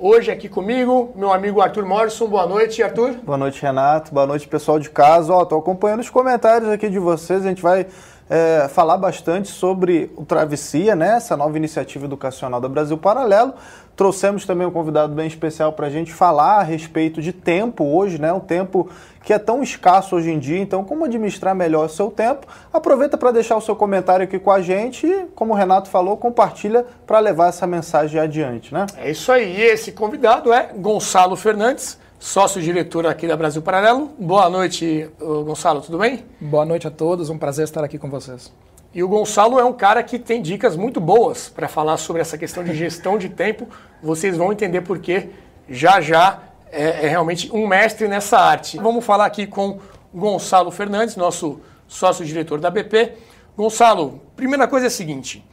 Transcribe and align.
Hoje 0.00 0.30
aqui 0.30 0.48
comigo, 0.48 1.12
meu 1.16 1.32
amigo 1.32 1.60
Arthur 1.60 1.84
Morrison. 1.84 2.28
Boa 2.28 2.46
noite, 2.46 2.80
Arthur. 2.80 3.14
Boa 3.14 3.36
noite, 3.36 3.60
Renato. 3.60 4.14
Boa 4.14 4.28
noite, 4.28 4.46
pessoal 4.46 4.78
de 4.78 4.88
casa. 4.88 5.32
Ó, 5.32 5.44
tô 5.44 5.58
acompanhando 5.58 5.98
os 5.98 6.08
comentários 6.08 6.70
aqui 6.70 6.88
de 6.88 7.00
vocês. 7.00 7.44
A 7.44 7.48
gente 7.48 7.60
vai 7.60 7.84
é, 8.30 8.68
falar 8.68 8.96
bastante 8.96 9.48
sobre 9.48 10.12
o 10.14 10.24
Travessia, 10.24 10.94
né? 10.94 11.16
Essa 11.16 11.36
nova 11.36 11.56
iniciativa 11.56 12.04
educacional 12.04 12.60
da 12.60 12.68
Brasil 12.68 12.96
Paralelo. 12.96 13.54
Trouxemos 13.98 14.46
também 14.46 14.64
um 14.64 14.70
convidado 14.70 15.12
bem 15.12 15.26
especial 15.26 15.72
para 15.72 15.88
a 15.88 15.90
gente 15.90 16.12
falar 16.12 16.60
a 16.60 16.62
respeito 16.62 17.20
de 17.20 17.32
tempo 17.32 17.82
hoje, 17.82 18.16
né? 18.16 18.32
Um 18.32 18.38
tempo 18.38 18.88
que 19.24 19.32
é 19.32 19.40
tão 19.40 19.60
escasso 19.60 20.14
hoje 20.14 20.30
em 20.30 20.38
dia. 20.38 20.60
Então, 20.60 20.84
como 20.84 21.04
administrar 21.04 21.52
melhor 21.52 21.86
o 21.86 21.88
seu 21.88 22.08
tempo? 22.08 22.46
Aproveita 22.72 23.18
para 23.18 23.32
deixar 23.32 23.56
o 23.56 23.60
seu 23.60 23.74
comentário 23.74 24.22
aqui 24.22 24.38
com 24.38 24.52
a 24.52 24.62
gente 24.62 25.04
e, 25.04 25.26
como 25.34 25.52
o 25.52 25.56
Renato 25.56 25.88
falou, 25.88 26.16
compartilha 26.16 26.86
para 27.04 27.18
levar 27.18 27.48
essa 27.48 27.66
mensagem 27.66 28.20
adiante, 28.20 28.72
né? 28.72 28.86
É 28.98 29.10
isso 29.10 29.32
aí. 29.32 29.56
E 29.56 29.62
esse 29.62 29.90
convidado 29.90 30.52
é 30.52 30.70
Gonçalo 30.76 31.34
Fernandes, 31.34 31.98
sócio-diretor 32.20 33.04
aqui 33.04 33.26
da 33.26 33.36
Brasil 33.36 33.62
Paralelo. 33.62 34.12
Boa 34.16 34.48
noite, 34.48 35.10
Gonçalo, 35.18 35.80
tudo 35.80 35.98
bem? 35.98 36.24
Boa 36.40 36.64
noite 36.64 36.86
a 36.86 36.90
todos, 36.92 37.30
um 37.30 37.36
prazer 37.36 37.64
estar 37.64 37.82
aqui 37.82 37.98
com 37.98 38.08
vocês. 38.08 38.52
E 38.94 39.02
o 39.02 39.08
Gonçalo 39.08 39.60
é 39.60 39.64
um 39.64 39.72
cara 39.72 40.02
que 40.02 40.18
tem 40.18 40.40
dicas 40.40 40.74
muito 40.74 40.98
boas 40.98 41.50
para 41.50 41.68
falar 41.68 41.98
sobre 41.98 42.22
essa 42.22 42.38
questão 42.38 42.64
de 42.64 42.74
gestão 42.74 43.18
de 43.18 43.28
tempo. 43.28 43.68
Vocês 44.02 44.36
vão 44.36 44.52
entender 44.52 44.82
por 44.82 44.98
que 44.98 45.30
já 45.68 46.00
já 46.00 46.40
é, 46.70 47.06
é, 47.06 47.08
realmente 47.08 47.50
um 47.52 47.66
mestre 47.66 48.08
nessa 48.08 48.38
arte. 48.38 48.78
Vamos 48.78 49.04
falar 49.04 49.26
aqui 49.26 49.46
com 49.46 49.78
Gonçalo 50.14 50.70
Fernandes, 50.70 51.16
nosso 51.16 51.60
sócio-diretor 51.86 52.60
da 52.60 52.70
BP. 52.70 53.14
Gonçalo, 53.56 54.20
primeira 54.36 54.68
coisa 54.68 54.86
é 54.86 54.88
a 54.88 54.90
seguinte: 54.90 55.44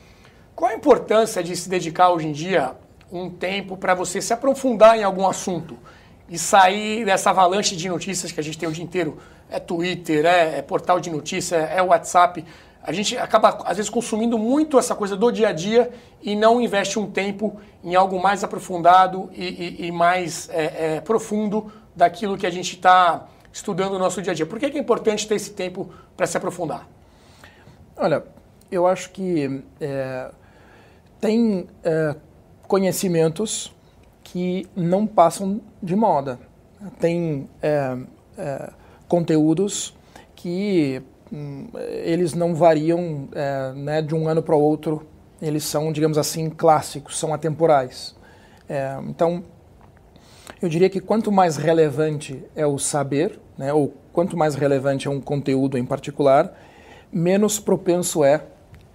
qual 0.56 0.72
a 0.72 0.76
importância 0.76 1.44
de 1.44 1.56
se 1.56 1.70
dedicar 1.70 2.10
hoje 2.10 2.28
em 2.28 2.32
dia 2.32 2.76
um 3.12 3.30
tempo 3.30 3.78
para 3.78 3.94
você 3.94 4.22
se 4.22 4.34
aprofundar 4.34 4.98
em 4.98 5.04
algum 5.04 5.28
assunto 5.28 5.78
e 6.30 6.38
sair 6.38 7.06
dessa 7.06 7.30
avalanche 7.30 7.76
de 7.76 7.88
notícias 7.88 8.32
que 8.32 8.40
a 8.40 8.44
gente 8.44 8.58
tem 8.58 8.68
o 8.68 8.72
dia 8.72 8.84
inteiro? 8.84 9.18
É 9.50 9.60
Twitter, 9.60 10.26
é, 10.26 10.60
é 10.60 10.62
portal 10.62 11.00
de 11.00 11.10
notícia, 11.10 11.56
é 11.56 11.82
WhatsApp 11.82 12.44
a 12.88 12.92
gente 12.92 13.18
acaba, 13.18 13.64
às 13.66 13.78
vezes, 13.78 13.90
consumindo 13.90 14.38
muito 14.38 14.78
essa 14.78 14.94
coisa 14.94 15.16
do 15.16 15.32
dia 15.32 15.50
a 15.50 15.52
dia 15.52 15.92
e 16.22 16.36
não 16.36 16.62
investe 16.62 17.00
um 17.00 17.10
tempo 17.10 17.60
em 17.84 17.96
algo 17.96 18.22
mais 18.22 18.44
aprofundado 18.44 19.30
e, 19.34 19.44
e, 19.44 19.88
e 19.88 19.92
mais 19.92 20.48
é, 20.50 20.96
é, 20.96 21.02
profundo 21.02 21.72
daquilo 21.96 22.38
que 22.38 22.46
a 22.46 22.50
gente 22.50 22.76
está 22.76 23.28
estudando 23.52 23.94
no 23.94 24.00
nosso 24.00 24.22
dia 24.22 24.34
a 24.34 24.36
dia. 24.36 24.46
Por 24.46 24.60
que 24.60 24.66
é 24.66 24.78
importante 24.78 25.28
ter 25.28 25.36
esse 25.36 25.52
tempo 25.52 25.90
para 26.16 26.28
se 26.28 26.38
aprofundar? 26.38 26.88
Olha, 27.98 28.24
eu 28.72 28.86
acho 28.86 29.10
que 29.10 29.64
é, 29.82 30.32
tem 31.20 31.68
é, 31.84 32.16
conhecimentos 32.68 33.74
que 34.24 34.68
não 34.76 35.08
passam 35.08 35.60
de 35.82 35.96
moda. 35.96 36.40
Tem 37.00 37.50
é, 37.62 37.98
é, 38.38 38.70
conteúdos 39.08 39.96
que 40.36 41.02
eles 42.04 42.34
não 42.34 42.54
variam 42.54 43.28
é, 43.34 43.74
né, 43.74 44.02
de 44.02 44.14
um 44.16 44.28
ano 44.28 44.42
para 44.42 44.56
o 44.56 44.62
outro. 44.62 45.06
Eles 45.42 45.64
são, 45.64 45.92
digamos 45.92 46.18
assim, 46.18 46.50
clássicos, 46.50 47.18
são 47.18 47.34
atemporais. 47.34 48.16
É, 48.70 48.98
então, 49.08 49.44
eu 50.62 50.70
diria 50.70 50.90
que 50.90 51.00
quanto 51.00 51.32
mais 51.32 51.58
relevante 51.58 52.44
é 52.56 52.66
o 52.66 52.78
saber, 52.78 53.40
né, 53.58 53.74
ou 53.74 53.94
quanto 54.14 54.38
mais 54.38 54.56
relevante 54.56 55.08
é 55.08 55.12
um 55.12 55.20
conteúdo 55.20 55.78
em 55.78 55.86
particular, 55.86 56.54
menos 57.12 57.60
propenso 57.60 58.24
é 58.24 58.42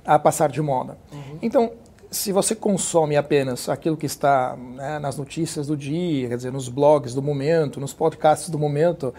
a 0.05 0.19
passar 0.19 0.51
de 0.51 0.63
moda. 0.63 0.97
Uhum. 1.13 1.39
Então, 1.43 1.73
se 2.11 2.33
você 2.33 2.55
consome 2.55 3.17
apenas 3.17 3.69
aquilo 3.69 3.97
que 3.97 4.07
está 4.07 4.57
né, 4.57 4.99
nas 4.99 5.17
notícias 5.17 5.69
do 5.69 5.77
dia, 5.77 6.29
quer 6.29 6.37
dizer, 6.37 6.53
nos 6.53 6.69
blogs 6.69 7.15
do 7.15 7.23
momento, 7.23 7.79
nos 7.79 7.93
podcasts 7.93 8.51
do 8.51 8.59
momento, 8.59 9.15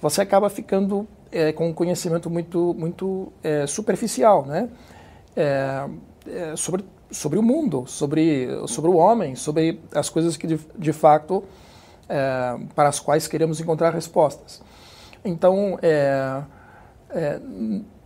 você 0.00 0.20
acaba 0.20 0.48
ficando 0.50 1.06
é, 1.32 1.52
com 1.52 1.68
um 1.68 1.72
conhecimento 1.72 2.30
muito, 2.30 2.74
muito 2.74 3.32
é, 3.42 3.66
superficial, 3.66 4.44
né? 4.46 4.68
É, 5.34 5.86
é, 6.28 6.56
sobre, 6.56 6.84
sobre 7.10 7.38
o 7.38 7.42
mundo, 7.42 7.84
sobre, 7.86 8.48
sobre 8.66 8.90
o 8.90 8.96
homem, 8.96 9.34
sobre 9.34 9.80
as 9.94 10.08
coisas 10.08 10.36
que 10.36 10.46
de, 10.46 10.58
de 10.78 10.92
fato 10.92 11.44
é, 12.08 12.58
para 12.74 12.88
as 12.88 13.00
quais 13.00 13.26
queremos 13.26 13.60
encontrar 13.60 13.92
respostas. 13.92 14.62
Então, 15.24 15.78
é, 15.82 16.42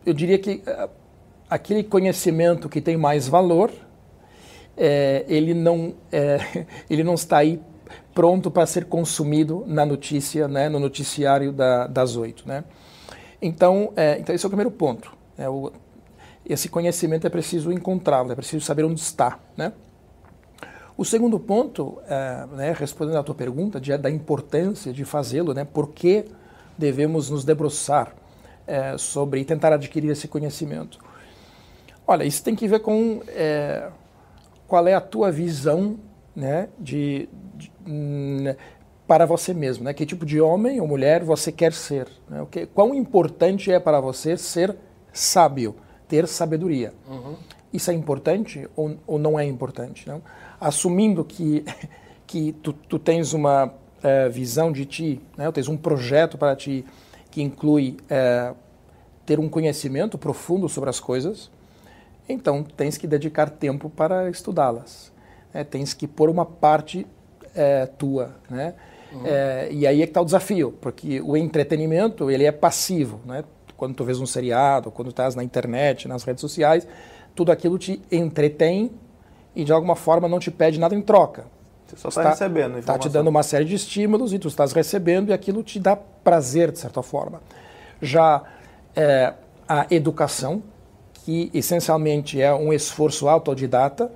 eu 0.07 0.15
diria 0.15 0.39
que 0.39 0.63
aquele 1.49 1.85
conhecimento 1.85 2.69
que 2.69 2.81
tem 2.81 2.97
mais 2.97 3.29
valor, 3.29 3.71
ele, 5.29 5.53
não, 5.53 5.95
ele 6.89 7.05
não 7.05 7.15
está 7.15 7.39
aí 7.39 7.61
pronto 8.15 8.51
para 8.51 8.67
ser 8.67 8.87
consumido 8.87 9.65
na 9.67 9.85
notícia, 9.87 10.49
né, 10.49 10.69
no 10.69 10.79
noticiário 10.79 11.53
da, 11.53 11.87
das 11.87 12.17
oito. 12.17 12.47
Né? 12.47 12.65
Então, 13.41 13.93
é, 13.97 14.19
então, 14.19 14.35
esse 14.35 14.45
é 14.45 14.49
o 14.49 14.51
primeiro 14.51 14.71
ponto. 14.71 15.13
É 15.39 15.49
o, 15.49 15.73
esse 16.45 16.69
conhecimento 16.69 17.27
é 17.27 17.31
preciso 17.31 17.73
encontrá-lo, 17.73 18.33
é 18.33 18.35
preciso 18.35 18.65
saber 18.65 18.85
onde 18.85 19.01
está. 19.01 19.39
Né? 19.57 19.73
O 20.97 21.05
segundo 21.05 21.39
ponto, 21.39 21.99
é, 22.07 22.47
né, 22.53 22.75
respondendo 22.77 23.17
à 23.17 23.23
tua 23.23 23.35
pergunta 23.35 23.81
de, 23.81 23.97
da 23.97 24.11
importância 24.11 24.93
de 24.93 25.05
fazê-lo, 25.05 25.55
né, 25.55 25.65
por 25.65 25.91
que 25.91 26.27
devemos 26.77 27.31
nos 27.31 27.45
debruçar 27.45 28.15
é, 28.67 28.99
sobre 28.99 29.41
e 29.41 29.45
tentar 29.45 29.73
adquirir 29.73 30.11
esse 30.11 30.29
conhecimento? 30.29 30.99
Olha, 32.07 32.25
isso 32.25 32.43
tem 32.43 32.57
que 32.57 32.67
ver 32.67 32.81
com 32.81 33.23
é, 33.29 33.89
qual 34.67 34.87
é 34.89 34.95
a 34.95 35.01
tua 35.01 35.31
visão 35.31 35.99
né, 36.35 36.69
de, 36.79 37.29
para 39.07 39.27
você 39.27 39.53
mesmo, 39.53 39.85
né? 39.85 39.93
Que 39.93 40.07
tipo 40.07 40.25
de 40.25 40.41
homem 40.41 40.81
ou 40.81 40.87
mulher 40.87 41.25
você 41.25 41.51
quer 41.51 41.73
ser? 41.73 42.07
Né? 42.29 42.41
O 42.43 42.47
que, 42.47 42.67
quão 42.67 42.95
importante 42.95 43.73
é 43.73 43.81
para 43.81 44.01
você 44.01 44.37
ser 44.37 44.77
sábio, 45.13 45.75
ter 46.07 46.29
sabedoria? 46.29 46.95
Uhum. 47.09 47.35
Isso 47.73 47.91
é 47.91 47.95
importante 47.95 48.69
ou, 48.77 48.97
ou 49.07 49.19
não 49.19 49.39
é 49.39 49.45
importante? 49.45 50.09
Não? 50.09 50.23
Assumindo 50.61 51.25
que 51.25 51.65
que 52.31 52.53
tu, 52.53 52.73
tu 52.73 52.97
tens 52.97 53.33
uma 53.33 53.67
uh, 53.67 54.31
visão 54.31 54.71
de 54.71 54.87
ti, 54.87 55.21
né? 55.37 55.51
tens 55.51 55.67
um 55.67 55.77
projeto 55.77 56.39
para 56.39 56.55
ti 56.55 56.85
que 57.29 57.43
inclui 57.43 57.97
uh, 58.05 58.57
ter 59.27 59.41
um 59.41 59.49
conhecimento 59.49 60.17
profundo 60.17 60.69
sobre 60.69 60.89
as 60.89 61.01
coisas, 61.01 61.51
então 62.29 62.63
tens 62.63 62.97
que 62.97 63.09
dedicar 63.09 63.51
tempo 63.51 63.91
para 63.91 64.31
estudá-las. 64.31 65.13
Né? 65.53 65.65
Tens 65.65 65.93
que 65.93 66.07
pôr 66.07 66.31
uma 66.31 66.47
parte 66.47 67.05
uh, 67.55 67.87
tua, 67.97 68.37
né? 68.49 68.75
Uhum. 69.13 69.23
É, 69.27 69.69
e 69.73 69.87
aí 69.87 70.03
é 70.03 70.07
que 70.07 70.11
está 70.11 70.21
o 70.21 70.25
desafio, 70.25 70.73
porque 70.81 71.21
o 71.21 71.37
entretenimento 71.37 72.31
ele 72.31 72.45
é 72.45 72.53
passivo, 72.53 73.21
né? 73.25 73.43
Quando 73.77 73.95
tu 73.95 74.05
vês 74.05 74.21
um 74.21 74.27
seriado, 74.27 74.91
quando 74.91 75.09
estás 75.09 75.35
na 75.35 75.43
internet, 75.43 76.07
nas 76.07 76.23
redes 76.23 76.41
sociais, 76.41 76.87
tudo 77.35 77.51
aquilo 77.51 77.79
te 77.79 78.01
entretém 78.13 78.93
e 79.55 79.65
de 79.65 79.73
alguma 79.73 79.97
forma 79.97 80.29
não 80.29 80.39
te 80.39 80.51
pede 80.51 80.79
nada 80.79 80.95
em 80.95 81.01
troca. 81.01 81.47
Você 81.87 81.97
só 81.97 82.09
está 82.09 82.31
recebendo. 82.31 82.79
Está 82.79 82.99
te 82.99 83.09
dando 83.09 83.29
uma 83.29 83.43
série 83.43 83.65
de 83.65 83.75
estímulos 83.75 84.33
e 84.33 84.39
tu 84.39 84.49
estás 84.49 84.73
recebendo 84.73 85.31
e 85.31 85.33
aquilo 85.33 85.63
te 85.63 85.81
dá 85.81 85.97
prazer 85.97 86.71
de 86.71 86.79
certa 86.79 87.03
forma. 87.03 87.41
Já 88.01 88.43
é, 88.95 89.35
a 89.69 89.87
educação, 89.91 90.63
que 91.13 91.51
essencialmente 91.53 92.41
é 92.41 92.53
um 92.55 92.73
esforço 92.73 93.29
autodidata, 93.29 94.11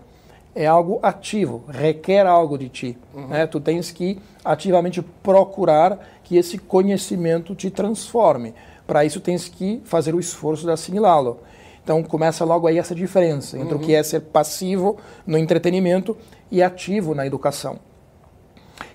é 0.55 0.67
algo 0.67 1.01
ativo, 1.03 1.65
requer 1.69 2.27
algo 2.27 2.57
de 2.57 2.69
ti. 2.69 2.99
Uhum. 3.13 3.29
Né? 3.29 3.47
Tu 3.47 3.61
tens 3.61 3.91
que 3.91 4.19
ativamente 4.45 5.03
procurar 5.03 5.99
que 6.23 6.37
esse 6.37 6.59
conhecimento 6.59 7.55
te 7.55 7.71
transforme. 7.71 8.55
Para 8.87 9.05
isso, 9.05 9.21
tens 9.21 9.49
que 9.49 9.83
fazer 9.85 10.15
o 10.15 10.21
esforço 10.21 10.65
de 10.65 10.71
assimilá-lo. 10.71 11.41
Então, 11.83 12.03
começa 12.03 12.45
logo 12.45 12.67
aí 12.67 12.79
essa 12.79 12.95
diferença 12.95 13.59
entre 13.59 13.75
uhum. 13.75 13.81
o 13.81 13.85
que 13.85 13.95
é 13.95 14.03
ser 14.03 14.21
passivo 14.21 14.97
no 15.27 15.37
entretenimento 15.37 16.17
e 16.51 16.63
ativo 16.63 17.15
na 17.15 17.27
educação. 17.27 17.79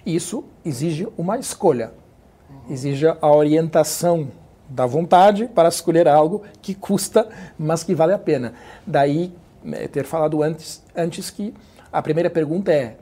Isso 0.05 0.43
exige 0.65 1.07
uma 1.17 1.37
escolha, 1.37 1.91
uhum. 2.49 2.73
exige 2.73 3.07
a 3.07 3.31
orientação 3.31 4.29
da 4.67 4.85
vontade 4.85 5.47
para 5.47 5.67
escolher 5.67 6.07
algo 6.07 6.43
que 6.61 6.73
custa, 6.73 7.27
mas 7.57 7.83
que 7.83 7.95
vale 7.95 8.13
a 8.13 8.19
pena. 8.19 8.53
Daí 8.85 9.33
ter 9.91 10.05
falado 10.05 10.41
antes, 10.41 10.83
antes 10.95 11.29
que 11.29 11.53
a 11.91 12.01
primeira 12.01 12.29
pergunta 12.29 12.71
é, 12.71 12.97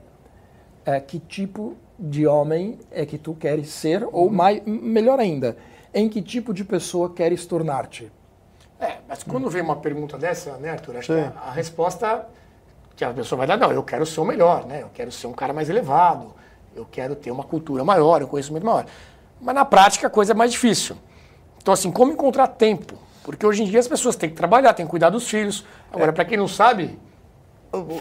é 0.86 1.00
que 1.00 1.20
tipo 1.20 1.76
de 2.00 2.26
homem 2.28 2.80
é 2.92 3.06
que 3.06 3.18
tu 3.18 3.34
queres 3.34 3.70
ser, 3.70 4.04
ou 4.04 4.26
uhum. 4.26 4.30
mais, 4.32 4.64
melhor 4.66 5.20
ainda, 5.20 5.58
em 5.94 6.08
que 6.08 6.22
tipo 6.22 6.54
de 6.54 6.64
pessoa 6.64 7.14
queres 7.14 7.46
tornar-te? 7.46 8.12
É, 8.80 8.98
mas 9.08 9.24
quando 9.24 9.50
vem 9.50 9.62
uma 9.62 9.76
pergunta 9.76 10.18
dessa, 10.18 10.58
né, 10.58 10.70
Arthur, 10.70 10.98
acho 10.98 11.14
Sim. 11.14 11.22
que 11.22 11.38
a, 11.38 11.42
a, 11.50 11.52
resposta 11.52 12.28
que 12.96 13.04
a 13.04 13.12
pessoa 13.12 13.38
vai 13.38 13.48
dar, 13.48 13.58
não, 13.58 13.72
eu 13.72 13.84
quero 13.84 14.06
ser 14.06 14.20
o 14.20 14.26
melhor, 14.26 14.66
né? 14.66 14.84
Eu 14.84 14.90
quero 14.94 15.12
ser 15.12 15.28
um 15.28 15.34
cara 15.34 15.54
mais 15.54 15.70
elevado, 15.70 16.34
eu 16.76 16.86
quero 16.86 17.16
ter 17.16 17.32
uma 17.32 17.44
cultura 17.44 17.84
maior, 17.84 18.22
um 18.22 18.28
conhecimento 18.28 18.66
maior. 18.66 18.86
Mas 19.42 19.56
na 19.56 19.66
prática 19.66 20.08
a 20.08 20.10
coisa 20.10 20.34
é 20.34 20.36
mais 20.36 20.52
difícil. 20.52 20.96
Então, 21.58 21.74
assim, 21.74 21.92
como 21.92 22.12
encontrar 22.12 22.48
tempo 22.48 23.08
porque 23.28 23.46
hoje 23.46 23.62
em 23.62 23.66
dia 23.66 23.82
as 23.82 23.90
pessoas 23.90 24.16
têm 24.16 24.30
que 24.30 24.38
trabalhar, 24.38 24.74
têm 24.74 24.86
que 24.86 24.90
cuidar 24.90 25.10
dos 25.10 25.30
filhos. 25.30 25.66
Agora, 25.92 26.10
é. 26.10 26.14
para 26.14 26.26
quem 26.26 26.38
não 26.38 26.48
sabe, 26.48 26.98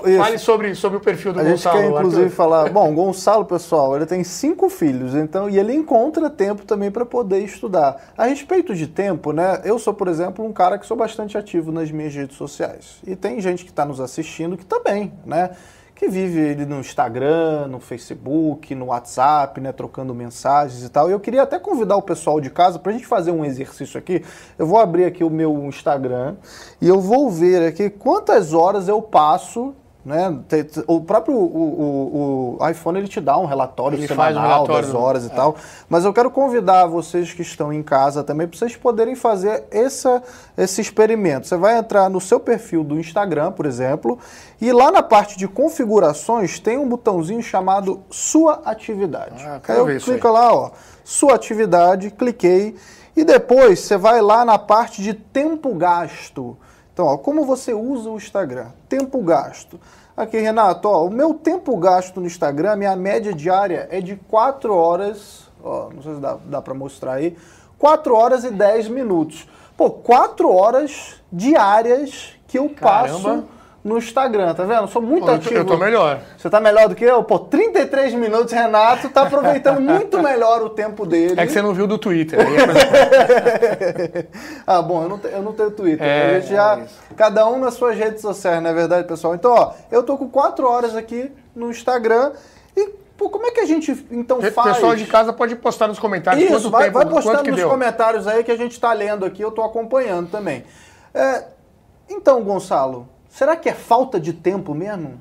Isso. 0.07 0.19
Fale 0.19 0.39
sobre, 0.39 0.75
sobre 0.75 0.99
o 0.99 1.01
perfil 1.01 1.33
do 1.33 1.41
a 1.41 1.43
Gonçalo. 1.43 1.79
A 1.79 1.83
gente 1.83 1.91
quer, 1.91 1.99
inclusive, 1.99 2.23
Arthur. 2.25 2.37
falar... 2.37 2.71
Bom, 2.71 2.95
Gonçalo, 2.95 3.45
pessoal, 3.45 3.97
ele 3.97 4.07
tem 4.07 4.23
cinco 4.23 4.69
filhos, 4.69 5.15
então 5.15 5.51
e 5.51 5.59
ele 5.59 5.75
encontra 5.75 6.31
tempo 6.31 6.65
também 6.65 6.91
para 6.91 7.05
poder 7.05 7.41
estudar. 7.41 8.13
A 8.17 8.27
respeito 8.27 8.75
de 8.75 8.87
tempo, 8.87 9.33
né? 9.33 9.61
Eu 9.65 9.79
sou, 9.79 9.93
por 9.93 10.09
exemplo, 10.09 10.45
um 10.45 10.53
cara 10.53 10.79
que 10.79 10.87
sou 10.87 10.97
bastante 10.97 11.37
ativo 11.37 11.73
nas 11.73 11.91
minhas 11.91 12.15
redes 12.15 12.37
sociais. 12.37 12.99
E 13.07 13.17
tem 13.17 13.41
gente 13.41 13.65
que 13.65 13.71
está 13.71 13.85
nos 13.85 14.01
assistindo 14.01 14.57
que 14.57 14.65
também, 14.65 15.13
né? 15.25 15.51
Que 15.97 16.09
vive 16.09 16.67
no 16.67 16.79
Instagram, 16.79 17.69
no 17.69 17.81
Facebook, 17.81 18.75
no 18.75 18.87
WhatsApp, 18.87 19.59
né, 19.63 19.73
trocando 19.73 20.15
mensagens 20.15 20.85
e 20.85 20.91
tal. 20.91 21.11
Eu 21.11 21.19
queria 21.19 21.43
até 21.43 21.59
convidar 21.59 21.97
o 21.97 22.03
pessoal 22.03 22.39
de 22.39 22.51
casa 22.51 22.79
para 22.79 22.93
a 22.93 22.95
gente 22.95 23.07
fazer 23.07 23.31
um 23.31 23.43
exercício 23.43 23.99
aqui. 23.99 24.23
Eu 24.59 24.67
vou 24.67 24.79
abrir 24.79 25.07
aqui 25.07 25.25
o 25.25 25.31
meu 25.31 25.55
Instagram 25.65 26.37
e 26.83 26.87
eu 26.87 27.01
vou 27.01 27.31
ver 27.31 27.67
aqui 27.67 27.89
quantas 27.89 28.53
horas 28.53 28.89
eu 28.89 29.01
passo 29.01 29.75
né? 30.07 30.39
O 30.87 31.01
próprio 31.01 31.35
o, 31.35 31.41
o, 31.41 32.59
o, 32.61 32.69
iPhone 32.71 32.97
ele 32.97 33.09
te 33.09 33.21
dá 33.21 33.37
um 33.37 33.45
relatório 33.45 33.99
ele 33.99 34.07
semanal 34.07 34.45
um 34.45 34.47
relatório, 34.47 34.87
das 34.87 34.95
horas 34.95 35.25
e 35.25 35.27
é. 35.27 35.31
tal. 35.31 35.57
Mas 35.89 36.05
eu 36.05 36.13
quero 36.13 36.31
convidar 36.31 36.87
vocês 36.87 37.33
que 37.33 37.43
estão 37.43 37.73
em 37.73 37.83
casa 37.83 38.23
também 38.23 38.47
para 38.47 38.57
vocês 38.57 38.77
poderem 38.77 39.17
fazer 39.17 39.65
essa, 39.69 40.23
esse 40.57 40.81
experimento. 40.81 41.49
Você 41.49 41.57
vai 41.57 41.77
entrar 41.77 42.09
no 42.09 42.21
seu 42.21 42.39
perfil 42.39 42.85
do 42.85 43.01
Instagram, 43.01 43.51
por 43.51 43.67
exemplo, 43.67 44.17
e 44.61 44.71
lá 44.71 44.93
na 44.93 45.03
parte 45.03 45.37
de 45.37 45.49
configurações 45.49 46.61
tem 46.61 46.79
um 46.79 46.89
botãozinho 46.89 47.43
chamado 47.43 48.05
Sua 48.09 48.63
Atividade. 48.65 49.45
Ah, 49.45 49.61
aí 49.67 49.77
eu 49.77 49.99
clico 49.99 50.29
lá, 50.29 50.55
ó, 50.55 50.71
Sua 51.03 51.35
Atividade, 51.35 52.13
cliquei. 52.13 52.77
E 53.17 53.25
depois 53.25 53.81
você 53.81 53.97
vai 53.97 54.23
lá 54.23 54.45
na 54.45 54.57
parte 54.57 55.03
de 55.03 55.15
tempo 55.15 55.75
gasto. 55.75 56.57
Então, 56.97 57.05
ó, 57.09 57.19
como 57.19 57.45
você 57.45 57.75
usa 57.75 58.09
o 58.09 58.17
Instagram? 58.17 58.69
Tempo 58.89 59.21
gasto. 59.21 59.79
Aqui, 60.17 60.39
Renato, 60.39 60.89
ó, 60.89 61.05
o 61.05 61.11
meu 61.11 61.35
tempo 61.35 61.77
gasto 61.77 62.23
no 62.23 62.27
Instagram, 62.27 62.77
minha 62.77 62.97
média 62.97 63.35
diária 63.35 63.87
é 63.91 64.01
de 64.01 64.17
4 64.17 64.75
horas, 64.75 65.47
ó, 65.63 65.91
não 65.95 66.01
sei 66.03 66.15
se 66.15 66.21
dá, 66.23 66.39
dá 66.47 66.63
para 66.63 66.73
mostrar 66.73 67.13
aí, 67.13 67.37
4 67.79 68.15
horas 68.15 68.45
e 68.45 68.51
10 68.51 68.89
minutos. 68.89 69.47
Pô, 69.77 69.91
4 69.91 70.51
horas 70.51 71.23
diárias 71.31 72.31
que 72.49 72.59
eu 72.59 72.71
Caramba. 72.71 73.13
passo 73.13 73.45
no 73.87 73.99
Instagram, 73.99 74.53
tá 74.53 74.65
vendo? 74.65 74.81
Eu 74.81 74.89
sou 74.89 75.01
muito 75.01 75.27
Pô, 75.27 75.31
ativo. 75.31 75.55
Eu 75.55 75.65
tô 75.65 75.77
melhor. 75.77 76.21
Você 76.37 76.51
tá 76.51 76.59
melhor 76.59 76.89
do 76.89 76.97
que 76.97 77.05
eu? 77.05 77.23
Pô, 77.23 77.39
33 77.39 78.15
minutos, 78.15 78.53
Renato 78.53 79.09
tá 79.11 79.23
aproveitando 79.23 79.79
muito 79.81 80.21
melhor 80.21 80.61
o 80.63 80.71
tempo 80.71 81.07
dele. 81.07 81.41
É 81.41 81.47
que 81.47 81.53
você 81.53 81.63
não 81.63 81.73
viu 81.73 81.87
do 81.87 81.97
Twitter. 81.97 82.37
ah, 84.67 84.83
bom, 84.83 85.05
eu 85.05 85.09
não, 85.09 85.19
te, 85.19 85.29
eu 85.29 85.41
não 85.41 85.53
tenho 85.53 85.71
Twitter. 85.71 86.05
É, 86.05 86.27
a 86.27 86.41
gente 86.41 86.51
já, 86.51 86.81
é 86.81 87.15
cada 87.15 87.49
um 87.49 87.61
nas 87.61 87.75
suas 87.75 87.97
redes 87.97 88.21
sociais, 88.21 88.61
não 88.61 88.71
é 88.71 88.75
verdade, 88.75 89.07
pessoal? 89.07 89.37
Então, 89.37 89.53
ó, 89.53 89.73
eu 89.89 90.03
tô 90.03 90.19
com 90.19 90.29
4 90.29 90.67
horas 90.67 90.97
aqui 90.97 91.31
no 91.55 91.71
Instagram 91.71 92.33
e 92.77 93.07
Pô, 93.17 93.31
como 93.31 93.47
é 93.47 93.51
que 93.51 93.61
a 93.61 93.65
gente 93.65 93.93
então 94.11 94.43
faz? 94.43 94.73
O 94.73 94.75
pessoal 94.75 94.95
de 94.95 95.07
casa 95.07 95.33
pode 95.33 95.57
postar 95.57 95.89
nos 95.89 95.99
comentários 95.99 96.45
Isso, 96.45 96.53
quanto 96.53 96.71
vai, 96.71 96.85
tempo, 96.85 96.99
vai 96.99 97.07
postando 97.07 97.45
nos 97.45 97.57
deu. 97.57 97.71
comentários 97.71 98.27
aí 98.27 98.45
que 98.45 98.53
a 98.53 98.59
gente 98.59 98.73
está 98.73 98.93
lendo 98.93 99.25
aqui, 99.25 99.41
eu 99.41 99.49
estou 99.49 99.65
acompanhando 99.65 100.29
também. 100.29 100.65
É, 101.15 101.45
então, 102.11 102.43
Gonçalo, 102.43 103.09
Será 103.37 103.55
que 103.55 103.69
é 103.69 103.75
falta 103.75 104.19
de 104.19 104.33
tempo 104.33 104.73
mesmo? 104.75 105.21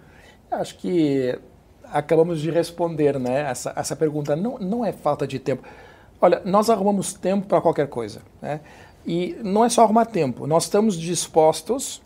Acho 0.49 0.77
que 0.77 1.37
acabamos 1.83 2.39
de 2.39 2.49
responder 2.49 3.19
né, 3.19 3.41
essa, 3.41 3.73
essa 3.75 3.93
pergunta. 3.93 4.37
Não, 4.37 4.57
não 4.57 4.85
é 4.85 4.93
falta 4.93 5.27
de 5.27 5.37
tempo. 5.37 5.63
Olha, 6.21 6.41
nós 6.45 6.69
arrumamos 6.69 7.13
tempo 7.13 7.45
para 7.45 7.59
qualquer 7.59 7.89
coisa. 7.89 8.21
Né? 8.41 8.61
E 9.05 9.37
não 9.43 9.65
é 9.65 9.69
só 9.69 9.83
arrumar 9.83 10.05
tempo, 10.05 10.47
nós 10.47 10.63
estamos 10.63 10.95
dispostos 10.97 12.01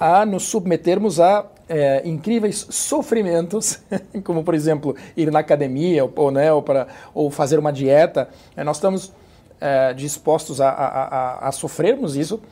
a 0.00 0.26
nos 0.26 0.42
submetermos 0.46 1.20
a 1.20 1.46
é, 1.68 2.02
incríveis 2.08 2.66
sofrimentos, 2.68 3.78
como 4.24 4.42
por 4.42 4.54
exemplo 4.54 4.96
ir 5.16 5.30
na 5.30 5.38
academia 5.38 6.04
ou, 6.04 6.32
né, 6.32 6.52
ou, 6.52 6.60
para, 6.60 6.88
ou 7.14 7.30
fazer 7.30 7.60
uma 7.60 7.72
dieta. 7.72 8.28
É, 8.56 8.64
nós 8.64 8.78
estamos 8.78 9.12
é, 9.60 9.94
dispostos 9.94 10.60
a, 10.60 10.70
a, 10.70 10.86
a, 10.86 11.48
a 11.48 11.52
sofrermos 11.52 12.16
isso 12.16 12.42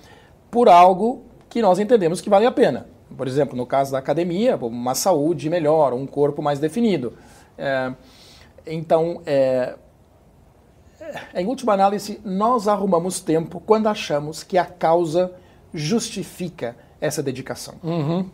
por 0.48 0.68
algo 0.68 1.24
que 1.48 1.60
nós 1.60 1.80
entendemos 1.80 2.20
que 2.20 2.30
vale 2.30 2.46
a 2.46 2.52
pena. 2.52 2.86
Por 3.16 3.26
exemplo, 3.26 3.56
no 3.56 3.66
caso 3.66 3.92
da 3.92 3.98
academia, 3.98 4.56
uma 4.56 4.94
saúde 4.94 5.50
melhor, 5.50 5.92
um 5.92 6.06
corpo 6.06 6.42
mais 6.42 6.58
definido. 6.58 7.12
É, 7.58 7.92
então, 8.66 9.20
é, 9.26 9.74
em 11.34 11.46
última 11.46 11.72
análise, 11.72 12.20
nós 12.24 12.68
arrumamos 12.68 13.20
tempo 13.20 13.60
quando 13.60 13.88
achamos 13.88 14.42
que 14.42 14.56
a 14.56 14.64
causa 14.64 15.32
justifica 15.72 16.76
essa 17.00 17.22
dedicação. 17.22 17.74
Uhum. 17.82 18.28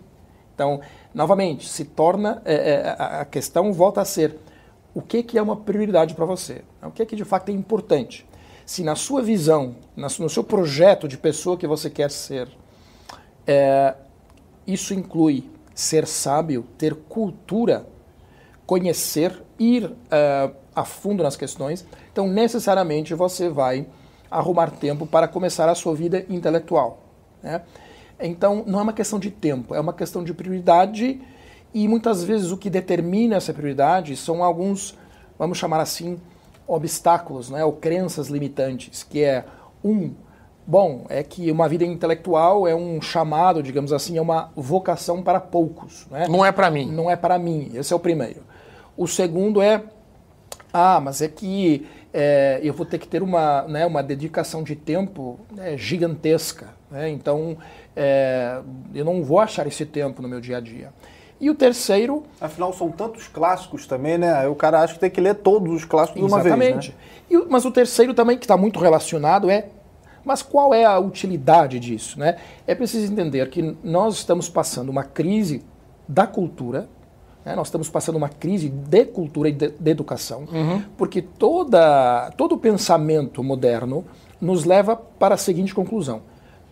Então, 0.55 0.81
novamente, 1.14 1.69
se 1.69 1.84
torna 1.84 2.43
é, 2.44 2.55
é 2.55 2.96
a 2.99 3.25
questão 3.25 3.72
volta 3.72 4.00
a 4.00 4.05
ser 4.05 4.38
o 4.94 5.02
que, 5.02 5.22
que 5.22 5.38
é 5.38 5.43
uma 5.43 5.56
prioridade 5.56 6.14
para 6.14 6.25
você, 6.25 6.62
o 6.82 6.90
que, 6.90 7.05
que 7.05 7.14
de 7.14 7.25
fato 7.25 7.50
é 7.50 7.52
importante. 7.52 8.26
Se 8.64 8.82
na 8.82 8.96
sua 8.96 9.22
visão, 9.22 9.76
no 9.94 10.29
seu 10.29 10.43
projeto 10.43 11.06
de 11.06 11.17
pessoa 11.19 11.56
que 11.56 11.67
você 11.67 11.90
quer 11.90 12.11
ser, 12.11 12.49
é, 13.46 13.94
isso 14.66 14.92
inclui 14.94 15.48
ser 15.74 16.06
sábio, 16.06 16.66
ter 16.76 16.94
cultura, 16.94 17.86
conhecer, 18.66 19.42
ir 19.58 19.84
uh, 19.84 20.54
a 20.74 20.84
fundo 20.84 21.22
nas 21.22 21.36
questões. 21.36 21.86
Então, 22.12 22.26
necessariamente, 22.26 23.14
você 23.14 23.48
vai 23.48 23.86
arrumar 24.30 24.70
tempo 24.70 25.06
para 25.06 25.28
começar 25.28 25.68
a 25.68 25.74
sua 25.74 25.94
vida 25.94 26.24
intelectual. 26.28 27.02
Né? 27.42 27.62
Então, 28.20 28.64
não 28.66 28.80
é 28.80 28.82
uma 28.82 28.92
questão 28.92 29.18
de 29.18 29.30
tempo, 29.30 29.74
é 29.74 29.80
uma 29.80 29.92
questão 29.92 30.24
de 30.24 30.34
prioridade 30.34 31.20
e 31.72 31.86
muitas 31.86 32.24
vezes 32.24 32.50
o 32.50 32.56
que 32.56 32.70
determina 32.70 33.36
essa 33.36 33.52
prioridade 33.52 34.16
são 34.16 34.42
alguns, 34.42 34.96
vamos 35.38 35.58
chamar 35.58 35.80
assim, 35.80 36.19
obstáculos, 36.66 37.50
né? 37.50 37.64
ou 37.64 37.72
crenças 37.72 38.28
limitantes, 38.28 39.02
que 39.02 39.22
é 39.22 39.44
um 39.84 40.12
Bom, 40.66 41.04
é 41.08 41.22
que 41.22 41.50
uma 41.52 41.68
vida 41.68 41.84
intelectual 41.84 42.66
é 42.66 42.74
um 42.74 43.00
chamado, 43.00 43.62
digamos 43.62 43.92
assim, 43.92 44.18
é 44.18 44.20
uma 44.20 44.50
vocação 44.56 45.22
para 45.22 45.38
poucos. 45.38 46.06
Né? 46.10 46.26
Não 46.28 46.44
é 46.44 46.50
para 46.50 46.68
mim. 46.70 46.90
Não 46.90 47.08
é 47.08 47.14
para 47.14 47.38
mim, 47.38 47.70
esse 47.74 47.92
é 47.92 47.96
o 47.96 48.00
primeiro. 48.00 48.42
O 48.96 49.06
segundo 49.06 49.62
é, 49.62 49.84
ah, 50.72 51.00
mas 51.00 51.22
é 51.22 51.28
que 51.28 51.86
é, 52.12 52.58
eu 52.62 52.74
vou 52.74 52.84
ter 52.84 52.98
que 52.98 53.06
ter 53.06 53.22
uma, 53.22 53.62
né, 53.62 53.86
uma 53.86 54.02
dedicação 54.02 54.64
de 54.64 54.74
tempo 54.74 55.38
né, 55.54 55.76
gigantesca. 55.76 56.70
Né? 56.90 57.10
Então, 57.10 57.56
é, 57.94 58.58
eu 58.92 59.04
não 59.04 59.22
vou 59.22 59.38
achar 59.38 59.66
esse 59.69 59.86
tempo 59.86 60.20
no 60.20 60.28
meu 60.28 60.40
dia 60.40 60.56
a 60.56 60.60
dia. 60.60 60.92
E 61.40 61.48
o 61.50 61.54
terceiro. 61.54 62.24
Afinal, 62.40 62.72
são 62.72 62.90
tantos 62.90 63.28
clássicos 63.28 63.86
também, 63.86 64.16
né? 64.16 64.32
Aí 64.32 64.46
o 64.46 64.54
cara 64.54 64.80
acha 64.80 64.94
que 64.94 65.00
tem 65.00 65.10
que 65.10 65.20
ler 65.20 65.34
todos 65.34 65.70
os 65.72 65.84
clássicos 65.84 66.20
de 66.20 66.26
uma 66.26 66.42
vez. 66.42 66.54
Exatamente. 66.54 66.94
Né? 67.31 67.44
mas 67.50 67.64
o 67.64 67.70
terceiro 67.70 68.14
também, 68.14 68.38
que 68.38 68.44
está 68.44 68.56
muito 68.56 68.81
relacionado, 68.81 69.50
é 69.50 69.67
mas 70.26 70.42
qual 70.42 70.74
é 70.74 70.84
a 70.84 70.98
utilidade 70.98 71.78
disso? 71.78 72.18
Né? 72.18 72.36
É 72.66 72.74
preciso 72.74 73.10
entender 73.12 73.48
que 73.48 73.76
nós 73.84 74.16
estamos 74.16 74.48
passando 74.48 74.88
uma 74.88 75.04
crise 75.04 75.62
da 76.08 76.26
cultura, 76.26 76.88
né? 77.44 77.54
nós 77.54 77.68
estamos 77.68 77.88
passando 77.88 78.16
uma 78.16 78.28
crise 78.28 78.68
de 78.68 79.04
cultura 79.04 79.48
e 79.48 79.52
de, 79.52 79.68
de 79.68 79.90
educação, 79.90 80.40
uhum. 80.52 80.82
porque 80.98 81.22
toda, 81.22 82.32
todo 82.36 82.56
o 82.56 82.58
pensamento 82.58 83.40
moderno 83.44 84.04
nos 84.40 84.64
leva 84.64 84.96
para 84.96 85.36
a 85.36 85.38
seguinte 85.38 85.72
conclusão: 85.72 86.22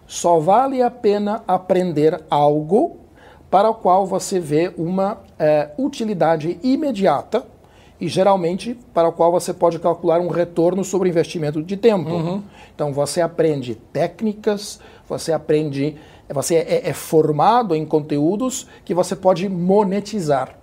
só 0.04 0.40
vale 0.40 0.82
a 0.82 0.90
pena 0.90 1.44
aprender 1.46 2.24
algo 2.28 2.96
para 3.48 3.70
o 3.70 3.74
qual 3.74 4.04
você 4.04 4.40
vê 4.40 4.74
uma 4.76 5.20
é, 5.38 5.70
utilidade 5.78 6.58
imediata 6.60 7.46
e 8.00 8.08
geralmente 8.08 8.76
para 8.92 9.08
o 9.08 9.12
qual 9.12 9.30
você 9.30 9.52
pode 9.54 9.78
calcular 9.78 10.20
um 10.20 10.28
retorno 10.28 10.84
sobre 10.84 11.08
investimento 11.08 11.62
de 11.62 11.76
tempo. 11.76 12.10
Uhum. 12.10 12.42
Então 12.74 12.92
você 12.92 13.20
aprende 13.20 13.76
técnicas, 13.92 14.80
você 15.08 15.32
aprende, 15.32 15.96
você 16.28 16.56
é, 16.56 16.88
é, 16.88 16.92
formado 16.92 17.74
em 17.74 17.84
conteúdos 17.86 18.66
que 18.84 18.94
você 18.94 19.14
pode 19.14 19.48
monetizar. 19.48 20.58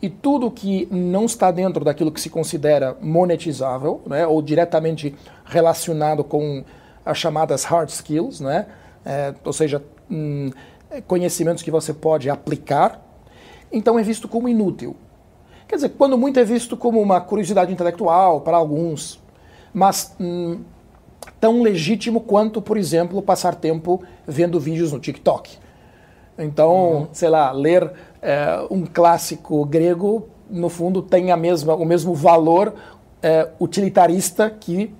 E 0.00 0.08
tudo 0.08 0.50
que 0.50 0.86
não 0.90 1.24
está 1.24 1.50
dentro 1.50 1.84
daquilo 1.84 2.12
que 2.12 2.20
se 2.20 2.30
considera 2.30 2.96
monetizável, 3.00 4.00
né, 4.06 4.26
ou 4.26 4.40
diretamente 4.40 5.14
relacionado 5.44 6.22
com 6.22 6.64
as 7.04 7.18
chamadas 7.18 7.64
hard 7.64 7.88
skills, 7.88 8.40
né, 8.40 8.66
é, 9.04 9.34
ou 9.44 9.52
seja, 9.52 9.82
hum, 10.08 10.50
conhecimentos 11.06 11.64
que 11.64 11.70
você 11.70 11.92
pode 11.92 12.30
aplicar, 12.30 13.04
então 13.72 13.98
é 13.98 14.02
visto 14.02 14.28
como 14.28 14.48
inútil. 14.48 14.96
Quer 15.68 15.74
dizer, 15.76 15.90
quando 15.90 16.16
muito 16.16 16.40
é 16.40 16.44
visto 16.44 16.78
como 16.78 16.98
uma 17.00 17.20
curiosidade 17.20 17.70
intelectual 17.70 18.40
para 18.40 18.56
alguns, 18.56 19.20
mas 19.72 20.16
hum, 20.18 20.60
tão 21.38 21.60
legítimo 21.60 22.22
quanto, 22.22 22.62
por 22.62 22.78
exemplo, 22.78 23.20
passar 23.20 23.54
tempo 23.54 24.02
vendo 24.26 24.58
vídeos 24.58 24.92
no 24.92 24.98
TikTok. 24.98 25.58
Então, 26.38 26.72
uhum. 26.72 27.08
sei 27.12 27.28
lá, 27.28 27.52
ler 27.52 27.92
é, 28.22 28.66
um 28.70 28.86
clássico 28.86 29.62
grego, 29.66 30.28
no 30.48 30.70
fundo, 30.70 31.02
tem 31.02 31.30
a 31.30 31.36
mesma, 31.36 31.74
o 31.74 31.84
mesmo 31.84 32.14
valor 32.14 32.74
é, 33.22 33.50
utilitarista 33.60 34.48
que 34.48 34.94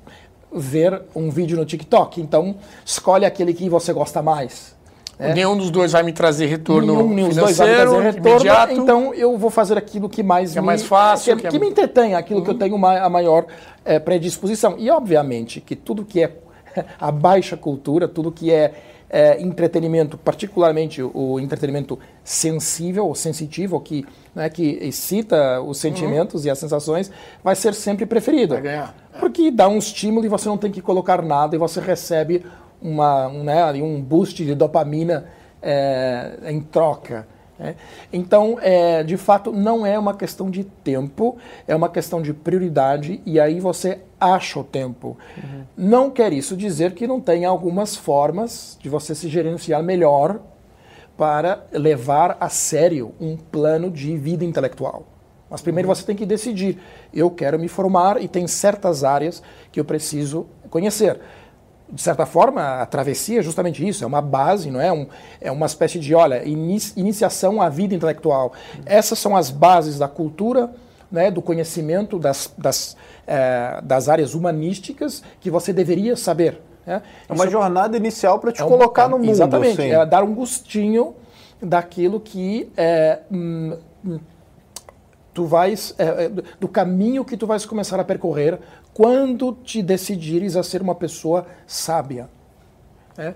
ver 0.53 1.03
um 1.15 1.31
vídeo 1.31 1.57
no 1.57 1.65
TikTok. 1.65 2.21
Então, 2.21 2.57
escolhe 2.85 3.25
aquele 3.25 3.55
que 3.55 3.71
você 3.71 3.93
gosta 3.93 4.21
mais. 4.21 4.77
Né? 5.19 5.35
Nenhum 5.35 5.57
dos 5.57 5.71
dois 5.71 5.93
vai 5.93 6.03
me 6.05 6.13
trazer 6.13 6.47
retorno 6.47 6.95
nenhum, 6.95 7.15
nenhum 7.15 7.31
financeiro, 7.31 7.45
dois 7.45 7.57
vai 7.57 7.69
me 7.69 7.75
trazer 7.75 8.01
retorno, 8.03 8.29
imediato. 8.31 8.73
Então 8.73 9.15
eu 9.15 9.37
vou 9.37 9.51
fazer 9.51 9.77
aquilo 9.77 10.09
que 10.09 10.23
mais 10.23 10.53
que 10.53 10.59
é 10.59 10.61
me, 10.61 10.67
é 10.67 10.69
mais 10.69 10.85
fácil, 10.85 11.35
que, 11.35 11.43
que, 11.43 11.49
é... 11.49 11.51
que 11.51 11.59
me 11.59 11.69
entretém, 11.69 12.15
aquilo 12.15 12.39
uhum. 12.39 12.45
que 12.45 12.51
eu 12.51 12.55
uhum. 12.55 12.59
tenho 12.61 12.77
uma, 12.77 12.99
a 12.99 13.09
maior 13.09 13.47
é, 13.85 13.99
predisposição. 13.99 14.77
E 14.79 14.89
obviamente 14.91 15.61
que 15.61 15.75
tudo 15.75 16.05
que 16.05 16.23
é 16.23 16.33
a 17.01 17.11
baixa 17.11 17.57
cultura, 17.57 18.07
tudo 18.07 18.31
que 18.31 18.53
é, 18.53 18.73
é 19.11 19.43
entretenimento, 19.43 20.17
particularmente 20.17 21.03
o 21.03 21.41
entretenimento 21.41 21.99
sensível 22.23 23.09
ou 23.09 23.15
sensitivo, 23.17 23.81
que, 23.81 24.07
né, 24.33 24.49
que 24.49 24.79
excita 24.83 25.61
os 25.61 25.79
sentimentos 25.79 26.43
uhum. 26.43 26.49
e 26.49 26.51
as 26.51 26.59
sensações, 26.61 27.11
vai 27.43 27.57
ser 27.57 27.75
sempre 27.75 28.07
preferido. 28.07 28.55
Vai 28.55 28.63
ganhar. 28.63 28.95
Porque 29.19 29.51
dá 29.51 29.67
um 29.69 29.79
estímulo 29.79 30.25
e 30.25 30.29
você 30.29 30.49
não 30.49 30.57
tem 30.57 30.71
que 30.71 30.81
colocar 30.81 31.23
nada 31.23 31.57
e 31.57 31.59
você 31.59 31.81
recebe 31.81 32.45
uma, 32.81 33.29
um, 33.29 33.45
né, 33.45 33.73
um 33.75 34.01
boost 34.01 34.45
de 34.45 34.55
dopamina 34.55 35.27
é, 35.63 36.39
em 36.47 36.61
troca. 36.61 37.27
Né? 37.59 37.75
Então, 38.13 38.59
é, 38.61 39.03
de 39.03 39.17
fato, 39.17 39.51
não 39.53 39.85
é 39.85 39.99
uma 39.99 40.15
questão 40.15 40.51
de 40.51 40.65
tempo, 40.65 41.37
é 41.67 41.75
uma 41.75 41.89
questão 41.89 42.23
de 42.23 42.33
prioridade 42.33 43.21
e 43.27 43.41
aí 43.41 43.59
você 43.59 43.99
acha 44.21 44.61
o 44.61 44.65
tempo. 44.65 45.17
Uhum. 45.37 45.65
Não 45.77 46.11
quer 46.11 46.33
isso 46.33 46.57
dizer 46.57 46.93
que 46.93 47.07
não 47.07 47.21
tem 47.21 47.45
algumas 47.45 47.97
formas 47.97 48.79
de 48.81 48.89
você 48.89 49.15
se 49.15 49.29
gerenciar 49.29 49.83
melhor 49.83 50.41
para 51.17 51.65
levar 51.73 52.37
a 52.39 52.49
sério 52.49 53.13
um 53.21 53.37
plano 53.37 53.91
de 53.91 54.17
vida 54.17 54.45
intelectual. 54.45 55.05
Mas 55.51 55.61
primeiro 55.61 55.89
uhum. 55.89 55.95
você 55.95 56.05
tem 56.05 56.15
que 56.15 56.27
decidir. 56.27 56.79
Eu 57.13 57.31
quero 57.31 57.59
me 57.59 57.67
formar 57.67 58.23
e 58.23 58.29
tem 58.29 58.47
certas 58.47 59.03
áreas 59.03 59.43
que 59.73 59.81
eu 59.81 59.85
preciso 59.85 60.47
conhecer 60.71 61.19
de 61.91 62.03
certa 62.03 62.27
forma, 62.27 62.83
a 62.83 62.87
travessia 62.87 63.41
é 63.41 63.43
justamente 63.43 63.87
isso, 63.87 64.05
é 64.05 64.07
uma 64.07 64.21
base, 64.21 64.71
não 64.71 64.81
é? 64.81 64.93
Um, 64.93 65.07
é 65.41 65.51
uma 65.51 65.67
espécie 65.67 65.99
de, 65.99 66.15
olha, 66.15 66.43
iniciação 66.45 67.63
à 67.63 67.69
vida 67.69 67.95
intelectual. 67.95 68.53
Essas 68.85 69.19
são 69.19 69.35
as 69.35 69.51
bases 69.51 69.99
da 69.99 70.07
cultura, 70.07 70.71
né, 71.11 71.31
do 71.31 71.41
conhecimento 71.41 72.19
das, 72.19 72.53
das, 72.59 72.97
é, 73.27 73.81
das 73.83 74.09
áreas 74.09 74.35
humanísticas 74.35 75.23
que 75.41 75.51
você 75.51 75.73
deveria 75.73 76.15
saber. 76.17 76.61
Né? 76.87 77.03
É 77.27 77.33
uma 77.33 77.45
isso 77.45 77.53
jornada 77.53 77.97
inicial 77.97 78.39
para 78.39 78.53
te 78.53 78.61
é 78.61 78.65
um, 78.65 78.69
colocar 78.69 79.05
é 79.05 79.09
no 79.09 79.19
mundo. 79.19 79.31
Exatamente, 79.31 79.81
assim. 79.81 79.91
é 79.91 80.05
dar 80.05 80.23
um 80.23 80.35
gostinho 80.35 81.15
daquilo 81.63 82.21
que 82.21 82.71
é, 82.77 83.21
hum, 83.33 83.77
hum 84.05 84.19
tu 85.39 85.45
vais 85.45 85.95
é, 85.99 86.25
é, 86.25 86.31
do 86.59 86.67
caminho 86.67 87.25
que 87.25 87.37
tu 87.37 87.47
vais 87.47 87.65
começar 87.65 88.01
a 88.01 88.03
percorrer 88.03 88.59
quando 88.99 89.53
te 89.53 89.81
decidires 89.81 90.57
a 90.57 90.63
ser 90.65 90.83
uma 90.83 90.95
pessoa 90.97 91.47
sábia. 91.69 92.29
É? 93.17 93.33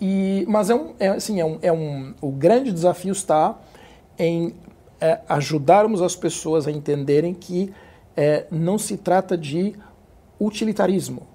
E, 0.00 0.46
mas 0.48 0.70
é 0.70 0.74
um, 0.74 0.94
é, 0.98 1.08
assim, 1.08 1.38
é 1.38 1.44
um, 1.44 1.58
é 1.60 1.70
um, 1.70 2.14
o 2.22 2.30
grande 2.30 2.72
desafio 2.72 3.12
está 3.12 3.54
em 4.18 4.54
é, 4.98 5.20
ajudarmos 5.28 6.00
as 6.00 6.16
pessoas 6.16 6.66
a 6.66 6.70
entenderem 6.70 7.34
que 7.34 7.70
é, 8.16 8.46
não 8.50 8.78
se 8.78 8.96
trata 8.96 9.36
de 9.36 9.74
utilitarismo. 10.40 11.26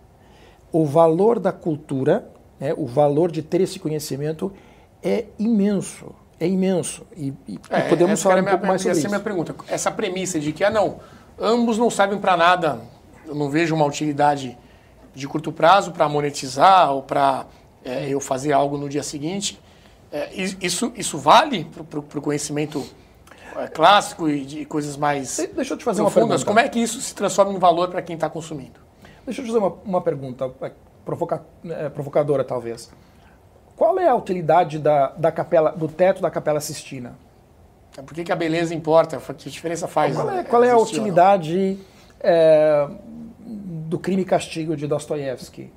O 0.71 0.83
valor 0.83 1.37
da 1.39 1.51
cultura, 1.51 2.27
né, 2.59 2.73
o 2.75 2.87
valor 2.87 3.31
de 3.31 3.43
ter 3.43 3.61
esse 3.61 3.77
conhecimento 3.77 4.51
é 5.03 5.25
imenso 5.37 6.15
é 6.39 6.47
imenso. 6.47 7.05
E, 7.15 7.33
e 7.47 7.59
é, 7.69 7.81
podemos 7.81 8.21
falar 8.21 8.37
um 8.37 8.41
minha, 8.41 8.51
pouco 8.51 8.65
mais 8.65 8.81
sobre 8.81 8.91
essa 8.91 8.99
isso. 8.99 9.07
Essa 9.07 9.15
é 9.15 9.19
a 9.19 9.19
minha 9.19 9.23
pergunta. 9.23 9.55
Essa 9.67 9.91
premissa 9.91 10.39
de 10.39 10.53
que, 10.53 10.63
ah, 10.63 10.71
não, 10.71 11.01
ambos 11.37 11.77
não 11.77 11.89
servem 11.89 12.17
para 12.17 12.37
nada, 12.37 12.79
eu 13.29 13.35
não 13.35 13.49
vejo 13.49 13.75
uma 13.75 13.85
utilidade 13.85 14.57
de 15.13 15.27
curto 15.27 15.51
prazo 15.51 15.91
para 15.91 16.09
monetizar 16.09 16.91
ou 16.91 17.03
para 17.03 17.45
é, 17.85 18.09
eu 18.09 18.19
fazer 18.19 18.51
algo 18.51 18.77
no 18.77 18.89
dia 18.89 19.03
seguinte. 19.03 19.59
É, 20.11 20.33
isso, 20.33 20.91
isso 20.95 21.17
vale 21.19 21.65
para 21.65 21.99
o 21.99 22.21
conhecimento 22.21 22.83
é, 23.55 23.67
clássico 23.67 24.27
e 24.27 24.43
de 24.43 24.65
coisas 24.65 24.97
mais 24.97 25.37
Deixa 25.55 25.73
eu 25.73 25.77
te 25.77 25.83
fazer 25.83 26.01
profundas? 26.01 26.01
uma 26.01 26.27
pergunta. 26.27 26.45
Como 26.45 26.59
é 26.59 26.67
que 26.67 26.79
isso 26.79 26.99
se 26.99 27.13
transforma 27.13 27.53
em 27.53 27.59
valor 27.59 27.89
para 27.89 28.01
quem 28.01 28.15
está 28.15 28.27
consumindo? 28.27 28.79
Deixa 29.23 29.41
eu 29.41 29.45
te 29.45 29.51
fazer 29.51 29.59
uma, 29.59 29.75
uma 29.85 30.01
pergunta, 30.01 30.51
é, 30.61 30.71
provoca, 31.05 31.43
é, 31.65 31.89
provocadora 31.89 32.43
talvez. 32.43 32.91
Qual 33.75 33.99
é 33.99 34.07
a 34.07 34.15
utilidade 34.15 34.79
da, 34.79 35.09
da 35.09 35.31
capela, 35.31 35.71
do 35.71 35.87
teto 35.87 36.21
da 36.21 36.31
Capela 36.31 36.59
Sistina? 36.59 37.15
Por 38.05 38.13
que, 38.13 38.23
que 38.23 38.31
a 38.31 38.35
beleza 38.35 38.73
importa? 38.73 39.17
Que 39.33 39.49
diferença 39.49 39.87
faz? 39.87 40.15
Qual 40.15 40.29
é, 40.31 40.43
qual 40.43 40.63
é 40.63 40.71
a 40.71 40.77
utilidade 40.77 41.77
é, 42.19 42.87
do 43.89 43.97
crime 43.97 44.21
e 44.21 44.25
castigo 44.25 44.75
de 44.75 44.87
Dostoiévski? 44.87 45.71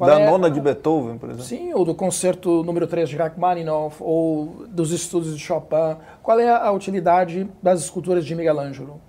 da 0.00 0.18
é, 0.18 0.28
nona 0.28 0.50
de 0.50 0.60
Beethoven, 0.60 1.18
por 1.18 1.28
exemplo? 1.28 1.44
Sim, 1.44 1.74
ou 1.74 1.84
do 1.84 1.94
concerto 1.94 2.64
número 2.64 2.86
3 2.86 3.08
de 3.08 3.16
Rachmaninoff, 3.16 3.98
ou 4.00 4.66
dos 4.68 4.90
estudos 4.90 5.36
de 5.36 5.40
Chopin. 5.40 5.96
Qual 6.22 6.40
é 6.40 6.48
a 6.48 6.72
utilidade 6.72 7.48
das 7.62 7.82
esculturas 7.82 8.24
de 8.24 8.34
Michelangelo? 8.34 9.00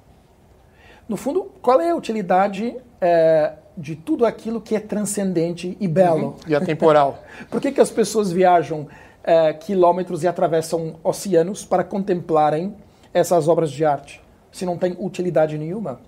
No 1.08 1.18
fundo, 1.18 1.52
qual 1.62 1.82
é 1.82 1.90
a 1.90 1.96
utilidade 1.96 2.76
é, 3.02 3.54
de 3.78 3.96
tudo 3.96 4.26
aquilo 4.26 4.62
que 4.62 4.76
é 4.76 4.80
transcendente 4.80 5.78
e 5.80 5.88
belo. 5.88 6.28
Uhum. 6.28 6.36
E 6.48 6.56
atemporal. 6.56 7.24
Por 7.50 7.60
que, 7.60 7.72
que 7.72 7.82
as 7.82 7.90
pessoas 7.90 8.32
viajam 8.32 8.88
é, 9.24 9.54
quilômetros 9.54 10.24
e 10.24 10.28
atravessam 10.28 10.96
oceanos 11.04 11.66
para 11.66 11.84
contemplarem 11.84 12.76
essas 13.14 13.48
obras 13.48 13.72
de 13.72 13.86
arte, 13.86 14.22
se 14.52 14.66
não 14.66 14.78
tem 14.78 14.96
utilidade 15.00 15.58
nenhuma? 15.58 16.00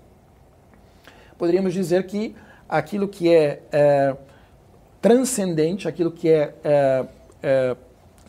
Poderíamos 1.38 1.74
dizer 1.74 2.06
que 2.06 2.34
aquilo 2.68 3.08
que 3.08 3.32
é, 3.32 3.62
é 3.70 4.16
transcendente, 5.00 5.86
aquilo 5.86 6.10
que 6.10 6.28
é, 6.28 6.54
é, 6.64 7.06
é 7.42 7.76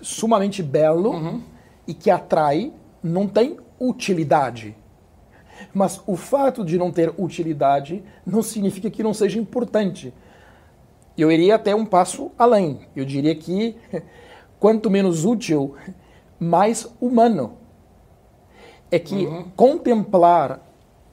sumamente 0.02 0.62
belo 0.62 1.12
uhum. 1.12 1.42
e 1.88 1.94
que 1.94 2.10
atrai, 2.12 2.72
não 3.02 3.28
tem 3.28 3.58
utilidade. 3.80 4.76
Mas 5.74 6.02
o 6.06 6.16
fato 6.16 6.64
de 6.64 6.78
não 6.78 6.92
ter 6.92 7.14
utilidade 7.18 8.04
não 8.26 8.42
significa 8.42 8.90
que 8.90 9.02
não 9.02 9.14
seja 9.14 9.40
importante. 9.40 10.14
Eu 11.18 11.32
iria 11.32 11.56
até 11.56 11.74
um 11.74 11.86
passo 11.86 12.32
além. 12.38 12.82
Eu 12.96 13.06
diria 13.06 13.34
que 13.36 13.76
quanto 14.60 14.90
menos 14.90 15.26
útil, 15.26 15.76
mais 16.40 16.88
humano. 17.02 17.58
É 18.92 19.00
que 19.00 19.26
uhum. 19.26 19.46
contemplar 19.56 20.62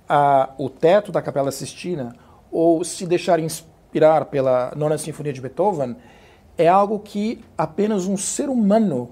a, 0.08 0.50
o 0.58 0.68
teto 0.68 1.10
da 1.10 1.22
Capela 1.22 1.50
Sistina 1.50 2.14
ou 2.50 2.84
se 2.84 3.06
deixar 3.06 3.40
inspirar 3.40 4.26
pela 4.26 4.72
Nona 4.76 4.98
Sinfonia 4.98 5.32
de 5.32 5.40
Beethoven 5.40 5.96
é 6.56 6.68
algo 6.68 6.98
que 7.00 7.44
apenas 7.58 8.06
um 8.06 8.16
ser 8.16 8.48
humano, 8.48 9.10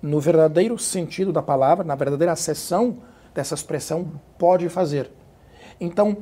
no 0.00 0.20
verdadeiro 0.20 0.78
sentido 0.78 1.32
da 1.32 1.42
palavra, 1.42 1.84
na 1.84 1.94
verdadeira 1.94 2.32
acessão 2.32 2.98
dessa 3.34 3.54
expressão 3.54 4.20
pode 4.38 4.68
fazer. 4.68 5.10
Então, 5.80 6.18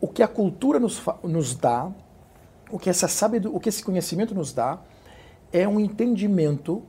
o 0.00 0.08
que 0.08 0.22
a 0.22 0.28
cultura 0.28 0.80
nos, 0.80 1.02
nos 1.22 1.54
dá, 1.54 1.90
o 2.70 2.78
que, 2.78 2.90
essa 2.90 3.06
sabedoria, 3.06 3.56
o 3.56 3.60
que 3.60 3.68
esse 3.68 3.84
conhecimento 3.84 4.34
nos 4.34 4.52
dá, 4.52 4.78
é 5.52 5.66
um 5.68 5.78
entendimento 5.78 6.82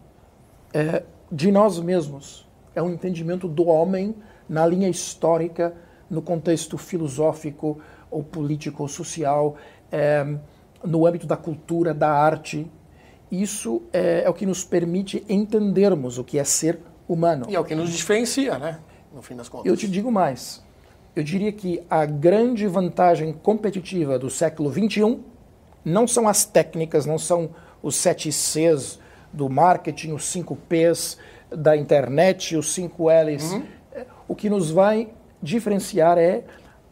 é, 0.73 1.03
de 1.31 1.51
nós 1.51 1.79
mesmos, 1.79 2.47
é 2.73 2.81
um 2.81 2.89
entendimento 2.89 3.47
do 3.47 3.67
homem 3.67 4.15
na 4.47 4.65
linha 4.65 4.89
histórica, 4.89 5.73
no 6.09 6.21
contexto 6.21 6.77
filosófico 6.77 7.79
ou 8.09 8.23
político 8.23 8.83
ou 8.83 8.89
social, 8.89 9.57
é, 9.91 10.25
no 10.83 11.05
âmbito 11.05 11.25
da 11.25 11.37
cultura, 11.37 11.93
da 11.93 12.11
arte. 12.11 12.69
Isso 13.31 13.81
é, 13.91 14.23
é 14.23 14.29
o 14.29 14.33
que 14.33 14.45
nos 14.45 14.63
permite 14.63 15.25
entendermos 15.27 16.17
o 16.17 16.23
que 16.23 16.37
é 16.37 16.43
ser 16.43 16.79
humano. 17.07 17.45
E 17.49 17.55
é 17.55 17.59
o 17.59 17.63
que 17.63 17.75
nos 17.75 17.91
diferencia, 17.91 18.57
né? 18.57 18.79
No 19.13 19.21
fim 19.21 19.35
das 19.35 19.49
contas. 19.49 19.65
Eu 19.65 19.75
te 19.75 19.87
digo 19.87 20.11
mais. 20.11 20.63
Eu 21.15 21.23
diria 21.23 21.51
que 21.51 21.81
a 21.89 22.05
grande 22.05 22.67
vantagem 22.67 23.33
competitiva 23.33 24.19
do 24.19 24.29
século 24.29 24.71
XXI 24.71 25.19
não 25.83 26.07
são 26.07 26.27
as 26.27 26.45
técnicas, 26.45 27.05
não 27.05 27.17
são 27.17 27.51
os 27.81 27.95
sete 27.95 28.31
Cs 28.31 28.99
do 29.31 29.49
marketing, 29.49 30.11
os 30.11 30.25
cinco 30.25 30.55
Ps 30.55 31.17
da 31.49 31.77
internet, 31.77 32.57
os 32.57 32.73
cinco 32.73 33.09
Ls. 33.09 33.53
Uhum. 33.53 33.63
O 34.27 34.35
que 34.35 34.49
nos 34.49 34.71
vai 34.71 35.09
diferenciar 35.41 36.17
é 36.17 36.43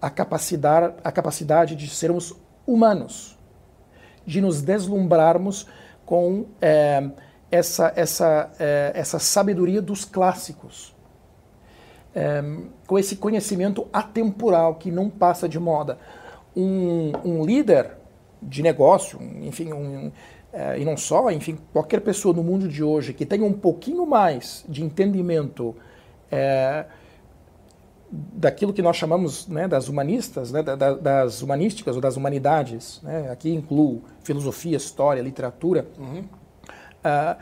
a 0.01 0.09
capacidade, 0.09 0.93
a 1.03 1.11
capacidade 1.11 1.75
de 1.75 1.87
sermos 1.89 2.35
humanos, 2.67 3.37
de 4.25 4.41
nos 4.41 4.61
deslumbrarmos 4.61 5.67
com 6.05 6.45
é, 6.61 7.09
essa, 7.49 7.93
essa, 7.95 8.51
é, 8.59 8.91
essa 8.95 9.17
sabedoria 9.17 9.81
dos 9.81 10.05
clássicos, 10.05 10.95
é, 12.13 12.43
com 12.85 12.99
esse 12.99 13.15
conhecimento 13.15 13.87
atemporal 13.91 14.75
que 14.75 14.91
não 14.91 15.09
passa 15.09 15.47
de 15.47 15.59
moda. 15.59 15.97
Um, 16.55 17.11
um 17.23 17.45
líder 17.45 17.91
de 18.41 18.61
negócio, 18.61 19.19
enfim, 19.41 19.73
um, 19.73 20.11
e 20.77 20.85
não 20.85 20.95
só, 20.95 21.31
enfim, 21.31 21.57
qualquer 21.71 22.01
pessoa 22.01 22.35
no 22.35 22.43
mundo 22.43 22.67
de 22.67 22.83
hoje 22.83 23.11
que 23.11 23.25
tenha 23.25 23.43
um 23.43 23.53
pouquinho 23.53 24.05
mais 24.05 24.63
de 24.69 24.83
entendimento 24.83 25.75
daquilo 28.33 28.71
que 28.73 28.81
nós 28.81 28.95
chamamos 28.95 29.47
né, 29.47 29.67
das 29.67 29.87
humanistas, 29.87 30.51
né, 30.51 30.61
da, 30.61 30.75
das 30.75 31.41
humanísticas 31.41 31.95
ou 31.95 32.01
das 32.01 32.15
humanidades, 32.15 33.01
né, 33.01 33.31
aqui 33.31 33.53
incluo 33.53 34.03
filosofia, 34.23 34.77
história, 34.77 35.21
literatura, 35.21 35.87
uhum 35.97 36.23
Uh, 37.03 37.37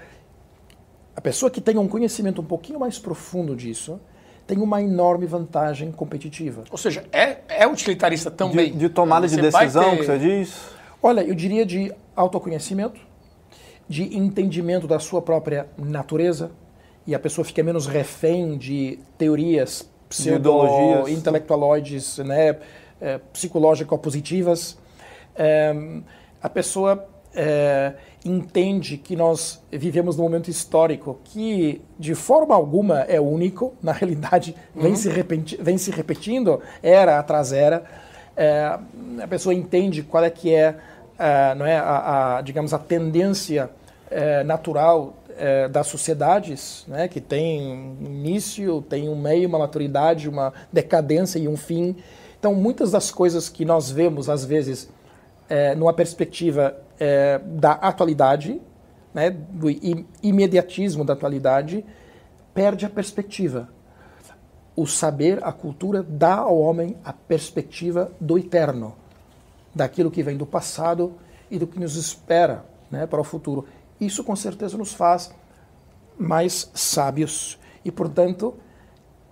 a 1.16 1.22
pessoa 1.22 1.52
que 1.52 1.62
tenha 1.62 1.80
um 1.80 1.88
conhecimento 1.88 2.42
um 2.42 2.46
pouquinho 2.46 2.80
mais 2.80 2.98
profundo 2.98 3.56
disso 3.56 4.00
tem 4.48 4.58
uma 4.58 4.82
enorme 4.82 5.28
vantagem 5.28 5.92
competitiva. 5.92 6.64
Ou 6.72 6.78
seja, 6.78 7.06
é, 7.12 7.38
é 7.48 7.68
utilitarista 7.68 8.32
também. 8.32 8.72
De, 8.72 8.80
de 8.80 8.90
tomada 8.90 9.28
de 9.28 9.38
decisão, 9.40 9.92
ter... 9.92 9.98
que 9.98 10.06
você 10.06 10.18
diz? 10.18 10.70
Olha, 11.02 11.22
eu 11.22 11.36
diria 11.36 11.66
de 11.66 11.94
autoconhecimento, 12.16 13.00
de 13.88 14.18
entendimento 14.18 14.88
da 14.88 15.00
sua 15.00 15.22
própria 15.22 15.68
natureza, 15.78 16.52
e 17.06 17.14
a 17.14 17.20
pessoa 17.20 17.46
fica 17.46 17.62
menos 17.64 17.88
refém 17.88 18.58
de 18.58 19.00
teorias 19.18 19.90
pseudo-intelectualoides, 20.12 22.20
né, 22.20 22.58
é, 23.00 23.20
psicológico-positivas. 23.32 24.78
É, 25.36 25.74
a 26.42 26.50
pessoa 26.50 27.08
é, 27.34 27.94
entende 28.26 28.98
que 28.98 29.16
nós 29.16 29.64
vivemos 29.72 30.18
num 30.18 30.24
momento 30.24 30.50
histórico 30.50 31.20
que, 31.24 31.82
de 31.98 32.14
forma 32.14 32.54
alguma, 32.54 33.00
é 33.02 33.22
único, 33.22 33.74
na 33.82 33.94
realidade, 33.94 34.54
vem, 34.76 34.92
uhum. 34.92 34.98
se, 34.98 35.10
repeti 35.10 35.58
vem 35.58 35.78
se 35.78 35.92
repetindo 35.92 36.60
era 36.84 37.18
atrás 37.18 37.54
era. 37.54 37.84
A 39.22 39.28
pessoa 39.28 39.54
entende 39.54 40.04
qual 40.04 40.24
é 40.24 40.30
que 40.30 40.54
é, 40.54 40.76
não 41.56 41.66
é 41.66 41.78
a, 41.78 42.38
a, 42.38 42.42
digamos, 42.42 42.74
a 42.74 42.80
tendência 42.80 43.70
natural 44.46 45.14
é, 45.38 45.68
das 45.68 45.88
sociedades, 45.88 46.86
né, 46.88 47.08
que 47.08 47.22
tem 47.22 47.62
um 48.02 48.06
início, 48.06 48.82
tem 48.84 49.10
um 49.10 49.16
meio, 49.16 49.48
uma 49.48 49.60
maturidade, 49.60 50.30
uma 50.30 50.54
decadência 50.72 51.40
e 51.40 51.48
um 51.48 51.58
fim. 51.58 51.96
Então, 52.40 52.56
muitas 52.56 52.92
das 52.92 53.12
coisas 53.12 53.50
que 53.50 53.64
nós 53.66 53.92
vemos, 53.92 54.30
às 54.30 54.44
vezes, 54.44 54.90
é, 55.50 55.76
numa 55.76 55.94
perspectiva 55.94 56.76
é, 57.00 57.40
da 57.40 57.74
atualidade, 57.74 58.62
né, 59.14 59.30
do 59.30 59.68
imediatismo 60.24 61.04
da 61.04 61.14
atualidade, 61.14 61.86
perde 62.54 62.86
a 62.86 62.90
perspectiva. 62.90 63.70
O 64.76 64.88
saber, 64.88 65.44
a 65.44 65.52
cultura, 65.52 66.02
dá 66.02 66.36
ao 66.36 66.58
homem 66.58 66.96
a 67.04 67.12
perspectiva 67.12 68.12
do 68.20 68.38
eterno, 68.38 68.96
daquilo 69.76 70.10
que 70.10 70.24
vem 70.24 70.38
do 70.38 70.46
passado 70.46 71.14
e 71.50 71.60
do 71.60 71.68
que 71.68 71.80
nos 71.80 71.96
espera 71.96 72.64
né, 72.90 73.06
para 73.06 73.20
o 73.20 73.24
futuro. 73.24 73.66
Isso 74.02 74.24
com 74.24 74.36
certeza 74.36 74.76
nos 74.76 74.94
faz 74.94 75.32
mais 76.18 76.72
sábios 76.74 77.60
e, 77.86 77.92
portanto, 77.92 78.56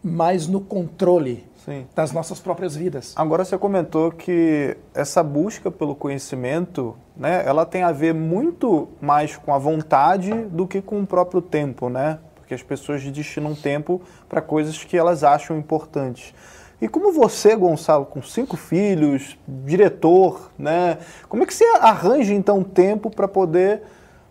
mais 0.04 0.48
no 0.48 0.62
controle 0.62 1.44
Sim. 1.66 1.88
das 1.96 2.12
nossas 2.12 2.40
próprias 2.40 2.76
vidas. 2.76 3.14
Agora 3.16 3.44
você 3.44 3.58
comentou 3.58 4.12
que 4.12 4.78
essa 4.94 5.24
busca 5.24 5.72
pelo 5.72 5.96
conhecimento, 5.96 6.96
né, 7.18 7.44
ela 7.46 7.66
tem 7.66 7.82
a 7.82 7.92
ver 7.92 8.14
muito 8.14 8.90
mais 9.02 9.36
com 9.36 9.52
a 9.52 9.58
vontade 9.58 10.32
do 10.46 10.68
que 10.68 10.84
com 10.84 11.02
o 11.02 11.08
próprio 11.08 11.42
tempo, 11.42 11.90
né? 11.90 12.20
Porque 12.36 12.54
as 12.54 12.62
pessoas 12.62 13.04
destinam 13.04 13.56
tempo 13.56 14.02
para 14.28 14.40
coisas 14.40 14.84
que 14.84 14.96
elas 14.96 15.24
acham 15.24 15.58
importantes. 15.58 16.34
E 16.80 16.88
como 16.88 17.12
você, 17.12 17.56
Gonçalo, 17.56 18.06
com 18.06 18.22
cinco 18.22 18.56
filhos, 18.56 19.38
diretor, 19.48 20.52
né? 20.58 21.00
Como 21.28 21.44
é 21.44 21.46
que 21.46 21.54
você 21.54 21.66
arranja 21.82 22.34
então 22.34 22.64
tempo 22.64 23.10
para 23.10 23.28
poder 23.28 23.82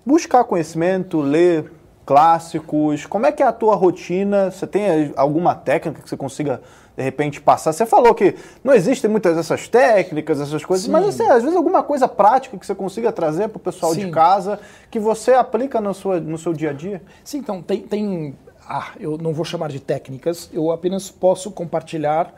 buscar 0.09 0.43
conhecimento, 0.45 1.21
ler 1.21 1.71
clássicos? 2.07 3.05
Como 3.05 3.27
é 3.27 3.33
que 3.33 3.43
é 3.43 3.47
a 3.47 3.53
tua 3.53 3.77
rotina? 3.77 4.51
Você 4.51 4.67
tem 4.67 5.13
alguma 5.15 5.55
técnica 5.55 6.01
que 6.01 6.09
você 6.09 6.17
consiga 6.17 6.63
de 6.97 7.03
repente 7.03 7.43
passar? 7.43 7.75
Você 7.75 7.85
falou 7.85 8.15
que 8.15 8.35
não 8.65 8.73
existem 8.73 9.11
muitas 9.11 9.37
dessas 9.37 9.69
técnicas, 9.69 10.41
essas 10.41 10.65
coisas, 10.65 10.87
Sim. 10.87 10.93
mas 10.93 11.07
assim, 11.09 11.25
às 11.25 11.43
vezes 11.43 11.55
alguma 11.55 11.83
coisa 11.83 12.09
prática 12.09 12.57
que 12.57 12.65
você 12.65 12.75
consiga 12.75 13.13
trazer 13.13 13.49
para 13.49 13.59
o 13.59 13.61
pessoal 13.61 13.93
Sim. 13.93 14.07
de 14.07 14.11
casa 14.11 14.59
que 14.91 14.99
você 14.99 15.35
aplica 15.35 15.79
no, 15.79 15.93
sua, 15.93 16.19
no 16.19 16.39
seu 16.39 16.55
dia 16.55 16.71
a 16.71 16.73
dia? 16.73 17.03
Sim, 17.23 17.39
então 17.39 17.61
tem, 17.61 17.83
tem 17.83 18.35
ah, 18.67 18.93
eu 18.99 19.19
não 19.19 19.35
vou 19.35 19.45
chamar 19.45 19.69
de 19.69 19.79
técnicas, 19.79 20.49
eu 20.55 20.73
apenas 20.73 21.11
posso 21.11 21.51
compartilhar 21.51 22.35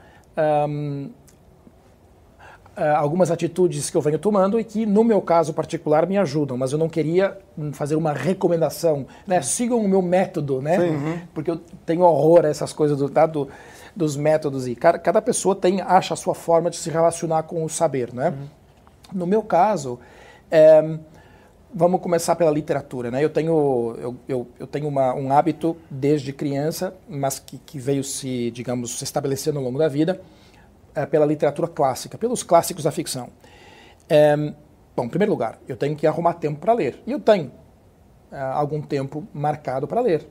um, 0.69 1.11
algumas 2.97 3.31
atitudes 3.31 3.91
que 3.91 3.97
eu 3.97 4.01
venho 4.01 4.19
tomando 4.19 4.59
e 4.59 4.65
que, 4.65 4.87
no 4.87 5.05
meu 5.05 5.21
caso 5.21 5.53
particular, 5.53 6.07
me 6.07 6.17
ajudam, 6.17 6.57
mas 6.57 6.73
eu 6.73 6.79
não 6.79 6.89
queria 6.89 7.37
fazer 7.73 7.95
uma 7.95 8.13
recomendação. 8.13 9.07
Né? 9.27 9.43
Sigam 9.43 9.79
o 9.79 9.89
meu 9.89 10.01
método, 10.01 10.63
né? 10.63 10.79
Uhum. 10.79 11.19
Porque 11.35 11.51
eu 11.51 11.61
tenho 11.85 12.03
horror 12.03 12.45
a 12.45 12.49
essas 12.49 12.73
coisas 12.73 12.99
do, 12.99 13.09
tá? 13.09 13.27
do 13.27 13.49
dos 13.95 14.17
métodos 14.17 14.69
e 14.69 14.77
cada, 14.77 15.01
cada, 15.01 15.21
pessoa 15.21 15.53
tem 15.53 15.81
acha 15.81 16.15
a 16.15 16.17
sua 16.17 16.33
forma 16.33 16.71
de 16.71 16.77
se 16.77 16.89
relacionar 16.89 17.43
com 17.43 17.65
o 17.65 17.69
saber, 17.69 18.15
né? 18.15 18.31
Uhum. 18.31 18.47
No 19.13 19.27
meu 19.27 19.43
caso, 19.43 19.99
é, 20.49 20.97
vamos 21.75 22.01
começar 22.01 22.37
pela 22.37 22.53
literatura, 22.53 23.11
né? 23.11 23.23
Eu 23.23 23.31
tenho 23.31 23.97
eu, 23.99 24.17
eu, 24.29 24.47
eu 24.61 24.67
tenho 24.69 24.87
uma, 24.87 25.13
um 25.15 25.33
hábito 25.33 25.77
desde 25.91 26.33
criança, 26.33 26.95
mas 27.09 27.41
que, 27.41 27.59
que 27.59 27.81
veio 27.81 28.05
se 28.05 28.51
digamos 28.53 28.97
se 28.97 29.05
estabelecendo 29.05 29.59
ao 29.59 29.65
longo 29.65 29.79
da 29.79 29.89
vida 29.89 30.21
pela 31.11 31.27
literatura 31.27 31.69
clássica, 31.69 32.19
pelos 32.19 32.43
clássicos 32.43 32.85
da 32.85 32.91
ficção. 32.91 33.29
É, 34.09 34.37
bom, 34.97 35.05
em 35.05 35.09
primeiro 35.09 35.33
lugar, 35.33 35.59
eu 35.69 35.77
tenho 35.77 35.95
que 35.95 36.07
arrumar 36.07 36.35
tempo 36.35 36.59
para 36.59 36.73
ler. 36.73 37.03
E 37.07 37.13
eu 37.13 37.21
tenho 37.21 37.53
é, 38.33 38.41
algum 38.41 38.83
tempo 38.83 39.27
marcado 39.33 39.87
para 39.87 40.01
ler. 40.01 40.27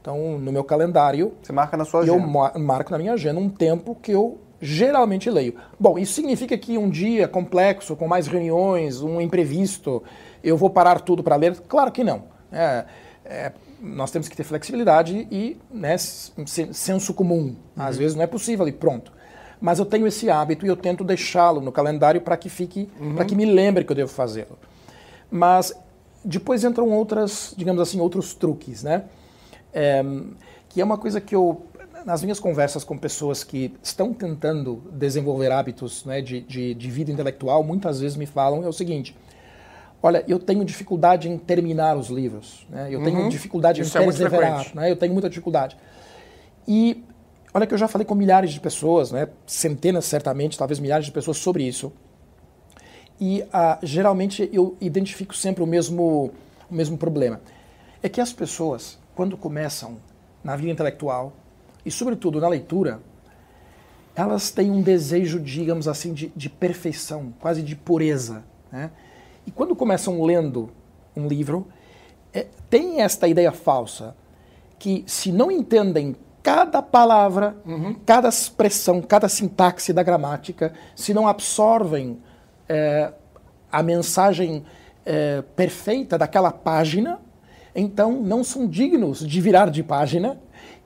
Então, 0.00 0.38
no 0.38 0.52
meu 0.52 0.62
calendário. 0.62 1.32
Você 1.42 1.52
marca 1.52 1.76
na 1.76 1.84
sua 1.86 2.00
agenda? 2.00 2.18
Eu 2.18 2.60
marco 2.60 2.92
na 2.92 2.98
minha 2.98 3.14
agenda 3.14 3.40
um 3.40 3.48
tempo 3.48 3.94
que 3.94 4.12
eu 4.12 4.38
geralmente 4.60 5.30
leio. 5.30 5.54
Bom, 5.80 5.98
isso 5.98 6.12
significa 6.12 6.56
que 6.58 6.76
um 6.76 6.90
dia 6.90 7.26
complexo, 7.26 7.96
com 7.96 8.06
mais 8.06 8.26
reuniões, 8.26 9.00
um 9.00 9.20
imprevisto, 9.20 10.02
eu 10.42 10.56
vou 10.56 10.68
parar 10.68 11.00
tudo 11.00 11.22
para 11.22 11.36
ler? 11.36 11.58
Claro 11.60 11.90
que 11.90 12.04
não. 12.04 12.24
É, 12.52 12.84
é, 13.24 13.52
nós 13.80 14.10
temos 14.10 14.28
que 14.28 14.36
ter 14.36 14.44
flexibilidade 14.44 15.26
e 15.30 15.58
né, 15.70 15.96
senso 15.96 17.14
comum. 17.14 17.56
Às 17.74 17.94
uhum. 17.94 18.02
vezes 18.02 18.14
não 18.14 18.22
é 18.22 18.26
possível 18.26 18.68
e 18.68 18.72
pronto 18.72 19.10
mas 19.64 19.78
eu 19.78 19.86
tenho 19.86 20.06
esse 20.06 20.28
hábito 20.28 20.66
e 20.66 20.68
eu 20.68 20.76
tento 20.76 21.02
deixá-lo 21.02 21.58
no 21.58 21.72
calendário 21.72 22.20
para 22.20 22.36
que 22.36 22.50
fique, 22.50 22.86
uhum. 23.00 23.14
para 23.14 23.24
que 23.24 23.34
me 23.34 23.46
lembre 23.46 23.82
que 23.82 23.90
eu 23.90 23.96
devo 23.96 24.12
fazê-lo. 24.12 24.58
Mas 25.30 25.74
depois 26.22 26.62
entram 26.64 26.90
outras, 26.90 27.54
digamos 27.56 27.80
assim, 27.80 27.98
outros 27.98 28.34
truques, 28.34 28.82
né? 28.82 29.04
É, 29.72 30.04
que 30.68 30.82
é 30.82 30.84
uma 30.84 30.98
coisa 30.98 31.18
que 31.18 31.34
eu, 31.34 31.64
nas 32.04 32.22
minhas 32.22 32.38
conversas 32.38 32.84
com 32.84 32.98
pessoas 32.98 33.42
que 33.42 33.74
estão 33.82 34.12
tentando 34.12 34.82
desenvolver 34.92 35.50
hábitos 35.50 36.04
né, 36.04 36.20
de, 36.20 36.42
de, 36.42 36.74
de 36.74 36.90
vida 36.90 37.10
intelectual, 37.10 37.64
muitas 37.64 38.00
vezes 38.00 38.18
me 38.18 38.26
falam 38.26 38.62
é 38.64 38.68
o 38.68 38.72
seguinte: 38.72 39.16
olha, 40.02 40.22
eu 40.28 40.38
tenho 40.38 40.62
dificuldade 40.62 41.26
em 41.26 41.38
terminar 41.38 41.96
os 41.96 42.10
livros, 42.10 42.66
né? 42.68 42.88
eu 42.90 43.02
tenho 43.02 43.18
uhum. 43.18 43.28
dificuldade 43.30 43.80
Isso 43.80 43.96
em 43.96 44.02
é 44.02 44.04
perseverar, 44.04 44.66
é 44.72 44.76
né? 44.76 44.90
eu 44.90 44.96
tenho 44.96 45.14
muita 45.14 45.30
dificuldade. 45.30 45.74
E 46.68 47.02
Olha 47.56 47.68
que 47.68 47.72
eu 47.72 47.78
já 47.78 47.86
falei 47.86 48.04
com 48.04 48.16
milhares 48.16 48.52
de 48.52 48.58
pessoas, 48.58 49.12
né, 49.12 49.28
centenas 49.46 50.04
certamente, 50.06 50.58
talvez 50.58 50.80
milhares 50.80 51.06
de 51.06 51.12
pessoas 51.12 51.36
sobre 51.36 51.62
isso. 51.62 51.92
E 53.20 53.44
ah, 53.52 53.78
geralmente 53.80 54.50
eu 54.52 54.76
identifico 54.80 55.36
sempre 55.36 55.62
o 55.62 55.66
mesmo, 55.66 56.32
o 56.68 56.74
mesmo 56.74 56.98
problema. 56.98 57.40
É 58.02 58.08
que 58.08 58.20
as 58.20 58.32
pessoas, 58.32 58.98
quando 59.14 59.36
começam 59.36 59.98
na 60.42 60.56
vida 60.56 60.72
intelectual, 60.72 61.32
e 61.86 61.92
sobretudo 61.92 62.40
na 62.40 62.48
leitura, 62.48 63.00
elas 64.16 64.50
têm 64.50 64.72
um 64.72 64.82
desejo, 64.82 65.38
digamos 65.38 65.86
assim, 65.86 66.12
de, 66.12 66.32
de 66.34 66.48
perfeição, 66.48 67.32
quase 67.38 67.62
de 67.62 67.76
pureza. 67.76 68.44
Né? 68.72 68.90
E 69.46 69.52
quando 69.52 69.76
começam 69.76 70.24
lendo 70.24 70.70
um 71.14 71.28
livro, 71.28 71.68
é, 72.32 72.46
tem 72.68 73.00
esta 73.00 73.28
ideia 73.28 73.52
falsa 73.52 74.16
que 74.76 75.04
se 75.06 75.30
não 75.30 75.52
entendem 75.52 76.16
cada 76.44 76.82
palavra, 76.82 77.56
uhum. 77.64 77.96
cada 78.04 78.28
expressão, 78.28 79.00
cada 79.00 79.30
sintaxe 79.30 79.94
da 79.94 80.02
gramática, 80.02 80.74
se 80.94 81.14
não 81.14 81.26
absorvem 81.26 82.20
é, 82.68 83.10
a 83.72 83.82
mensagem 83.82 84.62
é, 85.06 85.42
perfeita 85.56 86.18
daquela 86.18 86.52
página, 86.52 87.18
então 87.74 88.20
não 88.20 88.44
são 88.44 88.68
dignos 88.68 89.26
de 89.26 89.40
virar 89.40 89.70
de 89.70 89.82
página 89.82 90.38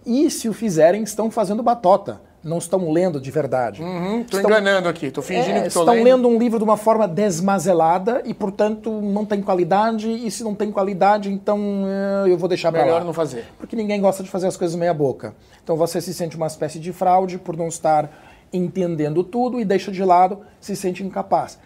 e, 0.07 0.31
se 0.31 0.49
o 0.49 0.53
fizerem, 0.53 1.03
estão 1.03 1.29
fazendo 1.29 1.61
batota 1.61 2.28
não 2.43 2.59
estão 2.59 2.91
lendo 2.93 3.21
de 3.21 3.31
verdade. 3.31 3.83
Uhum, 3.83 4.21
estou 4.21 4.41
enganando 4.41 4.89
aqui, 4.89 5.07
estou 5.07 5.23
fingindo 5.23 5.59
é, 5.59 5.61
que 5.63 5.69
estou 5.69 5.85
lendo. 5.85 5.97
Estão 5.97 6.05
lendo 6.05 6.29
um 6.29 6.39
livro 6.39 6.59
de 6.59 6.65
uma 6.65 6.77
forma 6.77 7.09
desmazelada 7.09 8.23
e, 8.25 8.33
portanto, 8.33 8.91
não 8.91 9.25
tem 9.25 9.43
qualidade. 9.43 10.09
E 10.09 10.31
se 10.31 10.45
não 10.45 10.55
tem 10.55 10.71
qualidade, 10.71 11.33
então 11.33 11.85
eh, 11.87 12.31
eu 12.31 12.39
vou 12.39 12.49
deixar 12.49 12.71
para 12.71 12.81
lá. 12.81 12.87
Melhor 12.87 13.05
não 13.05 13.13
fazer. 13.13 13.47
Porque 13.59 13.75
ninguém 13.75 14.01
gosta 14.01 14.23
de 14.23 14.31
fazer 14.31 14.47
as 14.47 14.57
coisas 14.57 14.77
meia 14.77 14.95
boca. 14.95 15.35
Então 15.63 15.77
você 15.77 16.01
se 16.01 16.15
sente 16.15 16.37
uma 16.37 16.47
espécie 16.47 16.79
de 16.79 16.93
fraude 16.93 17.39
por 17.39 17.57
não 17.57 17.69
estar 17.69 18.11
entendendo 18.53 19.23
tudo 19.25 19.61
e 19.61 19.65
deixa 19.65 19.91
de 19.91 20.03
lado, 20.05 20.41
se 20.61 20.75
sente 20.77 21.03
incapaz. 21.03 21.59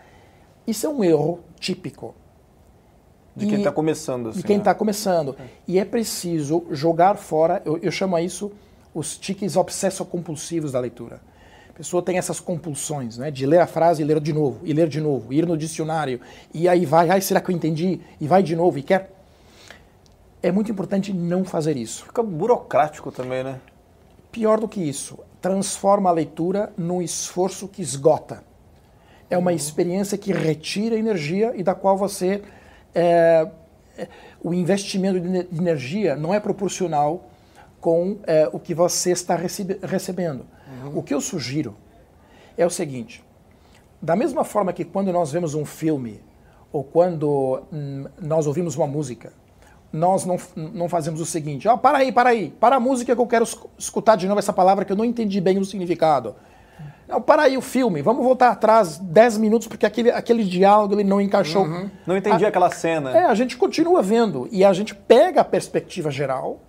Isso 0.67 0.87
é 0.87 0.89
um 0.89 1.05
erro 1.05 1.41
típico. 1.59 2.15
De 3.35 3.47
quem 3.47 3.59
está 3.59 3.73
começando. 3.73 4.29
Assim, 4.29 4.39
de 4.39 4.45
quem 4.45 4.59
está 4.59 4.73
né? 4.73 4.79
começando. 4.79 5.37
É. 5.39 5.45
E 5.67 5.79
é 5.79 5.85
preciso 5.85 6.65
jogar 6.71 7.17
fora, 7.17 7.63
eu, 7.65 7.79
eu 7.79 7.91
chamo 7.91 8.19
isso 8.19 8.53
os 8.95 9.17
tiques 9.17 9.57
obsesso-compulsivos 9.57 10.73
da 10.73 10.81
leitura. 10.81 11.21
A 11.71 11.73
pessoa 11.73 12.03
tem 12.03 12.19
essas 12.19 12.39
compulsões, 12.39 13.17
né, 13.17 13.31
de 13.31 13.47
ler 13.47 13.61
a 13.61 13.67
frase 13.67 14.03
e 14.03 14.05
ler 14.05 14.21
de 14.21 14.33
novo, 14.33 14.61
e 14.63 14.73
ler 14.75 14.89
de 14.89 15.01
novo, 15.01 15.33
ir 15.33 15.47
no 15.47 15.57
dicionário, 15.57 16.21
e 16.53 16.69
aí 16.69 16.85
vai, 16.85 17.09
ai, 17.09 17.21
será 17.23 17.41
que 17.41 17.51
eu 17.51 17.57
entendi? 17.57 18.01
E 18.21 18.27
vai 18.29 18.43
de 18.43 18.55
novo, 18.55 18.79
e 18.79 18.83
quer. 18.83 19.11
é 20.43 20.53
muito 20.53 20.71
importante 20.71 21.13
não 21.15 21.45
fazer 21.45 21.77
isso. 21.77 22.05
Fica 22.05 22.23
burocrático 22.23 23.11
também, 23.11 23.43
né? 23.43 23.59
Pior 24.31 24.61
do 24.61 24.69
que 24.69 24.81
isso, 24.81 25.19
transforma 25.41 26.11
a 26.11 26.13
leitura 26.13 26.73
num 26.77 27.01
esforço 27.01 27.67
que 27.67 27.81
esgota. 27.81 28.45
É 29.31 29.39
uma 29.39 29.55
experiência 29.55 30.19
que 30.19 30.31
retira 30.31 30.95
energia 30.95 31.53
e 31.57 31.63
da 31.63 31.75
qual 31.75 31.97
você. 31.97 32.43
É, 32.95 33.49
o 34.43 34.53
investimento 34.53 35.21
de 35.21 35.59
energia 35.59 36.17
não 36.17 36.35
é 36.35 36.41
proporcional 36.41 37.31
com 37.83 38.19
é, 38.29 38.49
o 38.53 38.61
que 38.61 38.75
você 38.75 39.11
está 39.11 39.35
recebe, 39.35 39.77
recebendo. 39.83 40.47
Uhum. 40.85 40.99
O 41.01 41.03
que 41.03 41.13
eu 41.13 41.21
sugiro 41.21 41.77
é 42.57 42.65
o 42.65 42.71
seguinte: 42.71 43.23
da 44.01 44.17
mesma 44.17 44.45
forma 44.45 44.73
que 44.73 44.85
quando 44.85 45.13
nós 45.13 45.33
vemos 45.33 45.55
um 45.55 45.67
filme 45.67 46.23
ou 46.73 46.83
quando 46.83 47.61
hum, 47.71 48.07
nós 48.21 48.47
ouvimos 48.47 48.77
uma 48.77 48.87
música, 48.87 49.33
nós 49.93 50.25
não, 50.25 50.39
não 50.55 50.89
fazemos 50.89 51.21
o 51.21 51.27
seguinte: 51.27 51.67
ó, 51.67 51.75
oh, 51.75 51.79
para 51.79 51.99
aí, 51.99 52.13
para 52.13 52.31
aí, 52.31 52.55
para 52.59 52.77
a 52.77 52.81
música 52.81 53.15
que 53.17 53.21
eu 53.21 53.27
quero 53.27 53.45
escutar 53.77 54.17
de 54.17 54.29
novo 54.29 54.39
essa 54.39 54.53
palavra 54.53 54.85
que 54.85 54.93
eu 54.93 54.97
não 54.97 55.05
entendi 55.05 55.41
bem 55.41 55.59
o 55.59 55.65
significado. 55.65 56.37
Não, 57.09 57.21
para 57.21 57.43
aí 57.43 57.59
o 57.59 57.61
filme, 57.61 58.01
vamos 58.01 58.25
voltar 58.25 58.51
atrás 58.53 58.97
10 58.97 59.39
minutos 59.39 59.67
porque 59.67 59.85
aquele, 59.85 60.11
aquele 60.11 60.45
diálogo 60.45 60.95
ele 60.95 61.05
não 61.05 61.21
encaixou. 61.21 61.65
Uhum. 61.65 61.91
Não 62.07 62.17
entendi 62.17 62.45
a, 62.45 62.49
aquela 62.49 62.71
cena. 62.71 63.11
É, 63.11 63.25
a 63.25 63.35
gente 63.35 63.57
continua 63.57 64.01
vendo 64.01 64.49
e 64.53 64.65
a 64.65 64.73
gente 64.73 64.95
pega 64.95 65.41
a 65.41 65.45
perspectiva 65.45 66.13
geral 66.13 66.61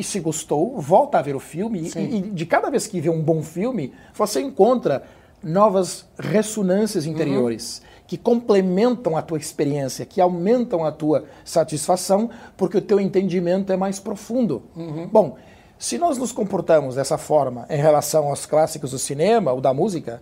e 0.00 0.02
se 0.02 0.18
gostou, 0.18 0.80
volta 0.80 1.18
a 1.18 1.22
ver 1.22 1.36
o 1.36 1.40
filme 1.40 1.90
e, 1.94 1.98
e, 1.98 2.20
de 2.22 2.46
cada 2.46 2.70
vez 2.70 2.86
que 2.86 3.00
vê 3.00 3.08
um 3.08 3.22
bom 3.22 3.42
filme, 3.42 3.92
você 4.14 4.40
encontra 4.40 5.04
novas 5.42 6.06
ressonâncias 6.18 7.06
interiores. 7.06 7.78
Uhum 7.78 7.90
que 8.10 8.18
complementam 8.18 9.16
a 9.16 9.22
tua 9.22 9.38
experiência, 9.38 10.04
que 10.04 10.20
aumentam 10.20 10.84
a 10.84 10.90
tua 10.90 11.26
satisfação, 11.44 12.28
porque 12.56 12.76
o 12.76 12.82
teu 12.82 12.98
entendimento 12.98 13.72
é 13.72 13.76
mais 13.76 14.00
profundo. 14.00 14.64
Uhum. 14.74 15.06
Bom, 15.06 15.36
se 15.78 15.96
nós 15.96 16.18
nos 16.18 16.32
comportamos 16.32 16.96
dessa 16.96 17.16
forma 17.16 17.66
em 17.70 17.76
relação 17.76 18.26
aos 18.26 18.46
clássicos 18.46 18.90
do 18.90 18.98
cinema 18.98 19.52
ou 19.52 19.60
da 19.60 19.72
música, 19.72 20.20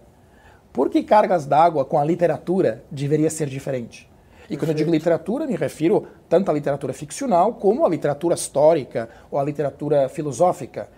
por 0.70 0.90
que 0.90 1.02
cargas 1.02 1.46
d'água 1.46 1.82
com 1.82 1.98
a 1.98 2.04
literatura 2.04 2.84
deveria 2.90 3.30
ser 3.30 3.48
diferente? 3.48 4.08
E 4.48 4.56
quando 4.56 4.70
eu 4.70 4.74
digo 4.74 4.90
literatura, 4.90 5.46
me 5.46 5.56
refiro 5.56 6.06
tanto 6.28 6.50
à 6.50 6.54
literatura 6.54 6.92
ficcional 6.92 7.54
como 7.54 7.84
à 7.84 7.88
literatura 7.88 8.34
histórica 8.34 9.08
ou 9.30 9.38
à 9.38 9.44
literatura 9.44 10.08
filosófica. 10.08 10.88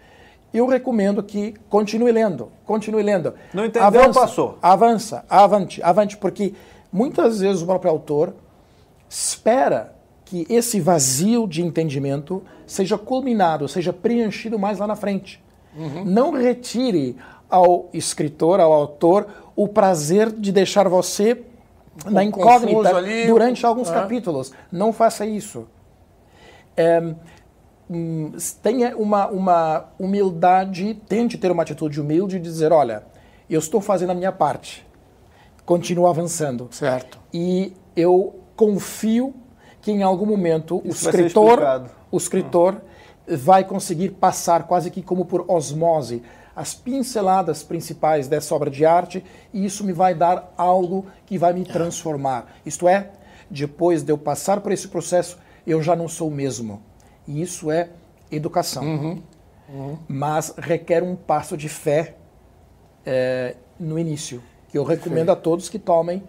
Eu 0.53 0.67
recomendo 0.67 1.23
que 1.23 1.55
continue 1.69 2.11
lendo, 2.11 2.51
continue 2.65 3.03
lendo. 3.03 3.35
Não 3.55 3.65
entendeu, 3.65 3.87
avança, 3.87 4.21
passou. 4.21 4.59
Avança, 4.61 5.25
avante, 5.29 5.83
avante, 5.83 6.17
porque 6.17 6.55
Muitas 6.93 7.41
vezes 7.41 7.63
o 7.63 7.67
próprio 7.67 7.91
autor 7.91 8.35
espera 9.09 9.95
que 10.25 10.47
esse 10.49 10.81
vazio 10.81 11.47
de 11.47 11.63
entendimento 11.63 12.43
seja 12.67 12.99
culminado, 12.99 13.69
seja 13.69 13.93
preenchido 13.93 14.59
mais 14.59 14.79
lá 14.79 14.87
na 14.87 14.97
frente. 14.97 15.43
Uhum. 15.77 16.05
Não 16.05 16.33
retire 16.33 17.17
ao 17.49 17.89
escritor, 17.93 18.61
ao 18.61 18.73
autor, 18.73 19.27
o 19.57 19.69
prazer 19.69 20.31
de 20.31 20.53
deixar 20.53 20.89
você 20.89 21.43
um 22.07 22.11
na 22.11 22.25
incógnita 22.25 22.97
ali, 22.97 23.27
durante 23.27 23.65
alguns 23.65 23.91
capítulos. 23.91 24.53
Não 24.71 24.93
faça 24.93 25.27
isso. 25.27 25.67
É, 26.77 27.01
hum, 27.91 28.33
tenha 28.63 28.97
uma, 28.97 29.27
uma 29.29 29.89
humildade, 29.99 30.95
tente 31.09 31.37
ter 31.37 31.51
uma 31.51 31.63
atitude 31.63 32.01
humilde 32.01 32.39
de 32.39 32.45
dizer, 32.45 32.73
olha, 32.73 33.05
eu 33.49 33.59
estou 33.59 33.81
fazendo 33.81 34.11
a 34.11 34.15
minha 34.15 34.33
parte 34.33 34.89
continua 35.71 36.11
avançando. 36.11 36.67
Certo. 36.73 37.21
E 37.33 37.73
eu 37.95 38.41
confio 38.57 39.33
que 39.81 39.93
em 39.93 40.03
algum 40.03 40.27
momento 40.27 40.83
Isso 40.85 41.07
o 41.07 41.11
escritor, 41.11 41.91
o 42.11 42.17
escritor 42.17 42.81
vai 43.29 43.63
conseguir 43.63 44.11
passar 44.11 44.65
quase 44.65 44.91
que 44.91 45.01
como 45.01 45.25
por 45.25 45.45
osmose 45.47 46.25
as 46.55 46.75
pinceladas 46.75 47.63
principais 47.63 48.29
dessa 48.29 48.55
obra 48.55 48.71
de 48.71 48.85
arte 48.85 49.25
e 49.53 49.65
isso 49.65 49.85
me 49.85 49.93
vai 49.93 50.15
dar 50.15 50.53
algo 50.57 51.07
que 51.27 51.39
vai 51.39 51.53
me 51.53 51.65
transformar. 51.65 52.47
Isto 52.65 52.89
é, 52.89 53.11
depois 53.49 54.03
de 54.03 54.13
eu 54.13 54.19
passar 54.19 54.61
por 54.61 54.73
esse 54.73 54.89
processo, 54.89 55.39
eu 55.67 55.83
já 55.83 55.95
não 55.95 56.09
sou 56.09 56.29
o 56.29 56.31
mesmo. 56.31 56.83
E 57.27 57.41
isso 57.41 57.71
é 57.71 57.91
educação. 58.31 58.85
Uhum. 58.85 59.23
Uhum. 59.69 59.99
Mas 60.09 60.55
requer 60.59 61.03
um 61.03 61.15
passo 61.15 61.57
de 61.57 61.69
fé 61.69 62.17
é, 63.07 63.57
no 63.79 63.99
início 63.99 64.43
que 64.71 64.79
eu 64.79 64.85
recomendo 64.85 65.27
Sim. 65.27 65.33
a 65.33 65.37
todos 65.37 65.69
que 65.69 65.79
tomem. 65.79 66.23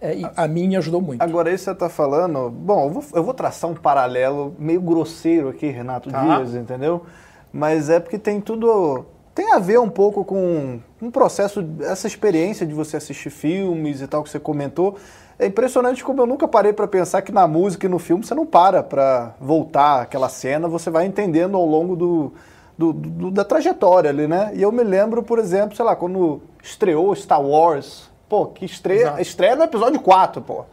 É, 0.00 0.20
a, 0.36 0.44
a 0.44 0.48
mim 0.48 0.74
ajudou 0.76 1.00
muito. 1.00 1.22
Agora, 1.22 1.52
isso 1.52 1.64
você 1.64 1.70
está 1.70 1.88
falando. 1.88 2.50
Bom, 2.50 2.86
eu 2.86 2.90
vou, 2.90 3.04
eu 3.14 3.22
vou, 3.22 3.34
traçar 3.34 3.70
um 3.70 3.74
paralelo 3.74 4.54
meio 4.58 4.80
grosseiro 4.80 5.48
aqui, 5.48 5.68
Renato 5.68 6.10
tá. 6.10 6.38
Dias, 6.38 6.54
entendeu? 6.54 7.06
Mas 7.52 7.88
é 7.88 8.00
porque 8.00 8.18
tem 8.18 8.40
tudo. 8.40 9.06
Tem 9.34 9.52
a 9.52 9.58
ver 9.58 9.80
um 9.80 9.88
pouco 9.88 10.24
com 10.24 10.80
um 11.00 11.10
processo, 11.10 11.64
essa 11.80 12.06
experiência 12.06 12.66
de 12.66 12.74
você 12.74 12.98
assistir 12.98 13.30
filmes 13.30 14.02
e 14.02 14.06
tal 14.06 14.22
que 14.22 14.28
você 14.28 14.38
comentou. 14.38 14.96
É 15.38 15.46
impressionante 15.46 16.04
como 16.04 16.20
eu 16.20 16.26
nunca 16.26 16.46
parei 16.46 16.72
para 16.72 16.86
pensar 16.86 17.22
que 17.22 17.32
na 17.32 17.46
música 17.46 17.86
e 17.86 17.88
no 17.88 17.98
filme 17.98 18.24
você 18.24 18.34
não 18.34 18.44
para 18.44 18.82
para 18.82 19.34
voltar 19.40 20.02
aquela 20.02 20.28
cena, 20.28 20.68
você 20.68 20.90
vai 20.90 21.06
entendendo 21.06 21.56
ao 21.56 21.64
longo 21.64 21.96
do, 21.96 22.32
do, 22.76 22.92
do, 22.92 23.30
da 23.30 23.44
trajetória 23.44 24.10
ali, 24.10 24.26
né? 24.26 24.52
E 24.54 24.62
eu 24.62 24.70
me 24.70 24.84
lembro, 24.84 25.22
por 25.22 25.38
exemplo, 25.38 25.74
sei 25.74 25.84
lá, 25.84 25.96
quando 25.96 26.42
estreou 26.62 27.14
Star 27.16 27.42
Wars, 27.42 28.10
pô, 28.28 28.46
que 28.46 28.66
estreia, 28.66 29.20
estreia 29.20 29.56
no 29.56 29.64
episódio 29.64 30.00
4, 30.00 30.42
pô. 30.42 30.64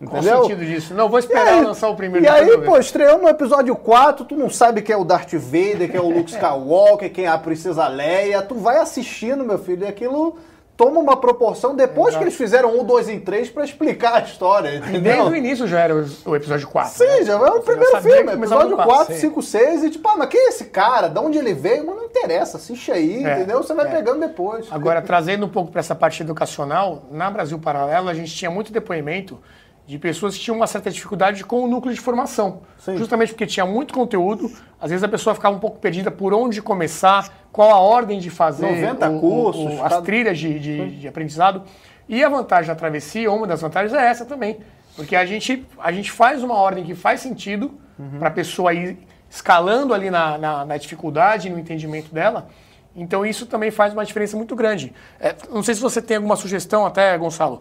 Entendeu? 0.00 0.32
Qual 0.32 0.40
o 0.40 0.48
sentido 0.48 0.66
disso? 0.66 0.94
Não, 0.94 1.08
vou 1.08 1.18
esperar 1.18 1.48
aí, 1.48 1.64
lançar 1.64 1.88
o 1.88 1.96
primeiro. 1.96 2.26
E 2.26 2.28
aí, 2.28 2.58
pô, 2.58 2.76
estreou 2.76 3.18
no 3.18 3.28
episódio 3.28 3.74
4, 3.74 4.26
tu 4.26 4.36
não 4.36 4.50
sabe 4.50 4.82
quem 4.82 4.94
é 4.94 4.98
o 4.98 5.04
Darth 5.04 5.32
Vader, 5.32 5.90
quem 5.90 5.96
é 5.96 6.02
o 6.02 6.10
Luke 6.10 6.30
Skywalker, 6.30 7.10
quem 7.10 7.24
é 7.24 7.28
a 7.28 7.38
Princesa 7.38 7.88
Leia, 7.88 8.42
tu 8.42 8.56
vai 8.56 8.76
assistindo, 8.76 9.42
meu 9.42 9.58
filho, 9.58 9.84
e 9.84 9.88
aquilo 9.88 10.36
toma 10.76 11.00
uma 11.00 11.16
proporção 11.16 11.74
depois 11.74 12.08
Exato. 12.08 12.18
que 12.18 12.24
eles 12.24 12.36
fizeram 12.36 12.78
um, 12.78 12.84
dois 12.84 13.08
em 13.08 13.18
três 13.18 13.48
para 13.48 13.64
explicar 13.64 14.16
a 14.16 14.20
história. 14.20 14.76
Entendeu? 14.76 15.00
Desde 15.00 15.30
o 15.30 15.34
início 15.34 15.66
já 15.66 15.80
era 15.80 15.94
o, 15.94 16.36
episódio 16.36 16.68
4. 16.68 16.92
Sim, 16.92 17.04
né? 17.04 17.24
já 17.24 17.34
era 17.34 17.54
o 17.54 17.62
primeiro 17.62 18.02
filme, 18.02 18.32
episódio 18.32 18.76
4, 18.76 19.14
5, 19.14 19.42
6, 19.42 19.84
e 19.84 19.90
tipo, 19.90 20.06
ah, 20.08 20.16
mas 20.18 20.28
quem 20.28 20.40
é 20.40 20.48
esse 20.48 20.66
cara? 20.66 21.08
De 21.08 21.18
onde 21.18 21.38
ele 21.38 21.54
veio? 21.54 21.86
Mas 21.86 21.96
não 21.96 22.04
interessa, 22.04 22.58
assiste 22.58 22.92
aí, 22.92 23.24
é, 23.24 23.36
entendeu? 23.36 23.62
Você 23.62 23.72
vai 23.72 23.86
é. 23.86 23.90
pegando 23.90 24.20
depois. 24.20 24.66
Agora, 24.70 25.00
trazendo 25.00 25.46
um 25.46 25.48
pouco 25.48 25.70
para 25.70 25.80
essa 25.80 25.94
parte 25.94 26.22
educacional, 26.22 27.04
na 27.10 27.30
Brasil 27.30 27.58
Paralelo 27.58 28.10
a 28.10 28.14
gente 28.14 28.34
tinha 28.34 28.50
muito 28.50 28.70
depoimento 28.70 29.38
de 29.86 29.98
pessoas 29.98 30.34
que 30.34 30.40
tinham 30.40 30.56
uma 30.56 30.66
certa 30.66 30.90
dificuldade 30.90 31.44
com 31.44 31.62
o 31.62 31.68
núcleo 31.68 31.94
de 31.94 32.00
formação. 32.00 32.62
Sim. 32.76 32.96
Justamente 32.96 33.32
porque 33.32 33.46
tinha 33.46 33.64
muito 33.64 33.94
conteúdo, 33.94 34.50
às 34.80 34.90
vezes 34.90 35.04
a 35.04 35.08
pessoa 35.08 35.34
ficava 35.34 35.54
um 35.54 35.60
pouco 35.60 35.78
perdida 35.78 36.10
por 36.10 36.34
onde 36.34 36.60
começar, 36.60 37.32
qual 37.52 37.70
a 37.70 37.78
ordem 37.78 38.18
de 38.18 38.28
fazer 38.28 38.66
90 38.66 39.08
o, 39.08 39.20
cursos, 39.20 39.64
o, 39.64 39.76
o, 39.76 39.84
as 39.84 40.00
trilhas 40.02 40.38
de, 40.38 40.58
de, 40.58 41.00
de, 41.00 41.08
aprendizado. 41.08 41.62
E 42.08 42.22
a 42.24 42.28
vantagem 42.28 42.66
da 42.66 42.74
travessia, 42.74 43.30
uma 43.30 43.46
das 43.46 43.60
vantagens 43.60 43.94
é 43.94 44.04
essa 44.04 44.24
também. 44.24 44.58
Porque 44.96 45.14
a 45.14 45.24
gente, 45.24 45.64
a 45.78 45.92
gente 45.92 46.10
faz 46.10 46.42
uma 46.42 46.54
ordem 46.54 46.84
que 46.84 46.94
faz 46.94 47.20
sentido 47.20 47.78
uhum. 47.96 48.18
para 48.18 48.28
a 48.28 48.32
pessoa 48.32 48.74
ir 48.74 48.98
escalando 49.30 49.94
ali 49.94 50.10
na, 50.10 50.36
na, 50.36 50.64
na 50.64 50.76
dificuldade, 50.76 51.48
no 51.48 51.58
entendimento 51.58 52.12
dela. 52.12 52.48
Então 52.94 53.24
isso 53.24 53.46
também 53.46 53.70
faz 53.70 53.92
uma 53.92 54.04
diferença 54.04 54.36
muito 54.36 54.56
grande. 54.56 54.92
É, 55.20 55.34
não 55.50 55.62
sei 55.62 55.74
se 55.74 55.80
você 55.80 56.02
tem 56.02 56.16
alguma 56.16 56.34
sugestão 56.34 56.86
até, 56.86 57.16
Gonçalo, 57.18 57.60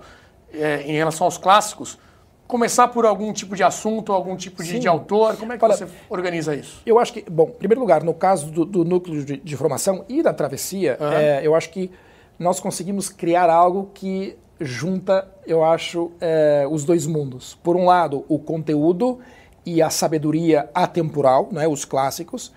é, 0.53 0.81
em 0.83 0.93
relação 0.93 1.25
aos 1.25 1.37
clássicos, 1.37 1.99
começar 2.47 2.87
por 2.89 3.05
algum 3.05 3.31
tipo 3.33 3.55
de 3.55 3.63
assunto, 3.63 4.11
algum 4.11 4.35
tipo 4.35 4.63
de, 4.63 4.79
de 4.79 4.87
autor? 4.87 5.37
Como 5.37 5.53
é 5.53 5.57
que 5.57 5.65
Olha, 5.65 5.75
você 5.75 5.87
organiza 6.09 6.55
isso? 6.55 6.81
Eu 6.85 6.99
acho 6.99 7.13
que, 7.13 7.29
bom, 7.29 7.49
em 7.49 7.57
primeiro 7.57 7.81
lugar, 7.81 8.03
no 8.03 8.13
caso 8.13 8.51
do, 8.51 8.65
do 8.65 8.85
núcleo 8.85 9.23
de, 9.23 9.37
de, 9.37 9.57
formação 9.57 10.05
e 10.07 10.21
da 10.21 10.33
travessia, 10.33 10.97
uhum. 10.99 11.11
é, 11.11 11.45
eu 11.45 11.55
acho 11.55 11.69
que 11.69 11.91
nós 12.37 12.59
conseguimos 12.59 13.09
criar 13.09 13.49
algo 13.49 13.89
que 13.93 14.37
junta, 14.59 15.27
eu 15.45 15.63
acho, 15.63 16.11
é, 16.21 16.65
os 16.69 16.83
dois 16.83 17.05
mundos. 17.05 17.55
Por 17.63 17.75
um 17.75 17.85
lado, 17.85 18.23
o 18.27 18.39
conteúdo 18.39 19.19
e 19.65 19.81
a 19.81 19.89
sabedoria 19.89 20.69
atemporal, 20.73 21.49
né, 21.51 21.67
os 21.67 21.83
clássicos, 21.83 22.53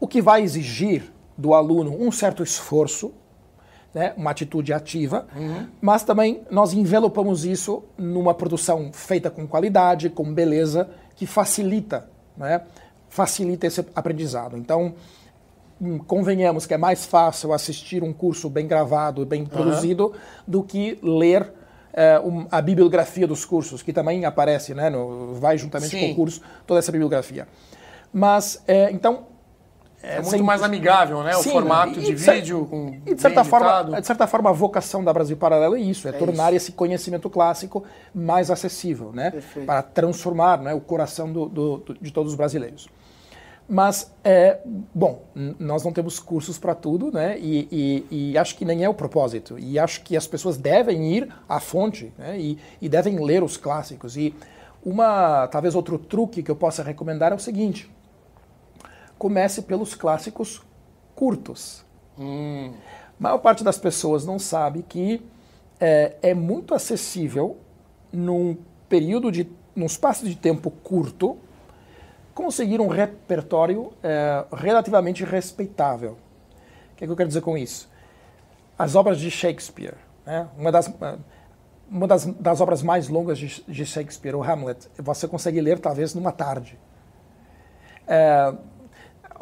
o 0.00 0.08
que 0.08 0.20
vai 0.20 0.42
exigir 0.42 1.12
do 1.36 1.54
aluno 1.54 1.96
um 1.98 2.10
certo 2.10 2.42
esforço, 2.42 3.12
né, 3.94 4.14
uma 4.16 4.30
atitude 4.30 4.72
ativa, 4.72 5.26
uhum. 5.36 5.66
mas 5.80 6.02
também 6.02 6.42
nós 6.50 6.72
envelopamos 6.72 7.44
isso 7.44 7.82
numa 7.96 8.32
produção 8.32 8.90
feita 8.92 9.30
com 9.30 9.46
qualidade, 9.46 10.08
com 10.08 10.32
beleza, 10.32 10.88
que 11.14 11.26
facilita, 11.26 12.08
né, 12.36 12.62
facilita 13.08 13.66
esse 13.66 13.84
aprendizado. 13.94 14.56
Então, 14.56 14.94
hum, 15.80 15.98
convenhamos 15.98 16.64
que 16.64 16.72
é 16.72 16.78
mais 16.78 17.04
fácil 17.04 17.52
assistir 17.52 18.02
um 18.02 18.12
curso 18.12 18.48
bem 18.48 18.66
gravado, 18.66 19.26
bem 19.26 19.44
produzido, 19.44 20.06
uhum. 20.06 20.12
do 20.46 20.62
que 20.62 20.98
ler 21.02 21.52
é, 21.92 22.18
um, 22.18 22.46
a 22.50 22.62
bibliografia 22.62 23.26
dos 23.26 23.44
cursos, 23.44 23.82
que 23.82 23.92
também 23.92 24.24
aparece, 24.24 24.74
né, 24.74 24.88
no, 24.88 25.34
vai 25.34 25.58
juntamente 25.58 25.90
Sim. 25.90 26.06
com 26.06 26.12
o 26.12 26.16
curso, 26.16 26.40
toda 26.66 26.78
essa 26.78 26.90
bibliografia. 26.90 27.46
Mas, 28.10 28.62
é, 28.66 28.90
então, 28.90 29.26
é, 30.02 30.16
é 30.16 30.22
muito 30.22 30.42
mais 30.42 30.62
amigável, 30.62 31.22
né? 31.22 31.32
Sim, 31.34 31.50
o 31.50 31.52
formato 31.52 32.00
de 32.00 32.14
vídeo 32.14 32.66
com 32.66 33.00
e 33.06 33.14
de 33.14 33.20
certa 33.20 33.44
forma, 33.44 34.00
de 34.00 34.06
certa 34.06 34.26
forma 34.26 34.50
a 34.50 34.52
vocação 34.52 35.04
da 35.04 35.12
Brasil 35.12 35.36
Paralelo 35.36 35.76
é 35.76 35.80
isso, 35.80 36.08
é, 36.08 36.10
é 36.10 36.14
tornar 36.14 36.52
isso. 36.52 36.64
esse 36.64 36.72
conhecimento 36.72 37.30
clássico 37.30 37.84
mais 38.12 38.50
acessível, 38.50 39.12
né? 39.12 39.30
Perfeito. 39.30 39.66
Para 39.66 39.82
transformar, 39.82 40.60
né, 40.60 40.74
o 40.74 40.80
coração 40.80 41.32
do, 41.32 41.48
do, 41.48 41.96
de 42.00 42.10
todos 42.12 42.32
os 42.32 42.36
brasileiros. 42.36 42.88
Mas, 43.68 44.12
é, 44.24 44.58
bom, 44.92 45.22
nós 45.58 45.84
não 45.84 45.92
temos 45.92 46.18
cursos 46.18 46.58
para 46.58 46.74
tudo, 46.74 47.12
né? 47.12 47.38
E, 47.38 47.68
e, 48.10 48.32
e, 48.32 48.38
acho 48.38 48.56
que 48.56 48.64
nem 48.64 48.84
é 48.84 48.88
o 48.88 48.92
propósito. 48.92 49.56
E 49.58 49.78
acho 49.78 50.02
que 50.02 50.16
as 50.16 50.26
pessoas 50.26 50.56
devem 50.56 51.14
ir 51.14 51.32
à 51.48 51.60
fonte 51.60 52.12
né? 52.18 52.38
e, 52.38 52.58
e 52.80 52.88
devem 52.88 53.24
ler 53.24 53.42
os 53.42 53.56
clássicos. 53.56 54.16
E 54.16 54.34
uma, 54.84 55.46
talvez 55.46 55.74
outro 55.74 55.96
truque 55.96 56.42
que 56.42 56.50
eu 56.50 56.56
possa 56.56 56.82
recomendar 56.82 57.32
é 57.32 57.34
o 57.34 57.38
seguinte: 57.38 57.88
comece 59.22 59.62
pelos 59.62 59.94
clássicos 59.94 60.60
curtos. 61.14 61.86
Hum. 62.18 62.72
A 63.20 63.22
maior 63.22 63.38
parte 63.38 63.62
das 63.62 63.78
pessoas 63.78 64.26
não 64.26 64.36
sabe 64.36 64.82
que 64.82 65.24
é, 65.78 66.16
é 66.20 66.34
muito 66.34 66.74
acessível 66.74 67.56
num 68.12 68.56
período 68.88 69.30
de, 69.30 69.48
num 69.76 69.86
espaço 69.86 70.24
de 70.24 70.34
tempo 70.34 70.72
curto, 70.72 71.38
conseguir 72.34 72.80
um 72.80 72.88
repertório 72.88 73.92
é, 74.02 74.44
relativamente 74.52 75.24
respeitável. 75.24 76.18
O 76.92 76.96
que, 76.96 77.04
é 77.04 77.06
que 77.06 77.12
eu 77.12 77.16
quero 77.16 77.28
dizer 77.28 77.42
com 77.42 77.56
isso? 77.56 77.88
As 78.76 78.96
obras 78.96 79.20
de 79.20 79.30
Shakespeare, 79.30 79.94
né? 80.26 80.48
uma 80.58 80.72
das 80.72 80.92
uma 81.88 82.08
das, 82.08 82.24
das 82.26 82.60
obras 82.60 82.82
mais 82.82 83.08
longas 83.08 83.38
de, 83.38 83.62
de, 83.68 83.86
Shakespeare, 83.86 84.34
o 84.34 84.42
Hamlet, 84.42 84.88
você 84.98 85.28
consegue 85.28 85.60
ler 85.60 85.78
talvez 85.78 86.12
numa 86.12 86.32
tarde. 86.32 86.76
É, 88.08 88.52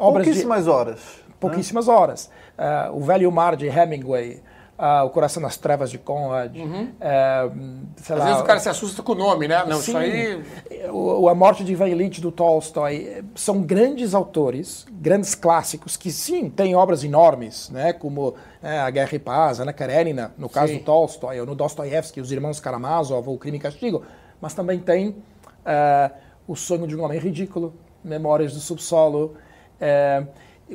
pouquíssimas 0.01 0.63
de, 0.65 0.69
horas. 0.69 0.99
Pouquíssimas 1.39 1.87
né? 1.87 1.93
horas. 1.93 2.29
É, 2.57 2.89
o 2.91 3.01
Velho 3.01 3.31
Mar 3.31 3.55
de 3.55 3.67
Hemingway, 3.67 4.41
uh, 4.81 5.05
O 5.05 5.09
Coração 5.09 5.41
nas 5.41 5.57
Trevas 5.57 5.91
de 5.91 5.97
Conrad. 5.99 6.55
Uhum. 6.57 6.85
Uh, 6.85 7.87
Às 7.99 8.09
lá, 8.09 8.25
vezes 8.25 8.41
o 8.41 8.43
cara 8.43 8.59
se 8.59 8.69
assusta 8.69 9.03
com 9.03 9.11
o 9.11 9.15
nome, 9.15 9.47
né? 9.47 9.63
Não, 9.67 9.77
sim, 9.77 9.91
isso 9.91 9.97
aí. 9.97 10.43
O, 10.91 11.29
a 11.29 11.35
Morte 11.35 11.63
de 11.63 11.71
Ivan 11.71 11.87
Ilitch 11.87 12.19
do 12.19 12.31
Tolstói. 12.31 13.23
São 13.35 13.61
grandes 13.61 14.15
autores, 14.15 14.85
grandes 14.91 15.35
clássicos, 15.35 15.95
que 15.95 16.11
sim, 16.11 16.49
têm 16.49 16.75
obras 16.75 17.03
enormes, 17.03 17.69
né? 17.69 17.93
Como 17.93 18.33
né, 18.61 18.79
A 18.79 18.89
Guerra 18.89 19.13
e 19.13 19.19
Paz, 19.19 19.59
Ana 19.59 19.71
Karenina, 19.71 20.33
no 20.37 20.49
caso 20.49 20.73
sim. 20.73 20.79
do 20.79 20.83
Tolstói, 20.83 21.39
ou 21.39 21.45
no 21.45 21.55
Dostoiévski, 21.55 22.19
Os 22.19 22.31
Irmãos 22.31 22.59
Karamazov, 22.59 23.29
ou 23.29 23.37
Crime 23.37 23.57
e 23.57 23.61
Castigo. 23.61 24.03
Mas 24.41 24.53
também 24.53 24.79
tem 24.79 25.09
uh, 25.09 26.11
O 26.47 26.55
Sonho 26.55 26.87
de 26.87 26.95
um 26.95 27.03
Homem 27.03 27.19
Ridículo, 27.19 27.73
Memórias 28.03 28.53
do 28.53 28.59
Subsolo. 28.59 29.35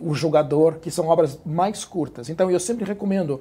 O 0.01 0.15
Jogador, 0.15 0.79
que 0.79 0.91
são 0.91 1.09
obras 1.09 1.39
mais 1.45 1.85
curtas. 1.85 2.29
Então 2.29 2.51
eu 2.51 2.61
sempre 2.61 2.85
recomendo 2.85 3.41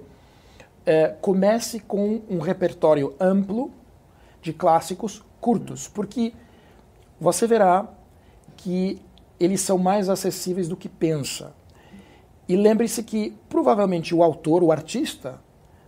é, 0.85 1.07
comece 1.19 1.79
com 1.79 2.21
um 2.29 2.39
repertório 2.39 3.15
amplo 3.19 3.71
de 4.41 4.53
clássicos 4.53 5.23
curtos, 5.41 5.87
porque 5.87 6.33
você 7.19 7.47
verá 7.47 7.89
que 8.55 9.01
eles 9.39 9.61
são 9.61 9.77
mais 9.77 10.09
acessíveis 10.09 10.67
do 10.67 10.77
que 10.77 10.87
pensa. 10.87 11.53
E 12.47 12.55
lembre-se 12.55 13.03
que 13.03 13.35
provavelmente 13.49 14.13
o 14.13 14.21
autor, 14.21 14.63
o 14.63 14.71
artista, 14.71 15.41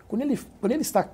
quando 0.08 0.24
ele, 0.24 0.40
quando 0.60 0.72
ele 0.72 0.82
está 0.82 1.08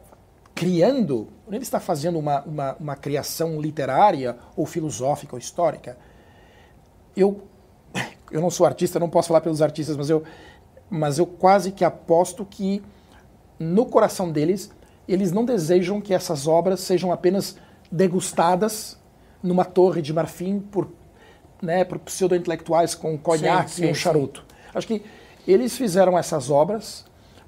criando, 0.56 1.28
quando 1.43 1.56
ele 1.56 1.63
está 1.63 1.80
fazendo 1.80 2.17
uma, 2.17 2.41
uma, 2.43 2.76
uma 2.80 2.95
criação 2.95 3.60
literária 3.60 4.38
ou 4.56 4.65
filosófica 4.65 5.36
ou 5.36 5.39
histórica, 5.39 5.97
eu, 7.15 7.41
eu 8.33 8.41
não 8.41 8.49
sou 8.49 8.65
artista, 8.65 8.99
não 8.99 9.09
posso 9.09 9.27
falar 9.27 9.41
pelos 9.41 9.61
artistas, 9.61 9.95
mas 9.95 10.09
eu, 10.09 10.23
mas 10.89 11.19
eu 11.19 11.25
quase 11.25 11.71
que 11.71 11.85
aposto 11.85 12.43
que 12.43 12.83
no 13.59 13.85
coração 13.85 14.31
deles, 14.31 14.71
eles 15.07 15.31
não 15.31 15.45
desejam 15.45 16.01
que 16.01 16.13
essas 16.13 16.47
obras 16.47 16.79
sejam 16.79 17.11
apenas 17.11 17.55
degustadas 17.91 18.97
numa 19.41 19.63
torre 19.63 20.01
de 20.01 20.11
marfim 20.11 20.59
por, 20.59 20.89
né, 21.61 21.85
por 21.85 21.99
pseudo-intelectuais 21.99 22.95
com 22.95 23.15
conhaque 23.17 23.69
sim, 23.69 23.83
sim, 23.83 23.87
e 23.87 23.91
um 23.91 23.93
charuto. 23.93 24.39
Sim. 24.41 24.71
Acho 24.73 24.87
que 24.87 25.05
eles 25.47 25.77
fizeram 25.77 26.17
essas 26.17 26.49
obras 26.49 27.05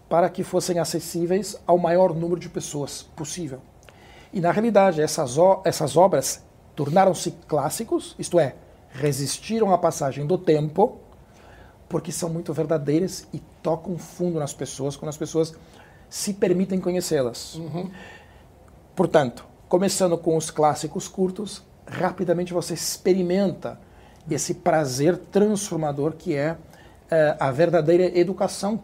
para 0.08 0.30
que 0.30 0.44
fossem 0.44 0.78
acessíveis 0.78 1.58
ao 1.66 1.80
maior 1.80 2.14
número 2.14 2.40
de 2.40 2.48
pessoas 2.48 3.02
possível. 3.02 3.60
E 4.32 4.40
na 4.40 4.52
realidade, 4.52 5.02
essas, 5.02 5.36
essas 5.64 5.98
obras 5.98 6.44
tornaram-se 6.76 7.32
clássicos, 7.48 8.16
isto 8.20 8.40
é, 8.40 8.56
resistiram 9.00 9.74
à 9.74 9.78
passagem 9.78 10.26
do 10.26 10.38
tempo, 10.38 11.00
porque 11.88 12.12
são 12.12 12.30
muito 12.30 12.54
verdadeiras 12.54 13.28
e 13.34 13.40
tocam 13.62 13.98
fundo 13.98 14.40
nas 14.40 14.54
pessoas, 14.54 14.96
quando 14.96 15.10
as 15.10 15.18
pessoas 15.18 15.54
se 16.10 16.34
permitem 16.34 16.80
conhecê-las. 16.80 17.56
Uhum. 17.56 17.92
Portanto, 18.96 19.46
começando 19.68 20.18
com 20.18 20.38
os 20.38 20.50
clássicos 20.50 21.08
curtos, 21.08 21.64
rapidamente 21.86 22.54
você 22.54 22.74
experimenta 22.74 23.80
esse 24.30 24.56
prazer 24.56 25.18
transformador 25.18 26.14
que 26.14 26.36
é, 26.36 26.58
é 27.12 27.36
a 27.40 27.52
verdadeira 27.52 28.18
educação 28.18 28.82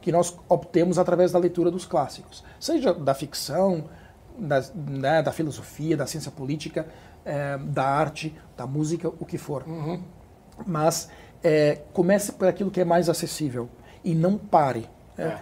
que 0.00 0.12
nós 0.12 0.36
obtemos 0.48 0.98
através 0.98 1.32
da 1.32 1.38
leitura 1.38 1.70
dos 1.70 1.86
clássicos, 1.86 2.44
seja 2.60 2.92
da 2.92 3.14
ficção, 3.14 3.84
da, 4.38 4.62
né, 4.74 5.22
da 5.22 5.32
filosofia, 5.32 5.96
da 5.96 6.06
ciência 6.06 6.30
política, 6.30 6.86
é, 7.24 7.58
da 7.58 7.84
arte, 7.84 8.34
da 8.56 8.66
música, 8.66 9.08
o 9.08 9.24
que 9.24 9.38
for. 9.38 9.64
Uhum. 9.66 10.02
Mas 10.66 11.08
é, 11.42 11.80
comece 11.92 12.32
por 12.32 12.48
aquilo 12.48 12.70
que 12.70 12.80
é 12.80 12.84
mais 12.84 13.08
acessível 13.08 13.68
e 14.04 14.14
não 14.14 14.38
pare. 14.38 14.88
É. 15.18 15.38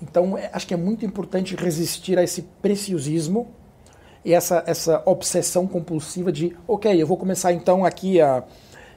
Então, 0.00 0.36
é, 0.36 0.50
acho 0.52 0.66
que 0.66 0.74
é 0.74 0.76
muito 0.76 1.04
importante 1.04 1.54
resistir 1.54 2.18
a 2.18 2.22
esse 2.22 2.42
preciosismo 2.60 3.48
e 4.24 4.32
essa, 4.32 4.62
essa 4.66 5.02
obsessão 5.04 5.66
compulsiva 5.66 6.30
de, 6.30 6.56
ok, 6.66 7.00
eu 7.00 7.06
vou 7.06 7.16
começar 7.16 7.52
então 7.52 7.84
aqui 7.84 8.20
a, 8.20 8.44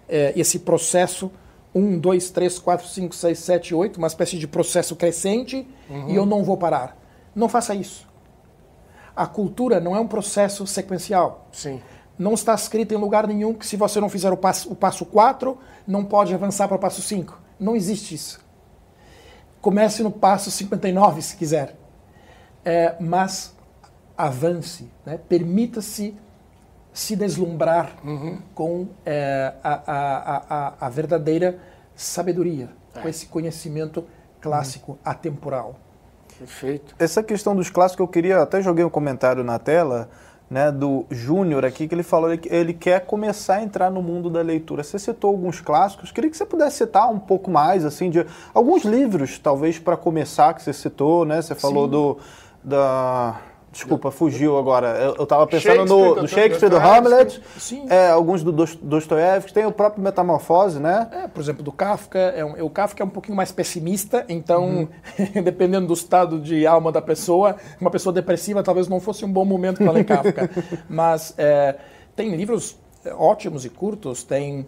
é, 0.08 0.34
esse 0.36 0.60
processo 0.60 1.32
1, 1.74 2.00
2, 2.00 2.30
3, 2.32 2.60
4, 2.60 2.88
5, 2.88 3.16
6, 3.16 3.40
7, 3.40 3.76
8, 3.76 3.98
uma 3.98 4.08
espécie 4.08 4.38
de 4.38 4.48
processo 4.48 4.96
crescente 4.96 5.68
uhum. 5.90 6.10
e 6.10 6.16
eu 6.16 6.26
não 6.26 6.44
vou 6.44 6.58
parar. 6.58 6.98
Não 7.36 7.50
faça 7.50 7.76
isso. 7.76 8.08
A 9.16 9.28
cultura 9.28 9.80
não 9.80 9.96
é 9.96 10.00
um 10.00 10.08
processo 10.08 10.66
sequencial. 10.66 11.48
Sim. 11.52 11.82
Não 12.18 12.34
está 12.34 12.54
escrito 12.54 12.94
em 12.94 12.98
lugar 12.98 13.28
nenhum 13.28 13.54
que 13.54 13.66
se 13.66 13.76
você 13.76 14.00
não 14.00 14.10
fizer 14.10 14.32
o 14.32 14.38
passo, 14.38 14.72
o 14.72 14.76
passo 14.76 15.06
4, 15.06 15.58
não 15.86 16.06
pode 16.06 16.34
avançar 16.34 16.68
para 16.68 16.78
o 16.78 16.80
passo 16.80 17.02
5. 17.02 17.38
Não 17.60 17.76
existe 17.76 18.16
isso. 18.16 18.40
Comece 19.62 20.04
no 20.04 20.12
passo 20.12 20.50
59, 20.52 21.22
se 21.22 21.36
quiser. 21.36 21.76
É, 22.64 22.96
mas 23.00 23.56
avance, 24.18 24.90
né? 25.06 25.20
permita-se 25.30 26.16
se 26.94 27.16
deslumbrar 27.16 27.98
uhum. 28.04 28.40
com 28.54 28.88
é, 29.06 29.54
a, 29.62 29.74
a, 29.74 30.38
a, 30.50 30.74
a, 30.80 30.90
verdadeira 30.90 31.60
sabedoria, 31.94 32.70
é. 32.96 33.02
com 33.02 33.10
esse 33.10 33.26
conhecimento 33.26 34.06
clássico 34.40 34.94
uhum. 34.94 34.98
atemporal. 35.04 35.76
Perfeito. 36.40 36.96
Essa 36.98 37.22
questão 37.22 37.56
dos 37.56 37.70
clássicos, 37.70 38.02
eu 38.02 38.08
queria, 38.08 38.42
até 38.42 38.62
joguei 38.62 38.84
um 38.84 38.90
comentário 38.90 39.44
na 39.44 39.60
tela, 39.60 40.10
né, 40.50 40.72
do 40.72 41.06
Júnior 41.10 41.66
aqui, 41.66 41.88
que 41.88 41.96
ele 41.96 42.04
falou 42.04 42.38
que 42.38 42.54
ele 42.54 42.74
quer 42.74 43.06
começar 43.06 43.56
a 43.56 43.64
entrar 43.64 43.90
no 43.90 44.02
mundo 44.02 44.30
da 44.30 44.42
leitura. 44.42 44.84
Você 44.84 45.00
citou 45.00 45.32
alguns 45.32 45.60
clássicos, 45.60 46.12
queria 46.12 46.30
que 46.30 46.38
você 46.38 46.46
pudesse 46.46 46.78
citar 46.78 47.10
um 47.10 47.20
pouco 47.20 47.50
mais, 47.50 47.84
assim, 47.84 48.10
de 48.10 48.26
alguns 48.54 48.84
livros, 48.84 49.40
talvez, 49.40 49.80
para 49.80 49.98
começar, 49.98 50.54
que 50.54 50.62
você 50.62 50.74
citou, 50.74 51.26
né? 51.26 51.42
Você 51.42 51.56
falou 51.56 51.86
Sim. 51.86 51.92
do... 51.92 52.18
Da, 52.64 53.40
Desculpa, 53.76 54.10
fugiu 54.10 54.58
agora. 54.58 54.88
Eu, 55.18 55.24
estava 55.24 55.46
pensando 55.46 55.86
no, 55.86 56.22
no 56.22 56.28
Shakespeare, 56.30 56.70
do 56.70 56.78
Hamlet, 56.78 57.42
é, 57.90 58.08
alguns 58.08 58.42
do 58.42 58.54
Dostoiévski, 58.54 59.52
tem 59.54 59.66
o 59.66 59.72
próprio 59.72 60.02
Metamorfose, 60.02 60.80
né? 60.80 61.10
É, 61.12 61.28
por 61.28 61.42
exemplo, 61.42 61.62
do 61.62 61.74
Kafka. 61.74 62.18
É 62.18 62.46
um, 62.46 62.64
o 62.64 62.70
Kafka 62.70 63.04
é 63.04 63.06
um 63.06 63.10
pouquinho 63.10 63.36
mais 63.36 63.52
pessimista, 63.52 64.26
então, 64.30 64.88
uhum. 65.20 65.44
dependendo 65.44 65.88
do 65.88 65.94
estado 65.94 66.40
de 66.40 66.66
alma 66.66 66.90
da 66.90 67.02
pessoa, 67.02 67.58
uma 67.80 67.92
pessoa 67.92 68.14
depressiva 68.14 68.64
talvez 68.64 68.88
não 68.88 69.02
fosse 69.02 69.26
um 69.26 69.32
bom 69.32 69.44
momento 69.44 69.84
para 69.84 69.92
ler 69.92 70.06
Kafka. 70.06 70.50
Mas 70.88 71.34
é, 71.38 71.76
tem 72.16 72.34
livros 72.34 72.78
ótimos 73.14 73.66
e 73.66 73.70
curtos, 73.70 74.24
tem... 74.24 74.66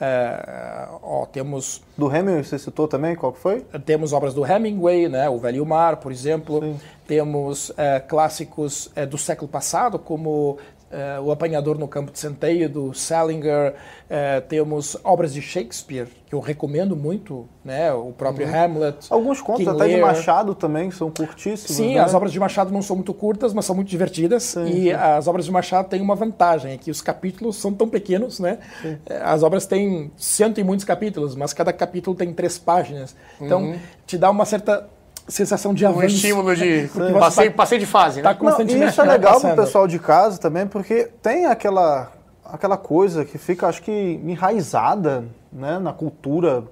É, 0.00 0.88
ó, 1.02 1.26
temos 1.26 1.82
do 1.96 2.06
Hemingway 2.14 2.44
você 2.44 2.58
citou 2.58 2.86
também 2.86 3.16
qual 3.16 3.32
que 3.32 3.40
foi? 3.40 3.64
Temos 3.84 4.12
obras 4.12 4.32
do 4.32 4.46
Hemingway, 4.46 5.08
né, 5.08 5.28
o 5.28 5.38
Velho 5.38 5.66
Mar, 5.66 5.96
por 5.96 6.12
exemplo. 6.12 6.60
Sim. 6.60 6.80
Temos 7.06 7.72
é, 7.76 7.98
clássicos 8.00 8.90
é, 8.94 9.04
do 9.06 9.18
século 9.18 9.48
passado, 9.48 9.98
como 9.98 10.58
é, 10.90 11.20
O 11.20 11.30
Apanhador 11.30 11.78
no 11.78 11.86
Campo 11.86 12.10
de 12.10 12.18
Centeio, 12.18 12.68
do 12.68 12.94
Salinger. 12.94 13.74
É, 14.08 14.40
temos 14.40 14.96
obras 15.04 15.34
de 15.34 15.42
Shakespeare, 15.42 16.08
que 16.26 16.34
eu 16.34 16.40
recomendo 16.40 16.96
muito, 16.96 17.46
né? 17.62 17.92
o 17.92 18.12
próprio 18.12 18.46
uhum. 18.46 18.54
Hamlet. 18.54 19.06
Alguns 19.10 19.42
contos 19.42 19.64
King 19.64 19.76
até 19.76 19.84
Lear. 19.84 19.96
de 19.96 20.16
Machado 20.16 20.54
também, 20.54 20.88
que 20.88 20.96
são 20.96 21.10
curtíssimos. 21.10 21.76
Sim, 21.76 21.94
né? 21.94 22.00
as 22.00 22.14
obras 22.14 22.32
de 22.32 22.40
Machado 22.40 22.72
não 22.72 22.80
são 22.80 22.96
muito 22.96 23.12
curtas, 23.12 23.52
mas 23.52 23.66
são 23.66 23.76
muito 23.76 23.88
divertidas. 23.88 24.42
Sim, 24.42 24.64
e 24.64 24.82
sim. 24.84 24.92
as 24.92 25.26
obras 25.28 25.44
de 25.44 25.50
Machado 25.50 25.88
têm 25.88 26.00
uma 26.00 26.14
vantagem, 26.14 26.72
é 26.72 26.76
que 26.78 26.90
os 26.90 27.02
capítulos 27.02 27.56
são 27.56 27.72
tão 27.72 27.88
pequenos, 27.88 28.40
né? 28.40 28.58
Sim. 28.80 28.98
É, 29.06 29.16
as 29.18 29.42
obras 29.42 29.66
têm 29.66 30.10
cento 30.16 30.58
e 30.58 30.64
muitos 30.64 30.84
capítulos, 30.84 31.34
mas 31.34 31.52
cada 31.52 31.72
capítulo 31.72 32.16
tem 32.16 32.32
três 32.32 32.58
páginas. 32.58 33.14
Então, 33.40 33.62
uhum. 33.62 33.78
te 34.06 34.16
dá 34.16 34.30
uma 34.30 34.44
certa 34.46 34.88
sensação 35.28 35.74
de 35.74 35.84
avanço. 35.84 36.02
Um 36.02 36.06
estímulo 36.06 36.56
de 36.56 36.90
passei, 37.18 37.50
tá, 37.50 37.56
passei 37.56 37.78
de 37.78 37.86
fase, 37.86 38.16
né? 38.18 38.22
Tá 38.22 38.34
constantemente 38.34 38.78
Não, 38.78 38.86
e 38.86 38.90
isso 38.90 39.00
é 39.00 39.04
legal 39.04 39.40
para 39.40 39.52
o 39.52 39.56
pessoal 39.56 39.86
de 39.86 39.98
casa 39.98 40.38
também, 40.38 40.66
porque 40.66 41.10
tem 41.22 41.46
aquela, 41.46 42.10
aquela 42.44 42.76
coisa 42.76 43.24
que 43.24 43.38
fica, 43.38 43.66
acho 43.66 43.82
que, 43.82 44.20
enraizada 44.24 45.24
né, 45.52 45.78
na 45.78 45.92
cultura, 45.92 46.64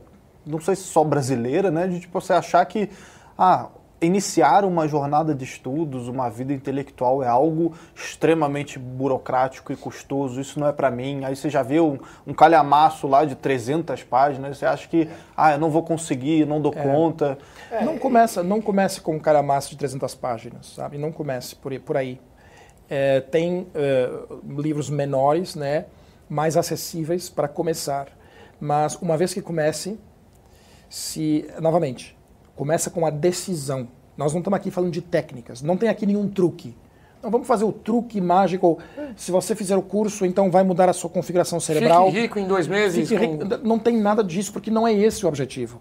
não 0.47 0.61
sei 0.61 0.75
se 0.75 0.85
só 0.85 1.05
brasileira, 1.05 1.71
né, 1.71 1.87
de 1.87 2.01
tipo, 2.01 2.21
você 2.21 2.33
achar 2.33 2.65
que 2.65 2.89
ah, 3.39 3.67
iniciar 4.01 4.65
uma 4.65 4.87
jornada 4.87 5.35
de 5.35 5.45
estudos, 5.45 6.07
uma 6.09 6.29
vida 6.29 6.53
intelectual 6.53 7.23
é 7.23 7.29
algo 7.29 7.75
extremamente 7.95 8.79
burocrático 8.79 9.73
e 9.73 9.77
custoso, 9.77 10.41
isso 10.41 10.61
não 10.61 10.69
é 10.69 10.73
para 10.73 10.91
mim. 10.91 11.25
Aí 11.25 11.35
você 11.35 11.49
já 11.49 11.63
vê 11.63 11.81
um, 11.81 11.99
um, 12.27 12.35
calhamaço 12.35 13.07
lá 13.07 13.25
de 13.25 13.35
300 13.35 14.03
páginas, 14.05 14.59
você 14.59 14.67
acha 14.67 14.87
que, 14.87 15.09
ah, 15.37 15.53
eu 15.53 15.59
não 15.59 15.71
vou 15.71 15.83
conseguir, 15.83 16.47
não 16.47 16.61
dou 16.61 16.73
é. 16.77 16.83
conta. 16.83 17.39
É. 17.71 17.85
Não, 17.85 17.99
começa, 17.99 18.43
não 18.43 18.61
comece 18.61 19.01
com 19.01 19.17
um 19.17 19.19
calhamaço 19.19 19.71
de 19.71 19.77
300 19.77 20.15
páginas, 20.15 20.75
sabe? 20.75 20.99
Não 20.99 21.11
comece 21.11 21.57
por, 21.57 21.79
por 21.81 21.97
aí. 21.97 22.21
É, 22.89 23.21
tem 23.21 23.67
é, 23.75 24.11
livros 24.47 24.91
menores, 24.91 25.57
né, 25.57 25.87
mais 26.29 26.57
acessíveis 26.57 27.31
para 27.31 27.49
começar. 27.49 28.09
Mas 28.61 28.95
uma 28.97 29.17
vez 29.17 29.33
que 29.33 29.41
comece, 29.41 29.99
se 30.89 31.49
novamente 31.61 32.16
Começa 32.57 32.91
com 32.91 33.07
a 33.07 33.11
decisão. 33.11 33.89
Nós 34.17 34.33
não 34.33 34.41
estamos 34.41 34.57
aqui 34.57 34.71
falando 34.71 34.91
de 34.91 35.03
técnicas, 35.03 35.63
não 35.63 35.77
tem 35.77 35.89
aqui 35.89 36.07
nenhum 36.07 36.27
truque. 36.29 36.75
Não 37.23 37.31
vamos 37.31 37.47
fazer 37.47 37.65
o 37.65 37.73
truque 37.73 38.21
mágico. 38.21 38.79
Se 39.17 39.31
você 39.31 39.55
fizer 39.55 39.77
o 39.77 39.83
curso, 39.83 40.25
então 40.25 40.51
vai 40.51 40.63
mudar 40.63 40.89
a 40.89 40.93
sua 40.93 41.11
configuração 41.11 41.59
cerebral. 41.61 42.07
Fique 42.07 42.21
rico 42.21 42.39
em 42.39 42.47
dois 42.47 42.67
meses. 42.67 43.09
Com... 43.11 43.67
Não 43.67 43.79
tem 43.79 43.99
nada 43.99 44.23
disso, 44.23 44.53
porque 44.53 44.71
não 44.71 44.87
é 44.87 44.93
esse 44.93 45.25
o 45.25 45.29
objetivo. 45.29 45.81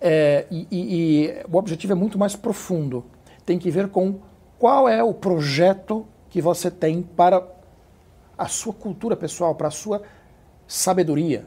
É, 0.00 0.46
e, 0.50 0.66
e, 0.70 1.24
e 1.26 1.42
o 1.50 1.56
objetivo 1.56 1.92
é 1.92 1.96
muito 1.96 2.18
mais 2.18 2.34
profundo. 2.36 3.04
Tem 3.44 3.58
que 3.58 3.70
ver 3.70 3.88
com 3.88 4.16
qual 4.58 4.88
é 4.88 5.02
o 5.02 5.14
projeto 5.14 6.06
que 6.28 6.42
você 6.42 6.70
tem 6.70 7.02
para 7.02 7.46
a 8.36 8.46
sua 8.46 8.72
cultura 8.72 9.16
pessoal, 9.16 9.54
para 9.54 9.68
a 9.68 9.70
sua 9.70 10.02
sabedoria, 10.66 11.46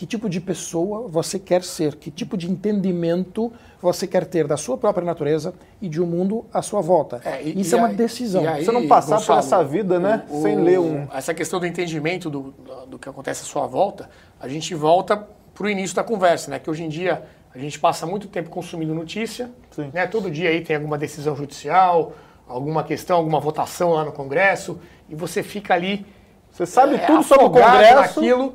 que 0.00 0.06
tipo 0.06 0.30
de 0.30 0.40
pessoa 0.40 1.06
você 1.06 1.38
quer 1.38 1.62
ser, 1.62 1.94
que 1.94 2.10
tipo 2.10 2.34
de 2.34 2.50
entendimento 2.50 3.52
você 3.82 4.06
quer 4.06 4.24
ter 4.24 4.46
da 4.46 4.56
sua 4.56 4.78
própria 4.78 5.04
natureza 5.04 5.52
e 5.78 5.90
de 5.90 6.00
um 6.00 6.06
mundo 6.06 6.46
à 6.54 6.62
sua 6.62 6.80
volta. 6.80 7.20
É, 7.22 7.42
e, 7.42 7.60
Isso 7.60 7.74
e 7.74 7.76
é 7.76 7.82
uma 7.82 7.88
aí, 7.88 7.96
decisão. 7.96 8.48
Aí, 8.48 8.64
você 8.64 8.72
não 8.72 8.88
passar 8.88 9.16
Gonçalo, 9.16 9.42
por 9.42 9.46
essa 9.46 9.62
vida, 9.62 10.00
né, 10.00 10.24
o, 10.30 10.40
sem 10.40 10.56
ler 10.56 10.80
um... 10.80 11.06
Essa 11.12 11.34
questão 11.34 11.60
do 11.60 11.66
entendimento 11.66 12.30
do, 12.30 12.54
do 12.88 12.98
que 12.98 13.10
acontece 13.10 13.42
à 13.42 13.44
sua 13.44 13.66
volta, 13.66 14.08
a 14.40 14.48
gente 14.48 14.74
volta 14.74 15.18
para 15.52 15.66
o 15.66 15.68
início 15.68 15.94
da 15.94 16.02
conversa, 16.02 16.50
né? 16.50 16.58
Que 16.58 16.70
hoje 16.70 16.82
em 16.82 16.88
dia 16.88 17.22
a 17.54 17.58
gente 17.58 17.78
passa 17.78 18.06
muito 18.06 18.26
tempo 18.26 18.48
consumindo 18.48 18.94
notícia, 18.94 19.50
Sim. 19.70 19.90
né? 19.92 20.06
Todo 20.06 20.30
dia 20.30 20.48
aí 20.48 20.62
tem 20.62 20.76
alguma 20.76 20.96
decisão 20.96 21.36
judicial, 21.36 22.14
alguma 22.48 22.82
questão, 22.82 23.18
alguma 23.18 23.38
votação 23.38 23.90
lá 23.90 24.02
no 24.02 24.12
Congresso, 24.12 24.80
e 25.10 25.14
você 25.14 25.42
fica 25.42 25.74
ali... 25.74 26.06
Você 26.50 26.64
sabe 26.64 26.94
é, 26.94 26.98
tudo 27.00 27.22
sobre 27.22 27.44
o 27.44 27.50
Congresso... 27.50 28.18
Naquilo, 28.18 28.54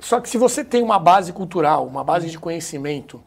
só 0.00 0.20
que 0.20 0.28
se 0.28 0.36
você 0.36 0.64
tem 0.64 0.82
uma 0.82 0.98
base 0.98 1.32
cultural, 1.32 1.86
uma 1.86 2.04
base 2.04 2.30
de 2.30 2.38
conhecimento, 2.38 3.22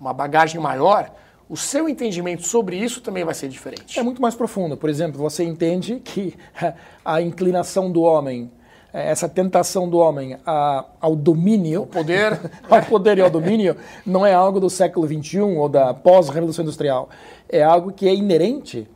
uma 0.00 0.12
bagagem 0.12 0.60
maior, 0.60 1.10
o 1.48 1.56
seu 1.56 1.88
entendimento 1.88 2.46
sobre 2.46 2.76
isso 2.76 3.00
também 3.00 3.24
vai 3.24 3.34
ser 3.34 3.48
diferente. 3.48 3.98
É 3.98 4.02
muito 4.02 4.20
mais 4.20 4.34
profundo. 4.34 4.76
Por 4.76 4.90
exemplo, 4.90 5.18
você 5.18 5.44
entende 5.44 6.00
que 6.00 6.34
a 7.04 7.22
inclinação 7.22 7.90
do 7.90 8.02
homem, 8.02 8.50
eh, 8.92 9.10
essa 9.10 9.28
tentação 9.28 9.88
do 9.88 9.98
homem 9.98 10.36
ao 11.00 11.14
domínio, 11.14 11.82
o 11.82 11.86
poder, 11.86 12.38
ao 12.68 12.82
poder 12.82 13.18
e 13.18 13.20
ao 13.20 13.30
domínio, 13.30 13.76
não 14.04 14.26
é 14.26 14.34
algo 14.34 14.58
do 14.58 14.68
século 14.68 15.06
XXI 15.06 15.40
ou 15.40 15.68
da 15.68 15.94
pós-revolução 15.94 16.64
industrial. 16.64 17.08
É 17.48 17.62
algo 17.62 17.92
que 17.92 18.08
é 18.08 18.14
inerente 18.14 18.88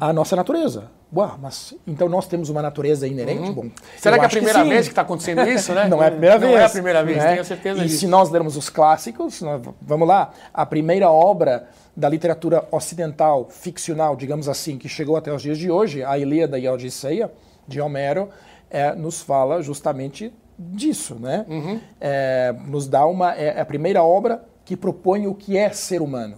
à 0.00 0.12
nossa 0.12 0.34
natureza. 0.34 0.90
Uau, 1.14 1.38
mas 1.40 1.74
então 1.86 2.08
nós 2.08 2.26
temos 2.26 2.48
uma 2.48 2.62
natureza 2.62 3.06
inerente? 3.06 3.48
Uhum. 3.48 3.52
Bom, 3.52 3.70
Será 3.98 4.18
que 4.18 4.24
é 4.24 4.26
a 4.26 4.30
primeira 4.30 4.62
que 4.62 4.68
vez 4.68 4.86
que 4.86 4.92
está 4.92 5.02
acontecendo 5.02 5.42
isso, 5.42 5.74
né? 5.74 5.86
Não 5.88 6.02
é 6.02 6.06
a 6.06 6.10
primeira 6.10 6.36
Não 6.36 6.40
vez. 6.40 6.52
Não 6.52 6.58
é 6.58 6.64
a 6.64 6.70
primeira 6.70 7.04
vez, 7.04 7.18
né? 7.18 7.32
tenho 7.32 7.44
certeza 7.44 7.80
e 7.80 7.82
disso. 7.82 7.96
E 7.96 7.98
se 7.98 8.06
nós 8.06 8.30
lermos 8.30 8.56
os 8.56 8.70
clássicos, 8.70 9.42
vamos 9.80 10.08
lá, 10.08 10.32
a 10.54 10.64
primeira 10.64 11.10
obra 11.10 11.68
da 11.94 12.08
literatura 12.08 12.66
ocidental, 12.70 13.46
ficcional, 13.50 14.16
digamos 14.16 14.48
assim, 14.48 14.78
que 14.78 14.88
chegou 14.88 15.16
até 15.16 15.30
os 15.30 15.42
dias 15.42 15.58
de 15.58 15.70
hoje, 15.70 16.02
a 16.02 16.16
Ilíada 16.18 16.58
e 16.58 16.66
a 16.66 16.72
Odisseia, 16.72 17.30
de 17.68 17.78
Homero, 17.78 18.30
é, 18.70 18.94
nos 18.94 19.20
fala 19.20 19.62
justamente 19.62 20.32
disso, 20.58 21.16
né? 21.16 21.44
Uhum. 21.46 21.78
É, 22.00 22.54
nos 22.66 22.88
dá 22.88 23.04
uma... 23.04 23.34
É 23.34 23.60
a 23.60 23.66
primeira 23.66 24.02
obra 24.02 24.42
que 24.64 24.76
propõe 24.76 25.26
o 25.26 25.34
que 25.34 25.58
é 25.58 25.70
ser 25.70 26.00
humano. 26.00 26.36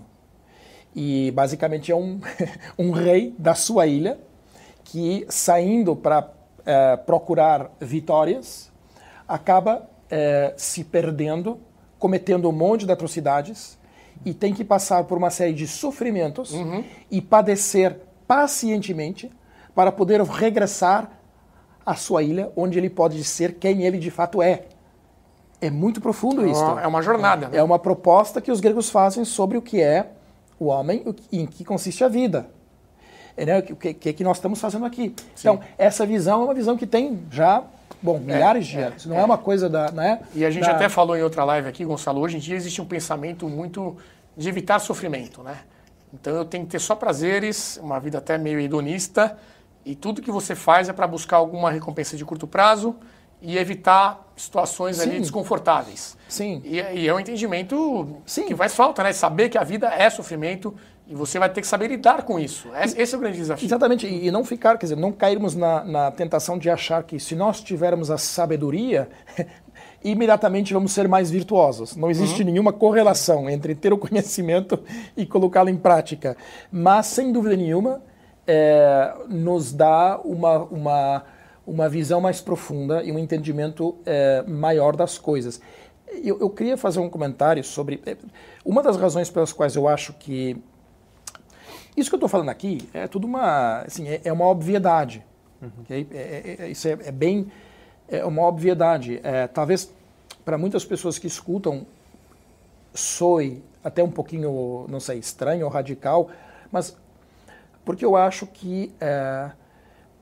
E 0.94 1.30
basicamente 1.30 1.92
é 1.92 1.96
um, 1.96 2.20
um 2.76 2.90
rei 2.90 3.34
da 3.38 3.54
sua 3.54 3.86
ilha, 3.86 4.18
que 4.84 5.26
saindo 5.28 5.96
para 5.96 6.28
é, 6.64 6.96
procurar 6.96 7.70
vitórias, 7.80 8.70
acaba 9.26 9.88
é, 10.10 10.52
se 10.56 10.84
perdendo, 10.84 11.58
cometendo 11.98 12.48
um 12.48 12.52
monte 12.52 12.84
de 12.84 12.92
atrocidades 12.92 13.78
e 14.24 14.32
tem 14.32 14.52
que 14.52 14.62
passar 14.62 15.04
por 15.04 15.18
uma 15.18 15.30
série 15.30 15.54
de 15.54 15.66
sofrimentos 15.66 16.52
uhum. 16.52 16.84
e 17.10 17.20
padecer 17.20 17.98
pacientemente 18.26 19.30
para 19.74 19.90
poder 19.90 20.22
regressar 20.22 21.10
à 21.84 21.94
sua 21.94 22.22
ilha, 22.22 22.52
onde 22.56 22.78
ele 22.78 22.88
pode 22.88 23.22
ser 23.24 23.54
quem 23.54 23.82
ele 23.82 23.98
de 23.98 24.10
fato 24.10 24.40
é. 24.40 24.66
É 25.60 25.70
muito 25.70 26.00
profundo 26.00 26.46
isso. 26.46 26.62
É 26.78 26.86
uma 26.86 27.02
jornada. 27.02 27.48
Né? 27.48 27.58
É 27.58 27.62
uma 27.62 27.78
proposta 27.78 28.40
que 28.40 28.52
os 28.52 28.60
gregos 28.60 28.90
fazem 28.90 29.24
sobre 29.24 29.56
o 29.56 29.62
que 29.62 29.80
é 29.80 30.12
o 30.58 30.66
homem 30.66 31.04
e 31.32 31.40
em 31.40 31.46
que 31.46 31.64
consiste 31.64 32.04
a 32.04 32.08
vida 32.08 32.53
né, 33.36 33.58
o 33.58 33.76
que, 33.76 33.94
que, 33.94 34.12
que 34.12 34.24
nós 34.24 34.36
estamos 34.36 34.60
fazendo 34.60 34.84
aqui. 34.84 35.14
Sim. 35.34 35.48
Então, 35.48 35.60
essa 35.76 36.06
visão 36.06 36.42
é 36.42 36.44
uma 36.44 36.54
visão 36.54 36.76
que 36.76 36.86
tem 36.86 37.20
já 37.30 37.64
bom, 38.02 38.16
é, 38.16 38.20
milhares 38.20 38.66
é, 38.68 38.70
de 38.70 38.78
anos. 38.78 39.06
Não 39.06 39.16
é, 39.16 39.20
é, 39.20 39.24
uma 39.24 39.38
coisa 39.38 39.68
da. 39.68 39.90
Né, 39.90 40.20
e 40.34 40.44
a 40.44 40.50
gente 40.50 40.64
da... 40.64 40.72
até 40.72 40.88
falou 40.88 41.16
em 41.16 41.22
outra 41.22 41.44
live 41.44 41.68
aqui, 41.68 41.84
Gonçalo, 41.84 42.20
hoje 42.20 42.36
em 42.36 42.40
dia 42.40 42.54
existe 42.54 42.80
um 42.80 42.86
pensamento 42.86 43.48
muito 43.48 43.96
de 44.36 44.48
evitar 44.48 44.78
sofrimento, 44.78 45.42
né? 45.42 45.58
Então 46.12 46.34
eu 46.36 46.44
tenho 46.44 46.64
que 46.64 46.70
ter 46.70 46.78
só 46.78 46.94
prazeres, 46.94 47.78
uma 47.82 47.98
vida 47.98 48.18
até 48.18 48.38
meio 48.38 48.60
hedonista, 48.60 49.36
e 49.84 49.94
tudo 49.94 50.22
que 50.22 50.30
você 50.30 50.54
faz 50.54 50.88
é 50.88 50.92
para 50.92 51.06
buscar 51.06 51.36
alguma 51.36 51.70
recompensa 51.70 52.16
de 52.16 52.24
curto 52.24 52.46
prazo 52.46 52.96
e 53.42 53.58
evitar 53.58 54.24
situações 54.36 54.96
Sim. 54.96 55.10
ali 55.10 55.20
desconfortáveis. 55.20 56.16
Sim. 56.28 56.62
E, 56.64 56.80
e, 56.80 57.08
é 57.08 57.14
um 57.14 57.20
entendimento 57.20 58.22
Sim. 58.24 58.46
que 58.46 58.56
faz 58.56 58.74
falta, 58.74 59.02
né? 59.02 59.12
Saber 59.12 59.48
que 59.48 59.58
a 59.58 59.64
vida 59.64 59.88
é 59.88 60.08
sofrimento 60.08 60.74
e 61.06 61.14
você 61.14 61.38
vai 61.38 61.50
ter 61.50 61.60
que 61.60 61.66
saber 61.66 61.88
lidar 61.88 62.22
com 62.22 62.40
isso. 62.40 62.68
Esse 62.96 63.14
é 63.14 63.18
o 63.18 63.20
grande 63.20 63.36
desafio. 63.36 63.66
Exatamente. 63.66 64.06
E 64.06 64.30
não 64.30 64.42
ficar, 64.42 64.78
quer 64.78 64.86
dizer, 64.86 64.96
não 64.96 65.12
cairmos 65.12 65.54
na, 65.54 65.84
na 65.84 66.10
tentação 66.10 66.58
de 66.58 66.70
achar 66.70 67.02
que 67.02 67.20
se 67.20 67.34
nós 67.34 67.60
tivermos 67.60 68.10
a 68.10 68.16
sabedoria, 68.16 69.08
imediatamente 70.02 70.72
vamos 70.72 70.92
ser 70.92 71.06
mais 71.06 71.30
virtuosos. 71.30 71.94
Não 71.94 72.10
existe 72.10 72.40
uhum. 72.40 72.46
nenhuma 72.46 72.72
correlação 72.72 73.50
entre 73.50 73.74
ter 73.74 73.92
o 73.92 73.98
conhecimento 73.98 74.78
e 75.14 75.26
colocá-lo 75.26 75.68
em 75.68 75.76
prática. 75.76 76.38
Mas, 76.72 77.06
sem 77.06 77.32
dúvida 77.32 77.54
nenhuma, 77.54 78.02
é, 78.46 79.14
nos 79.28 79.72
dá 79.72 80.18
uma, 80.24 80.58
uma, 80.64 81.24
uma 81.66 81.86
visão 81.86 82.18
mais 82.18 82.40
profunda 82.40 83.02
e 83.02 83.12
um 83.12 83.18
entendimento 83.18 83.94
é, 84.06 84.42
maior 84.46 84.96
das 84.96 85.18
coisas. 85.18 85.60
Eu, 86.22 86.40
eu 86.40 86.48
queria 86.48 86.78
fazer 86.78 87.00
um 87.00 87.10
comentário 87.10 87.62
sobre. 87.62 88.00
É, 88.06 88.16
uma 88.64 88.82
das 88.82 88.96
razões 88.96 89.28
pelas 89.28 89.52
quais 89.52 89.76
eu 89.76 89.86
acho 89.86 90.14
que 90.14 90.56
isso 91.96 92.10
que 92.10 92.14
eu 92.14 92.18
estou 92.18 92.28
falando 92.28 92.48
aqui 92.48 92.88
é 92.92 93.06
tudo 93.06 93.26
uma, 93.26 93.80
assim, 93.82 94.08
é, 94.08 94.20
é 94.24 94.32
uma 94.32 94.46
obviedade. 94.46 95.24
Uhum. 95.62 95.70
Okay? 95.82 96.06
É, 96.12 96.16
é, 96.16 96.64
é 96.64 96.70
isso 96.70 96.88
é, 96.88 96.92
é, 96.92 97.12
bem, 97.12 97.50
é 98.08 98.24
uma 98.24 98.42
obviedade. 98.46 99.20
Talvez 99.52 99.92
para 100.44 100.58
muitas 100.58 100.84
pessoas 100.84 101.18
que 101.18 101.26
escutam 101.26 101.86
soe 102.92 103.62
até 103.82 104.02
um 104.02 104.10
pouquinho, 104.10 104.86
não 104.88 105.00
sei, 105.00 105.18
estranho 105.18 105.66
ou 105.66 105.72
radical, 105.72 106.30
mas 106.70 106.96
porque 107.84 108.04
eu 108.04 108.16
acho 108.16 108.46
que 108.46 108.92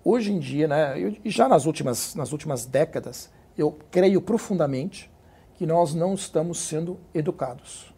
hoje 0.05 0.33
em 0.33 0.39
dia, 0.39 0.69
né, 0.69 1.17
e 1.25 1.31
já 1.31 1.49
nas 1.49 1.65
últimas, 1.65 2.15
nas 2.15 2.33
últimas 2.33 2.65
décadas, 2.65 3.31
eu 3.57 3.77
creio 3.91 4.21
profundamente 4.21 5.11
que 5.57 5.67
nós 5.67 5.95
não 5.95 6.14
estamos 6.14 6.59
sendo 6.59 6.99
educados. 7.14 7.93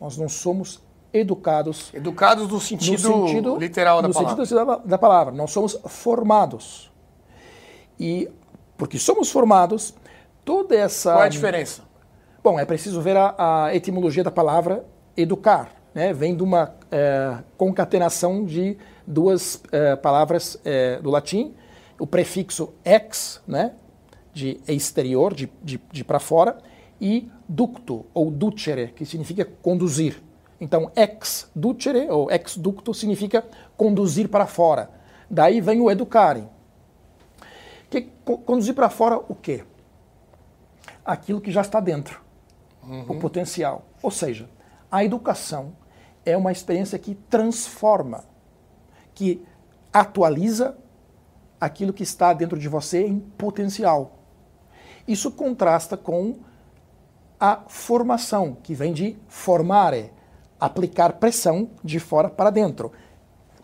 Nós 0.00 0.16
não 0.16 0.28
somos 0.28 0.80
educados. 1.12 1.90
Educados 1.94 2.48
no 2.48 2.60
sentido, 2.60 3.08
no 3.08 3.28
sentido 3.28 3.56
literal 3.56 4.02
da 4.02 4.08
no 4.08 4.14
palavra. 4.14 4.46
sentido 4.46 4.66
da, 4.66 4.76
da 4.76 4.98
palavra. 4.98 5.32
Nós 5.34 5.50
somos 5.50 5.78
formados. 5.86 6.90
E 7.98 8.30
porque 8.76 8.98
somos 8.98 9.30
formados, 9.30 9.94
toda 10.44 10.74
essa. 10.76 11.12
Qual 11.12 11.24
é 11.24 11.26
a 11.26 11.30
diferença? 11.30 11.82
Bom, 12.42 12.58
é 12.58 12.64
preciso 12.64 13.00
ver 13.00 13.16
a, 13.16 13.34
a 13.66 13.74
etimologia 13.74 14.22
da 14.22 14.30
palavra 14.30 14.84
educar. 15.16 15.74
Né? 15.92 16.12
Vem 16.12 16.36
de 16.36 16.42
uma 16.42 16.74
é, 16.90 17.38
concatenação 17.56 18.44
de 18.44 18.78
duas 19.06 19.60
é, 19.72 19.96
palavras 19.96 20.58
é, 20.64 21.00
do 21.00 21.10
latim, 21.10 21.54
o 21.98 22.06
prefixo 22.06 22.72
ex, 22.84 23.42
né? 23.46 23.72
de 24.32 24.60
exterior, 24.68 25.34
de, 25.34 25.50
de, 25.62 25.80
de 25.90 26.04
para 26.04 26.20
fora, 26.20 26.58
e 27.00 27.28
ducto, 27.48 28.06
ou 28.14 28.30
ducere, 28.30 28.88
que 28.94 29.04
significa 29.04 29.44
conduzir. 29.44 30.22
Então, 30.60 30.90
ex 30.96 31.50
ducere, 31.54 32.08
ou 32.10 32.30
ex 32.30 32.56
ducto, 32.56 32.92
significa 32.92 33.44
conduzir 33.76 34.28
para 34.28 34.46
fora. 34.46 34.90
Daí 35.30 35.60
vem 35.60 35.80
o 35.80 35.90
educare. 35.90 36.48
Que, 37.88 38.02
conduzir 38.44 38.74
para 38.74 38.90
fora 38.90 39.16
o 39.16 39.34
quê? 39.34 39.64
aquilo 41.08 41.40
que 41.40 41.50
já 41.50 41.62
está 41.62 41.80
dentro, 41.80 42.20
uhum. 42.82 43.06
o 43.08 43.18
potencial. 43.18 43.86
Ou 44.02 44.10
seja, 44.10 44.46
a 44.90 45.02
educação 45.02 45.72
é 46.22 46.36
uma 46.36 46.52
experiência 46.52 46.98
que 46.98 47.14
transforma, 47.14 48.24
que 49.14 49.42
atualiza 49.90 50.76
aquilo 51.58 51.94
que 51.94 52.02
está 52.02 52.34
dentro 52.34 52.58
de 52.58 52.68
você 52.68 53.06
em 53.06 53.20
potencial. 53.20 54.18
Isso 55.06 55.30
contrasta 55.30 55.96
com 55.96 56.40
a 57.40 57.62
formação, 57.68 58.58
que 58.62 58.74
vem 58.74 58.92
de 58.92 59.16
formare, 59.28 60.12
aplicar 60.60 61.14
pressão 61.14 61.70
de 61.82 61.98
fora 61.98 62.28
para 62.28 62.50
dentro, 62.50 62.92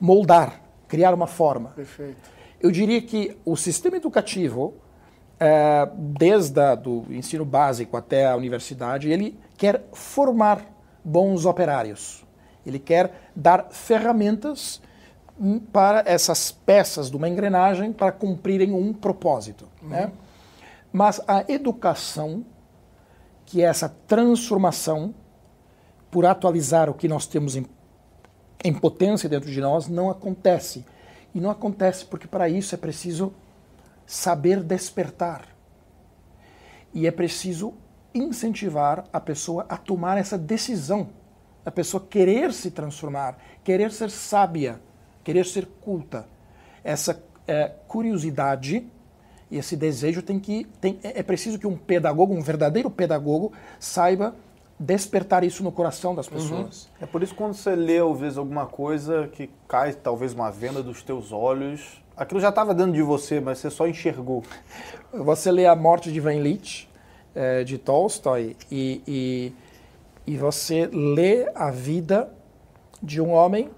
moldar, 0.01 0.61
criar 0.89 1.13
uma 1.15 1.27
forma. 1.27 1.71
Perfeito. 1.71 2.17
Eu 2.61 2.71
diria 2.71 3.01
que 3.03 3.37
o 3.45 3.57
sistema 3.57 3.97
educativo, 3.97 4.75
é, 5.39 5.89
desde 5.95 6.61
o 6.87 7.05
ensino 7.11 7.45
básico 7.45 7.97
até 7.97 8.27
a 8.27 8.37
universidade, 8.37 9.11
ele 9.11 9.39
quer 9.57 9.85
formar 9.93 10.63
bons 11.05 11.45
operários. 11.45 12.25
Ele 12.65 12.79
quer 12.79 13.31
dar 13.37 13.69
ferramentas 13.71 14.81
hum, 15.39 15.59
para 15.59 16.03
essas 16.07 16.51
peças 16.51 17.11
de 17.11 17.17
uma 17.17 17.29
engrenagem 17.29 17.93
para 17.93 18.11
cumprirem 18.11 18.73
um 18.73 18.93
propósito. 18.93 19.69
Uhum. 19.83 19.89
Né? 19.91 20.13
Mas 20.93 21.21
a 21.27 21.45
educação, 21.49 22.45
que 23.45 23.63
é 23.63 23.67
essa 23.67 23.89
transformação 24.07 25.15
por 26.15 26.25
atualizar 26.25 26.89
o 26.89 26.95
que 26.95 27.09
nós 27.09 27.27
temos 27.27 27.57
em, 27.57 27.67
em 28.63 28.73
potência 28.73 29.29
dentro 29.29 29.51
de 29.51 29.61
nós, 29.61 29.89
não 29.89 30.09
acontece. 30.09 30.85
E 31.35 31.41
não 31.41 31.51
acontece 31.51 32.05
porque 32.05 32.29
para 32.29 32.49
isso 32.49 32.73
é 32.73 32.79
preciso 32.79 33.33
saber 34.07 34.63
despertar. 34.63 35.49
E 36.95 37.09
é 37.09 37.11
preciso 37.11 37.75
incentivar 38.15 39.07
a 39.13 39.19
pessoa 39.19 39.67
a 39.69 39.77
tomar 39.77 40.17
essa 40.17 40.39
decisão, 40.39 41.09
a 41.67 41.71
pessoa 41.73 42.07
querer 42.09 42.53
se 42.53 42.71
transformar, 42.71 43.37
querer 43.65 43.91
ser 43.91 44.09
sábia, 44.09 44.81
querer 45.25 45.45
ser 45.45 45.67
culta. 45.67 46.29
Essa 46.85 47.21
é, 47.45 47.73
curiosidade 47.89 48.87
e 49.51 49.59
esse 49.59 49.77
desejo 49.77 50.23
tem 50.23 50.39
que 50.39 50.65
tem, 50.81 50.97
é, 51.03 51.19
é 51.19 51.23
preciso 51.25 51.59
que 51.59 51.67
um 51.67 51.77
pedagogo, 51.77 52.33
um 52.33 52.41
verdadeiro 52.41 52.89
pedagogo, 52.89 53.53
saiba 53.81 54.37
despertar 54.79 55.45
isso 55.45 55.63
no 55.63 55.71
coração 55.71 56.15
das 56.15 56.29
pessoas. 56.29 56.85
Uhum. 56.85 56.91
É 57.03 57.07
por 57.07 57.23
isso 57.23 57.33
que 57.33 57.39
quando 57.39 57.55
você 57.55 57.75
lê, 57.75 57.99
às 57.99 58.19
vezes, 58.19 58.39
alguma 58.39 58.67
coisa 58.67 59.29
que 59.29 59.51
cai, 59.69 59.93
talvez 59.93 60.33
uma 60.33 60.51
venda 60.51 60.83
dos 60.83 61.03
teus 61.03 61.33
olhos, 61.33 62.03
aquilo 62.17 62.41
já 62.41 62.49
estava 62.49 62.75
dentro 62.75 62.93
de 62.93 63.03
você, 63.03 63.41
mas 63.41 63.59
você 63.59 63.71
só 63.71 63.87
enxergou. 63.87 64.43
Você 65.13 65.53
lê 65.53 65.65
A 65.65 65.77
Morte 65.77 66.13
de 66.13 66.19
Van 66.19 66.35
Leech, 66.35 66.89
de 67.65 67.79
Tolstói, 67.79 68.57
e, 68.69 69.01
e, 69.07 69.53
e 70.27 70.37
você 70.37 70.89
lê 70.93 71.49
a 71.55 71.71
vida 71.71 72.35
de 73.01 73.21
um 73.21 73.31
homem 73.31 73.71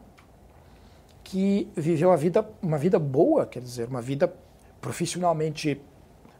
que 1.23 1.69
viveu 1.77 2.13
a 2.13 2.17
vida, 2.17 2.49
uma 2.63 2.79
vida 2.79 2.99
boa, 2.99 3.45
quer 3.45 3.61
dizer, 3.61 3.89
uma 3.89 4.01
vida 4.01 4.33
profissionalmente 4.81 5.81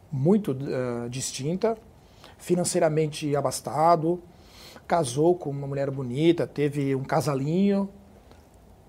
muito 0.09 0.51
uh, 0.51 1.09
distinta, 1.09 1.77
financeiramente 2.37 3.35
abastado, 3.35 4.21
casou 4.87 5.35
com 5.35 5.49
uma 5.49 5.67
mulher 5.67 5.91
bonita, 5.91 6.47
teve 6.47 6.95
um 6.95 7.03
casalinho, 7.03 7.89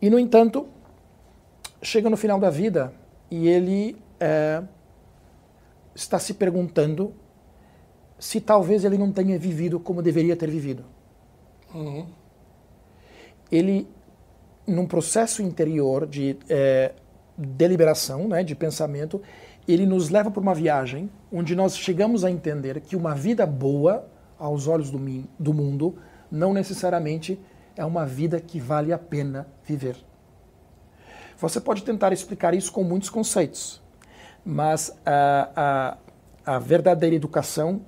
e 0.00 0.08
no 0.08 0.18
entanto, 0.18 0.68
chega 1.82 2.08
no 2.08 2.16
final 2.16 2.38
da 2.38 2.50
vida 2.50 2.92
e 3.30 3.48
ele 3.48 3.96
é, 4.20 4.62
está 5.94 6.18
se 6.18 6.34
perguntando 6.34 7.12
se 8.18 8.40
talvez 8.40 8.84
ele 8.84 8.98
não 8.98 9.12
tenha 9.12 9.38
vivido 9.38 9.78
como 9.78 10.02
deveria 10.02 10.36
ter 10.36 10.50
vivido. 10.50 10.84
Uhum. 11.74 12.06
Ele, 13.50 13.88
num 14.66 14.86
processo 14.86 15.42
interior 15.42 16.06
de 16.06 16.36
é, 16.48 16.92
deliberação, 17.36 18.28
né, 18.28 18.42
de 18.42 18.54
pensamento, 18.54 19.22
ele 19.66 19.86
nos 19.86 20.08
leva 20.08 20.30
para 20.30 20.40
uma 20.40 20.54
viagem 20.54 21.10
onde 21.30 21.54
nós 21.54 21.76
chegamos 21.76 22.24
a 22.24 22.30
entender 22.30 22.80
que 22.80 22.96
uma 22.96 23.14
vida 23.14 23.46
boa, 23.46 24.08
aos 24.38 24.66
olhos 24.66 24.90
do, 24.90 24.98
do 25.38 25.54
mundo, 25.54 25.98
não 26.30 26.52
necessariamente 26.52 27.40
é 27.76 27.84
uma 27.84 28.04
vida 28.04 28.40
que 28.40 28.58
vale 28.58 28.92
a 28.92 28.98
pena 28.98 29.46
viver. 29.64 29.96
Você 31.38 31.60
pode 31.60 31.84
tentar 31.84 32.12
explicar 32.12 32.54
isso 32.54 32.72
com 32.72 32.82
muitos 32.82 33.08
conceitos, 33.08 33.80
mas 34.44 34.96
a, 35.06 35.98
a, 36.44 36.54
a 36.56 36.58
verdadeira 36.58 37.14
educação 37.14 37.82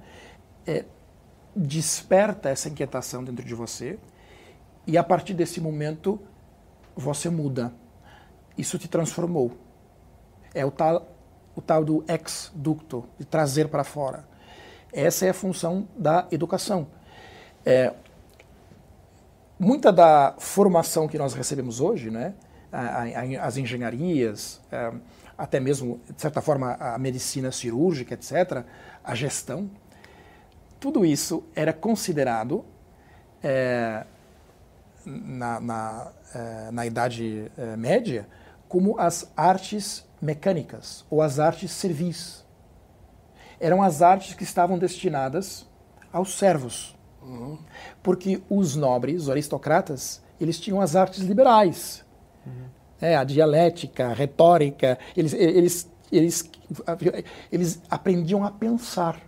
é, 0.66 0.84
desperta 1.54 2.48
essa 2.48 2.68
inquietação 2.68 3.24
dentro 3.24 3.44
de 3.44 3.54
você 3.54 3.98
e 4.86 4.96
a 4.96 5.02
partir 5.02 5.34
desse 5.34 5.60
momento 5.60 6.20
você 6.94 7.28
muda. 7.28 7.72
Isso 8.56 8.78
te 8.78 8.88
transformou. 8.88 9.52
É 10.54 10.64
o 10.64 10.70
tal, 10.70 11.08
o 11.54 11.60
tal 11.60 11.84
do 11.84 12.04
ex-ducto, 12.08 13.04
de 13.18 13.24
trazer 13.24 13.68
para 13.68 13.84
fora. 13.84 14.28
Essa 14.92 15.26
é 15.26 15.30
a 15.30 15.34
função 15.34 15.88
da 15.96 16.26
educação. 16.30 16.88
É, 17.64 17.92
muita 19.58 19.92
da 19.92 20.34
formação 20.38 21.06
que 21.06 21.18
nós 21.18 21.34
recebemos 21.34 21.80
hoje, 21.80 22.10
né, 22.10 22.34
as 23.40 23.56
engenharias, 23.56 24.60
é, 24.70 24.92
até 25.36 25.58
mesmo, 25.58 26.00
de 26.14 26.20
certa 26.20 26.40
forma, 26.40 26.74
a 26.74 26.98
medicina 26.98 27.50
cirúrgica, 27.50 28.14
etc., 28.14 28.64
a 29.02 29.14
gestão, 29.14 29.70
tudo 30.78 31.04
isso 31.04 31.44
era 31.54 31.72
considerado 31.72 32.64
é, 33.42 34.04
na, 35.04 35.60
na, 35.60 36.12
é, 36.34 36.70
na, 36.70 36.86
Idade 36.86 37.50
é, 37.56 37.76
Média 37.76 38.26
como 38.68 38.98
as 38.98 39.30
artes 39.36 40.06
mecânicas 40.20 41.04
ou 41.10 41.20
as 41.22 41.38
artes 41.38 41.70
servis. 41.70 42.39
Eram 43.60 43.82
as 43.82 44.02
artes 44.02 44.34
que 44.34 44.42
estavam 44.42 44.78
destinadas 44.78 45.66
aos 46.12 46.34
servos. 46.34 46.96
Uhum. 47.22 47.58
Porque 48.02 48.40
os 48.48 48.74
nobres, 48.74 49.22
os 49.22 49.30
aristocratas, 49.30 50.22
eles 50.40 50.58
tinham 50.58 50.80
as 50.80 50.96
artes 50.96 51.20
liberais. 51.20 52.04
Uhum. 52.46 52.64
É, 53.00 53.16
a 53.16 53.24
dialética, 53.24 54.08
a 54.08 54.12
retórica, 54.12 54.98
eles, 55.16 55.32
eles, 55.34 55.90
eles, 56.10 56.50
eles 57.52 57.80
aprendiam 57.90 58.44
a 58.44 58.50
pensar 58.50 59.20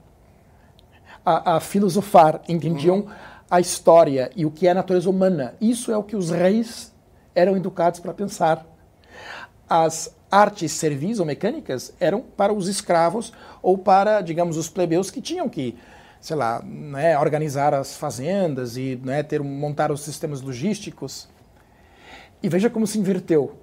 a, 1.24 1.56
a 1.56 1.60
filosofar, 1.60 2.40
entendiam 2.48 3.00
uhum. 3.00 3.08
a 3.50 3.60
história 3.60 4.30
e 4.34 4.44
o 4.44 4.50
que 4.50 4.66
é 4.66 4.70
a 4.70 4.74
natureza 4.74 5.08
humana. 5.08 5.54
Isso 5.60 5.92
é 5.92 5.96
o 5.96 6.02
que 6.02 6.16
os 6.16 6.30
reis 6.30 6.92
eram 7.34 7.56
educados 7.56 8.00
para 8.00 8.12
pensar. 8.12 8.66
As 9.68 10.14
artes 10.32 10.72
servis 10.72 11.20
ou 11.20 11.26
mecânicas 11.26 11.92
eram 12.00 12.22
para 12.22 12.54
os 12.54 12.66
escravos 12.66 13.34
ou 13.60 13.76
para, 13.76 14.22
digamos, 14.22 14.56
os 14.56 14.66
plebeus 14.66 15.10
que 15.10 15.20
tinham 15.20 15.46
que, 15.46 15.76
sei 16.22 16.34
lá, 16.36 16.62
né, 16.64 17.18
organizar 17.18 17.74
as 17.74 17.94
fazendas 17.98 18.78
e 18.78 18.98
né, 19.04 19.22
ter, 19.22 19.42
montar 19.42 19.92
os 19.92 20.00
sistemas 20.00 20.40
logísticos. 20.40 21.28
E 22.42 22.48
veja 22.48 22.70
como 22.70 22.86
se 22.86 22.98
inverteu. 22.98 23.58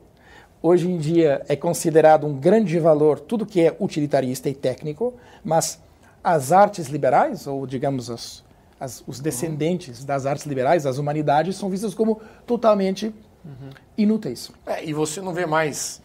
Hoje 0.62 0.88
em 0.88 0.98
dia 1.00 1.44
é 1.48 1.56
considerado 1.56 2.28
um 2.28 2.38
grande 2.38 2.78
valor 2.78 3.20
tudo 3.20 3.46
que 3.46 3.62
é 3.62 3.76
utilitarista 3.80 4.48
e 4.48 4.54
técnico, 4.54 5.16
mas 5.44 5.82
as 6.24 6.52
artes 6.52 6.88
liberais, 6.88 7.48
ou 7.48 7.66
digamos 7.66 8.12
as, 8.12 8.44
as, 8.80 9.04
os 9.08 9.20
descendentes 9.20 10.06
das 10.06 10.28
artes 10.28 10.46
liberais, 10.46 10.86
as 10.86 11.00
humanidades, 11.00 11.56
são 11.56 11.70
vistas 11.70 11.96
como 11.96 12.22
totalmente 12.46 13.08
uhum. 13.44 13.70
inúteis. 13.98 14.52
É, 14.68 14.86
e 14.86 14.94
você 14.94 15.20
não 15.22 15.34
vê 15.34 15.46
mais 15.46 16.02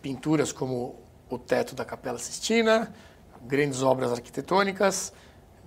pinturas 0.00 0.52
como 0.52 0.96
o 1.28 1.38
teto 1.38 1.74
da 1.74 1.84
Capela 1.84 2.18
Sistina, 2.18 2.92
grandes 3.42 3.82
obras 3.82 4.12
arquitetônicas, 4.12 5.12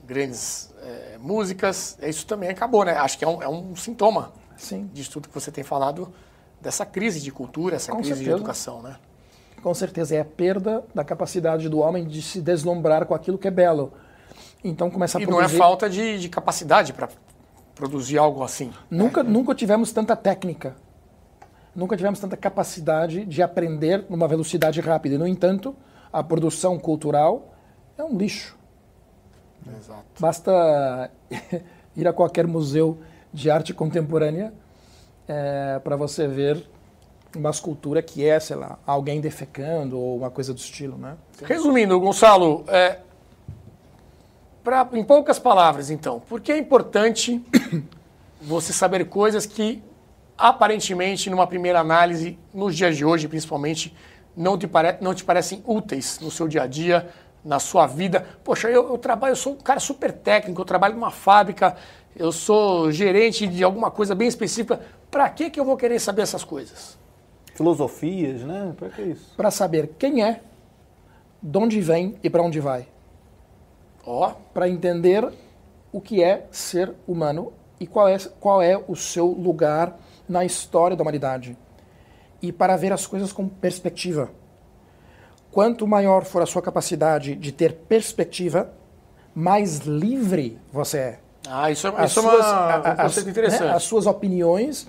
grandes 0.05 0.73
é, 0.81 1.17
músicas. 1.19 1.97
Isso 2.01 2.25
também 2.25 2.49
acabou, 2.49 2.83
né? 2.83 2.93
Acho 2.93 3.17
que 3.17 3.25
é 3.25 3.27
um, 3.27 3.41
é 3.41 3.47
um 3.47 3.75
sintoma 3.75 4.33
Sim. 4.57 4.89
disso 4.93 5.11
tudo 5.11 5.29
que 5.29 5.35
você 5.35 5.51
tem 5.51 5.63
falado, 5.63 6.11
dessa 6.59 6.85
crise 6.85 7.19
de 7.19 7.31
cultura, 7.31 7.75
essa 7.75 7.91
Com 7.91 7.97
crise 7.97 8.15
certeza. 8.15 8.29
de 8.29 8.35
educação, 8.35 8.81
né? 8.81 8.97
com 9.61 9.73
certeza, 9.73 10.15
é 10.15 10.21
a 10.21 10.25
perda 10.25 10.83
da 10.93 11.03
capacidade 11.03 11.69
do 11.69 11.79
homem 11.79 12.05
de 12.05 12.21
se 12.21 12.41
deslumbrar 12.41 13.05
com 13.05 13.13
aquilo 13.13 13.37
que 13.37 13.47
é 13.47 13.51
belo. 13.51 13.93
Então 14.63 14.89
começa 14.89 15.17
a 15.17 15.21
e 15.21 15.25
produzir... 15.25 15.49
não 15.49 15.55
é 15.55 15.57
falta 15.57 15.89
de, 15.89 16.19
de 16.19 16.29
capacidade 16.29 16.93
para 16.93 17.09
produzir 17.75 18.17
algo 18.17 18.43
assim. 18.43 18.71
Nunca, 18.89 19.23
né? 19.23 19.29
nunca 19.29 19.55
tivemos 19.55 19.91
tanta 19.91 20.15
técnica. 20.15 20.75
Nunca 21.75 21.95
tivemos 21.95 22.19
tanta 22.19 22.35
capacidade 22.35 23.25
de 23.25 23.41
aprender 23.41 24.05
numa 24.09 24.27
velocidade 24.27 24.81
rápida. 24.81 25.17
No 25.17 25.27
entanto, 25.27 25.75
a 26.11 26.21
produção 26.23 26.77
cultural 26.77 27.53
é 27.97 28.03
um 28.03 28.17
lixo. 28.17 28.57
Exato. 29.77 30.03
Basta 30.19 31.11
ir 31.95 32.07
a 32.07 32.13
qualquer 32.13 32.45
museu 32.47 32.99
de 33.33 33.49
arte 33.49 33.73
contemporânea 33.73 34.53
é, 35.27 35.79
para 35.79 35.95
você 35.95 36.27
ver 36.27 36.65
uma 37.35 37.49
escultura 37.49 38.01
que 38.01 38.25
é, 38.25 38.37
sei 38.39 38.57
lá, 38.57 38.77
alguém 38.85 39.21
defecando 39.21 39.97
ou 39.97 40.17
uma 40.17 40.29
coisa 40.29 40.53
do 40.53 40.57
estilo, 40.57 40.97
né? 40.97 41.15
Resumindo, 41.43 41.97
Gonçalo, 41.97 42.65
é, 42.67 42.99
Pra, 44.63 44.87
em 44.93 45.03
poucas 45.03 45.39
palavras, 45.39 45.89
então, 45.89 46.19
por 46.19 46.39
que 46.39 46.51
é 46.51 46.57
importante 46.57 47.43
você 48.39 48.71
saber 48.71 49.05
coisas 49.05 49.45
que 49.47 49.81
aparentemente, 50.41 51.29
numa 51.29 51.45
primeira 51.45 51.79
análise, 51.79 52.37
nos 52.51 52.75
dias 52.75 52.97
de 52.97 53.05
hoje, 53.05 53.27
principalmente, 53.27 53.95
não 54.35 54.57
te, 54.57 54.67
pare... 54.67 54.97
não 54.99 55.13
te 55.13 55.23
parecem 55.23 55.61
úteis 55.67 56.19
no 56.19 56.31
seu 56.31 56.47
dia 56.47 56.63
a 56.63 56.67
dia, 56.67 57.09
na 57.45 57.59
sua 57.59 57.85
vida. 57.85 58.25
Poxa, 58.43 58.67
eu, 58.67 58.89
eu, 58.89 58.97
trabalho, 58.97 59.33
eu 59.33 59.35
sou 59.35 59.53
um 59.53 59.57
cara 59.57 59.79
super 59.79 60.11
técnico, 60.11 60.59
eu 60.59 60.65
trabalho 60.65 60.95
numa 60.95 61.11
fábrica, 61.11 61.75
eu 62.15 62.31
sou 62.31 62.91
gerente 62.91 63.45
de 63.45 63.63
alguma 63.63 63.91
coisa 63.91 64.15
bem 64.15 64.27
específica. 64.27 64.81
Para 65.11 65.29
que, 65.29 65.51
que 65.51 65.59
eu 65.59 65.65
vou 65.65 65.77
querer 65.77 65.99
saber 65.99 66.23
essas 66.23 66.43
coisas? 66.43 66.97
Filosofias, 67.53 68.41
né? 68.41 68.73
Para 68.75 68.89
que 68.89 69.01
isso? 69.03 69.35
Para 69.37 69.51
saber 69.51 69.91
quem 69.99 70.23
é, 70.23 70.41
de 71.41 71.57
onde 71.57 71.79
vem 71.81 72.15
e 72.23 72.29
para 72.31 72.41
onde 72.41 72.59
vai. 72.59 72.87
Ó. 74.03 74.29
Oh. 74.29 74.33
Para 74.53 74.67
entender 74.67 75.31
o 75.91 76.01
que 76.01 76.23
é 76.23 76.47
ser 76.49 76.93
humano 77.07 77.53
e 77.79 77.85
qual 77.85 78.07
é, 78.07 78.17
qual 78.39 78.61
é 78.61 78.81
o 78.87 78.95
seu 78.95 79.27
lugar 79.27 79.97
na 80.31 80.45
história 80.45 80.95
da 80.95 81.03
humanidade. 81.03 81.57
E 82.41 82.51
para 82.51 82.77
ver 82.77 82.93
as 82.93 83.05
coisas 83.05 83.31
com 83.31 83.47
perspectiva. 83.47 84.31
Quanto 85.51 85.85
maior 85.85 86.23
for 86.23 86.41
a 86.41 86.45
sua 86.45 86.61
capacidade 86.61 87.35
de 87.35 87.51
ter 87.51 87.73
perspectiva, 87.73 88.73
mais 89.35 89.79
livre 89.79 90.57
você 90.71 90.97
é. 90.97 91.19
Ah, 91.47 91.69
isso 91.69 91.87
é, 91.87 92.05
isso 92.05 92.21
suas, 92.21 92.45
é 92.45 92.49
uma, 92.49 92.93
um 92.93 92.95
conceito 92.95 93.25
né, 93.25 93.31
interessante. 93.31 93.63
Né, 93.63 93.73
as 93.73 93.83
suas 93.83 94.05
opiniões 94.05 94.87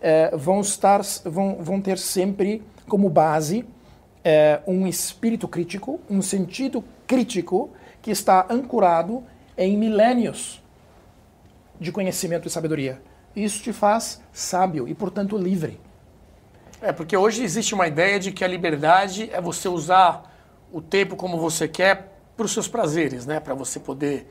é, 0.00 0.34
vão, 0.34 0.60
estar, 0.60 1.02
vão, 1.24 1.58
vão 1.60 1.80
ter 1.80 1.98
sempre 1.98 2.62
como 2.88 3.10
base 3.10 3.66
é, 4.24 4.60
um 4.66 4.86
espírito 4.86 5.46
crítico, 5.46 6.00
um 6.08 6.22
sentido 6.22 6.82
crítico 7.06 7.70
que 8.00 8.10
está 8.10 8.46
ancorado 8.48 9.22
em 9.56 9.76
milênios 9.76 10.62
de 11.78 11.92
conhecimento 11.92 12.48
e 12.48 12.50
sabedoria. 12.50 13.02
Isso 13.44 13.62
te 13.62 13.72
faz 13.72 14.20
sábio 14.32 14.88
e, 14.88 14.94
portanto, 14.94 15.38
livre. 15.38 15.80
É, 16.82 16.92
porque 16.92 17.16
hoje 17.16 17.42
existe 17.42 17.74
uma 17.74 17.86
ideia 17.86 18.18
de 18.18 18.32
que 18.32 18.44
a 18.44 18.48
liberdade 18.48 19.30
é 19.32 19.40
você 19.40 19.68
usar 19.68 20.34
o 20.72 20.80
tempo 20.80 21.16
como 21.16 21.38
você 21.38 21.66
quer 21.68 22.18
para 22.36 22.46
os 22.46 22.52
seus 22.52 22.68
prazeres, 22.68 23.26
né? 23.26 23.40
Para 23.40 23.54
você 23.54 23.78
poder 23.80 24.28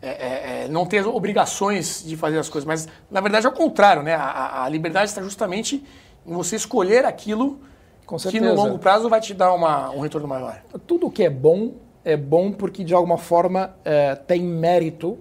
é, 0.00 0.08
é, 0.08 0.64
é, 0.64 0.68
não 0.68 0.84
ter 0.84 1.06
obrigações 1.06 2.02
de 2.04 2.16
fazer 2.16 2.38
as 2.38 2.48
coisas. 2.48 2.66
Mas, 2.66 2.88
na 3.10 3.20
verdade, 3.20 3.46
é 3.46 3.48
o 3.48 3.52
contrário, 3.52 4.02
né? 4.02 4.14
A, 4.14 4.64
a 4.64 4.68
liberdade 4.68 5.06
está 5.06 5.22
justamente 5.22 5.84
em 6.26 6.32
você 6.32 6.56
escolher 6.56 7.04
aquilo 7.04 7.60
que 8.30 8.40
no 8.40 8.54
longo 8.54 8.78
prazo 8.78 9.08
vai 9.08 9.20
te 9.20 9.32
dar 9.32 9.54
uma, 9.54 9.90
um 9.90 10.00
retorno 10.00 10.28
maior. 10.28 10.62
Tudo 10.86 11.10
que 11.10 11.22
é 11.22 11.30
bom 11.30 11.74
é 12.04 12.16
bom 12.16 12.52
porque, 12.52 12.84
de 12.84 12.92
alguma 12.92 13.16
forma, 13.16 13.74
é, 13.84 14.14
tem 14.14 14.42
mérito 14.42 15.18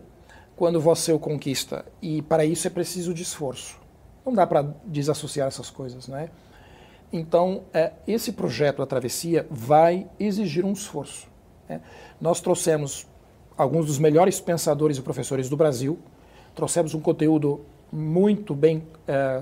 quando 0.62 0.80
você 0.80 1.12
o 1.12 1.18
conquista. 1.18 1.84
E, 2.04 2.22
para 2.22 2.46
isso, 2.46 2.68
é 2.68 2.70
preciso 2.70 3.16
de 3.16 3.24
esforço. 3.24 3.80
Não 4.24 4.32
dá 4.32 4.46
para 4.46 4.62
desassociar 4.86 5.48
essas 5.48 5.72
coisas, 5.72 6.08
né? 6.08 6.30
Então, 7.12 7.64
é, 7.74 7.94
esse 8.08 8.32
projeto, 8.32 8.84
a 8.84 8.86
Travessia, 8.86 9.48
vai 9.50 10.08
exigir 10.20 10.64
um 10.64 10.72
esforço. 10.72 11.28
Né? 11.68 11.82
Nós 12.22 12.42
trouxemos 12.42 13.08
alguns 13.58 13.88
dos 13.88 13.98
melhores 13.98 14.40
pensadores 14.40 15.00
e 15.00 15.02
professores 15.02 15.50
do 15.50 15.58
Brasil, 15.58 15.98
trouxemos 16.54 16.94
um 16.94 17.00
conteúdo 17.00 17.62
muito 17.92 18.54
bem 18.54 18.84
é, 19.08 19.42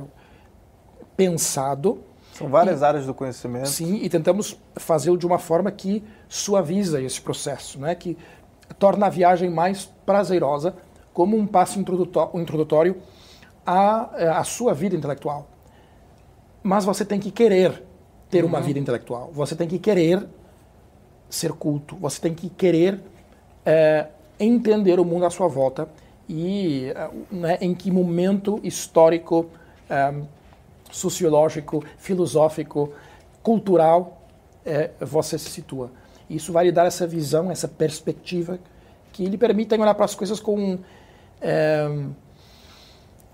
pensado. 1.17 1.99
São 2.31 2.47
várias 2.47 2.79
e, 2.79 2.85
áreas 2.85 3.05
do 3.05 3.13
conhecimento. 3.13 3.67
Sim, 3.67 3.95
e 4.01 4.07
tentamos 4.07 4.57
fazê-lo 4.77 5.17
de 5.17 5.27
uma 5.27 5.37
forma 5.37 5.69
que 5.69 6.01
suaviza 6.29 7.01
esse 7.01 7.19
processo, 7.19 7.77
né? 7.77 7.93
que 7.93 8.17
torna 8.77 9.07
a 9.07 9.09
viagem 9.09 9.49
mais 9.49 9.83
prazerosa, 10.05 10.75
como 11.13 11.37
um 11.37 11.45
passo 11.45 11.79
introdutório 11.79 12.97
à, 13.65 14.39
à 14.39 14.43
sua 14.43 14.73
vida 14.73 14.95
intelectual. 14.95 15.47
Mas 16.61 16.85
você 16.85 17.05
tem 17.05 17.19
que 17.19 17.31
querer 17.31 17.83
ter 18.29 18.43
uhum. 18.43 18.49
uma 18.49 18.61
vida 18.61 18.79
intelectual. 18.79 19.31
Você 19.33 19.55
tem 19.55 19.67
que 19.67 19.79
querer 19.79 20.25
ser 21.29 21.51
culto. 21.53 21.95
Você 21.97 22.21
tem 22.21 22.33
que 22.33 22.49
querer 22.49 22.99
é, 23.65 24.07
entender 24.39 24.99
o 24.99 25.05
mundo 25.05 25.25
à 25.25 25.29
sua 25.29 25.47
volta 25.47 25.87
e 26.27 26.91
é, 26.95 27.09
né, 27.31 27.57
em 27.61 27.73
que 27.73 27.91
momento 27.91 28.59
histórico, 28.63 29.47
é, 29.89 30.13
sociológico, 30.91 31.83
filosófico, 31.97 32.93
cultural 33.41 34.21
é, 34.65 34.91
você 34.99 35.37
se 35.37 35.49
situa. 35.49 35.91
Isso 36.29 36.53
vai 36.53 36.65
lhe 36.65 36.71
dar 36.71 36.85
essa 36.85 37.07
visão, 37.07 37.49
essa 37.49 37.67
perspectiva 37.67 38.59
que 39.11 39.25
lhe 39.25 39.37
permitem 39.37 39.79
olhar 39.81 39.95
para 39.95 40.05
as 40.05 40.13
coisas 40.13 40.39
com 40.39 40.77
é, 41.41 41.87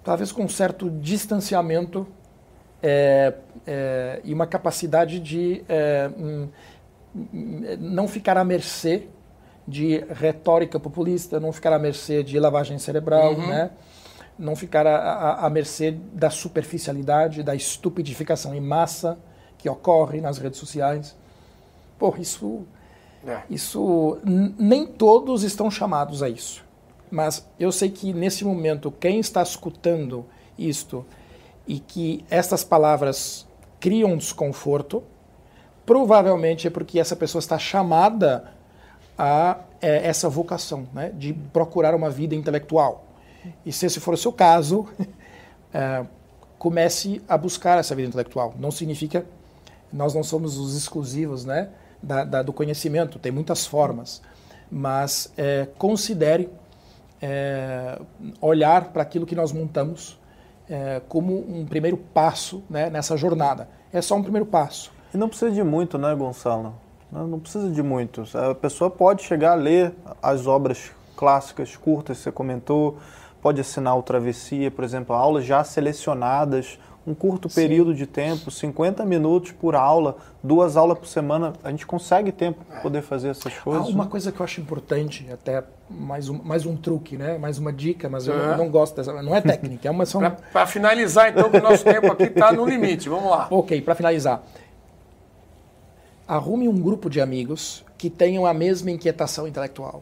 talvez 0.03 0.31
com 0.31 0.43
um 0.43 0.49
certo 0.49 0.89
distanciamento 0.89 2.07
é, 2.81 3.33
é, 3.65 4.21
e 4.23 4.33
uma 4.33 4.45
capacidade 4.45 5.19
de 5.19 5.63
é, 5.67 6.09
hum, 6.17 6.47
não 7.79 8.07
ficar 8.07 8.37
à 8.37 8.43
mercê 8.43 9.07
de 9.67 10.05
retórica 10.09 10.79
populista, 10.79 11.39
não 11.39 11.51
ficar 11.51 11.73
à 11.73 11.79
mercê 11.79 12.21
de 12.21 12.39
lavagem 12.39 12.77
cerebral, 12.77 13.33
uhum. 13.33 13.47
né? 13.47 13.71
não 14.37 14.55
ficar 14.55 14.85
à, 14.85 14.97
à, 14.97 15.45
à 15.45 15.49
mercê 15.49 15.91
da 15.91 16.29
superficialidade, 16.29 17.41
da 17.41 17.55
estupidificação 17.55 18.53
em 18.53 18.61
massa 18.61 19.17
que 19.57 19.69
ocorre 19.69 20.21
nas 20.21 20.37
redes 20.37 20.59
sociais. 20.59 21.15
Pô, 21.97 22.13
isso, 22.19 22.65
é. 23.25 23.41
isso 23.49 24.19
nem 24.23 24.85
todos 24.85 25.43
estão 25.43 25.71
chamados 25.71 26.21
a 26.21 26.29
isso. 26.29 26.64
Mas 27.09 27.47
eu 27.59 27.71
sei 27.71 27.89
que 27.89 28.13
nesse 28.13 28.43
momento 28.43 28.91
quem 28.91 29.19
está 29.19 29.41
escutando 29.41 30.25
isto 30.57 31.05
e 31.67 31.79
que 31.79 32.23
estas 32.29 32.63
palavras 32.63 33.47
criam 33.79 34.17
desconforto, 34.17 35.03
provavelmente 35.85 36.67
é 36.67 36.69
porque 36.69 36.99
essa 36.99 37.15
pessoa 37.15 37.39
está 37.39 37.57
chamada 37.57 38.51
a 39.17 39.59
é, 39.81 40.07
essa 40.07 40.27
vocação, 40.27 40.87
né, 40.93 41.11
de 41.13 41.33
procurar 41.33 41.93
uma 41.95 42.09
vida 42.09 42.35
intelectual. 42.35 43.05
E 43.65 43.71
se 43.71 43.85
esse 43.85 43.99
for 43.99 44.13
o 44.13 44.17
seu 44.17 44.33
caso, 44.33 44.87
é, 45.73 46.05
comece 46.57 47.21
a 47.27 47.37
buscar 47.37 47.77
essa 47.77 47.95
vida 47.95 48.07
intelectual. 48.07 48.55
Não 48.57 48.71
significa 48.71 49.25
nós 49.95 50.13
não 50.13 50.23
somos 50.23 50.57
os 50.57 50.75
exclusivos, 50.75 51.45
né, 51.45 51.69
da, 52.01 52.23
da, 52.23 52.41
do 52.43 52.51
conhecimento. 52.51 53.17
Tem 53.17 53.31
muitas 53.31 53.65
formas, 53.65 54.21
mas 54.69 55.31
é, 55.37 55.67
considere 55.77 56.49
é, 57.25 57.99
olhar 58.39 58.85
para 58.85 59.01
aquilo 59.01 59.25
que 59.25 59.33
nós 59.33 59.51
montamos 59.51 60.19
é, 60.69 61.01
como 61.09 61.33
um 61.33 61.65
primeiro 61.65 61.97
passo 61.97 62.63
né, 62.69 62.89
nessa 62.89 63.17
jornada. 63.17 63.67
É 63.91 63.99
só 63.99 64.15
um 64.15 64.21
primeiro 64.21 64.45
passo. 64.45 64.91
E 65.11 65.17
não 65.17 65.27
precisa 65.27 65.51
de 65.51 65.63
muito, 65.63 65.97
né, 65.97 66.13
Gonçalo? 66.13 66.75
Não 67.11 67.39
precisa 67.39 67.69
de 67.69 67.81
muito. 67.81 68.23
A 68.37 68.53
pessoa 68.53 68.89
pode 68.89 69.23
chegar 69.23 69.53
a 69.53 69.55
ler 69.55 69.95
as 70.21 70.45
obras 70.45 70.91
clássicas, 71.15 71.75
curtas, 71.75 72.17
você 72.17 72.31
comentou, 72.31 72.97
pode 73.41 73.61
assinar 73.61 73.97
o 73.97 74.03
Travessia, 74.03 74.69
por 74.69 74.83
exemplo, 74.83 75.15
aulas 75.15 75.45
já 75.45 75.63
selecionadas, 75.63 76.77
um 77.07 77.13
curto 77.13 77.47
Sim. 77.47 77.55
período 77.55 77.93
de 77.93 78.07
tempo, 78.07 78.49
50 78.49 79.05
minutos 79.05 79.51
por 79.51 79.75
aula, 79.75 80.17
duas 80.43 80.75
aulas 80.75 80.97
por 80.97 81.07
semana, 81.07 81.53
a 81.63 81.69
gente 81.69 81.85
consegue 81.85 82.31
tempo 82.31 82.65
para 82.65 82.81
poder 82.81 83.01
fazer 83.03 83.29
essas 83.29 83.53
coisas. 83.53 83.87
Ah, 83.87 83.89
uma 83.89 84.05
né? 84.05 84.09
coisa 84.09 84.31
que 84.31 84.39
eu 84.39 84.43
acho 84.43 84.59
importante, 84.59 85.27
até 85.31 85.63
mais 85.89 86.29
um, 86.29 86.41
mais 86.41 86.65
um 86.65 86.75
truque, 86.75 87.15
né? 87.15 87.37
mais 87.37 87.59
uma 87.59 87.71
dica, 87.71 88.09
mas 88.09 88.27
eu 88.27 88.35
não, 88.35 88.57
não 88.57 88.69
gosto 88.69 88.95
dessa, 88.95 89.13
não 89.21 89.35
é 89.35 89.41
técnica, 89.41 89.87
é 89.87 89.91
uma... 89.91 90.05
São... 90.05 90.19
Para 90.51 90.65
finalizar, 90.65 91.29
então, 91.29 91.49
que 91.49 91.57
o 91.57 91.61
nosso 91.61 91.83
tempo 91.83 92.11
aqui 92.11 92.23
está 92.23 92.51
no 92.51 92.65
limite, 92.65 93.07
vamos 93.07 93.29
lá. 93.29 93.47
Ok, 93.51 93.79
para 93.81 93.93
finalizar. 93.93 94.41
Arrume 96.27 96.67
um 96.67 96.81
grupo 96.81 97.07
de 97.07 97.21
amigos 97.21 97.85
que 97.99 98.09
tenham 98.09 98.47
a 98.47 98.53
mesma 98.53 98.89
inquietação 98.89 99.47
intelectual. 99.47 100.01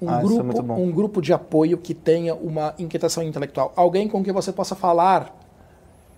Um, 0.00 0.08
ah, 0.08 0.18
é 0.18 0.22
grupo, 0.22 0.58
é 0.58 0.74
um 0.74 0.90
grupo 0.90 1.20
de 1.20 1.32
apoio 1.34 1.76
que 1.76 1.92
tenha 1.92 2.34
uma 2.34 2.74
inquietação 2.78 3.22
intelectual. 3.22 3.72
Alguém 3.76 4.08
com 4.08 4.24
quem 4.24 4.32
você 4.32 4.50
possa 4.50 4.74
falar 4.74 5.41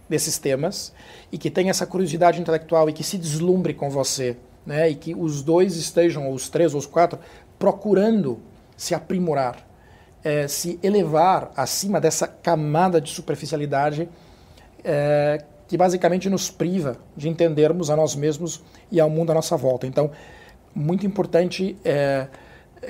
desses 0.09 0.39
temas 0.39 0.93
e 1.33 1.39
que 1.39 1.51
tenha 1.51 1.71
essa 1.71 1.87
curiosidade 1.87 2.41
intelectual 2.41 2.89
e 2.89 2.93
que 2.93 3.03
se 3.03 3.17
deslumbre 3.19 3.75
com 3.75 3.89
você, 3.91 4.37
né? 4.67 4.91
E 4.91 4.95
que 4.95 5.15
os 5.15 5.43
dois 5.43 5.77
estejam, 5.77 6.29
ou 6.29 6.35
os 6.35 6.49
três 6.49 6.75
ou 6.75 6.81
os 6.81 6.87
quatro, 6.87 7.19
procurando 7.59 8.41
se 8.77 8.95
aprimorar, 8.95 9.67
é, 10.23 10.49
se 10.49 10.79
elevar 10.83 11.53
acima 11.57 12.01
dessa 12.01 12.27
camada 12.27 13.01
de 13.01 13.11
superficialidade 13.11 14.09
é, 14.83 15.43
que 15.67 15.77
basicamente 15.77 16.29
nos 16.29 16.51
priva 16.51 16.99
de 17.17 17.29
entendermos 17.29 17.91
a 17.91 17.97
nós 17.97 18.15
mesmos 18.15 18.63
e 18.91 19.01
ao 19.01 19.09
mundo 19.09 19.33
à 19.33 19.35
nossa 19.35 19.57
volta. 19.57 19.87
Então, 19.87 20.11
muito 20.75 21.07
importante 21.07 21.77
é, 21.85 22.27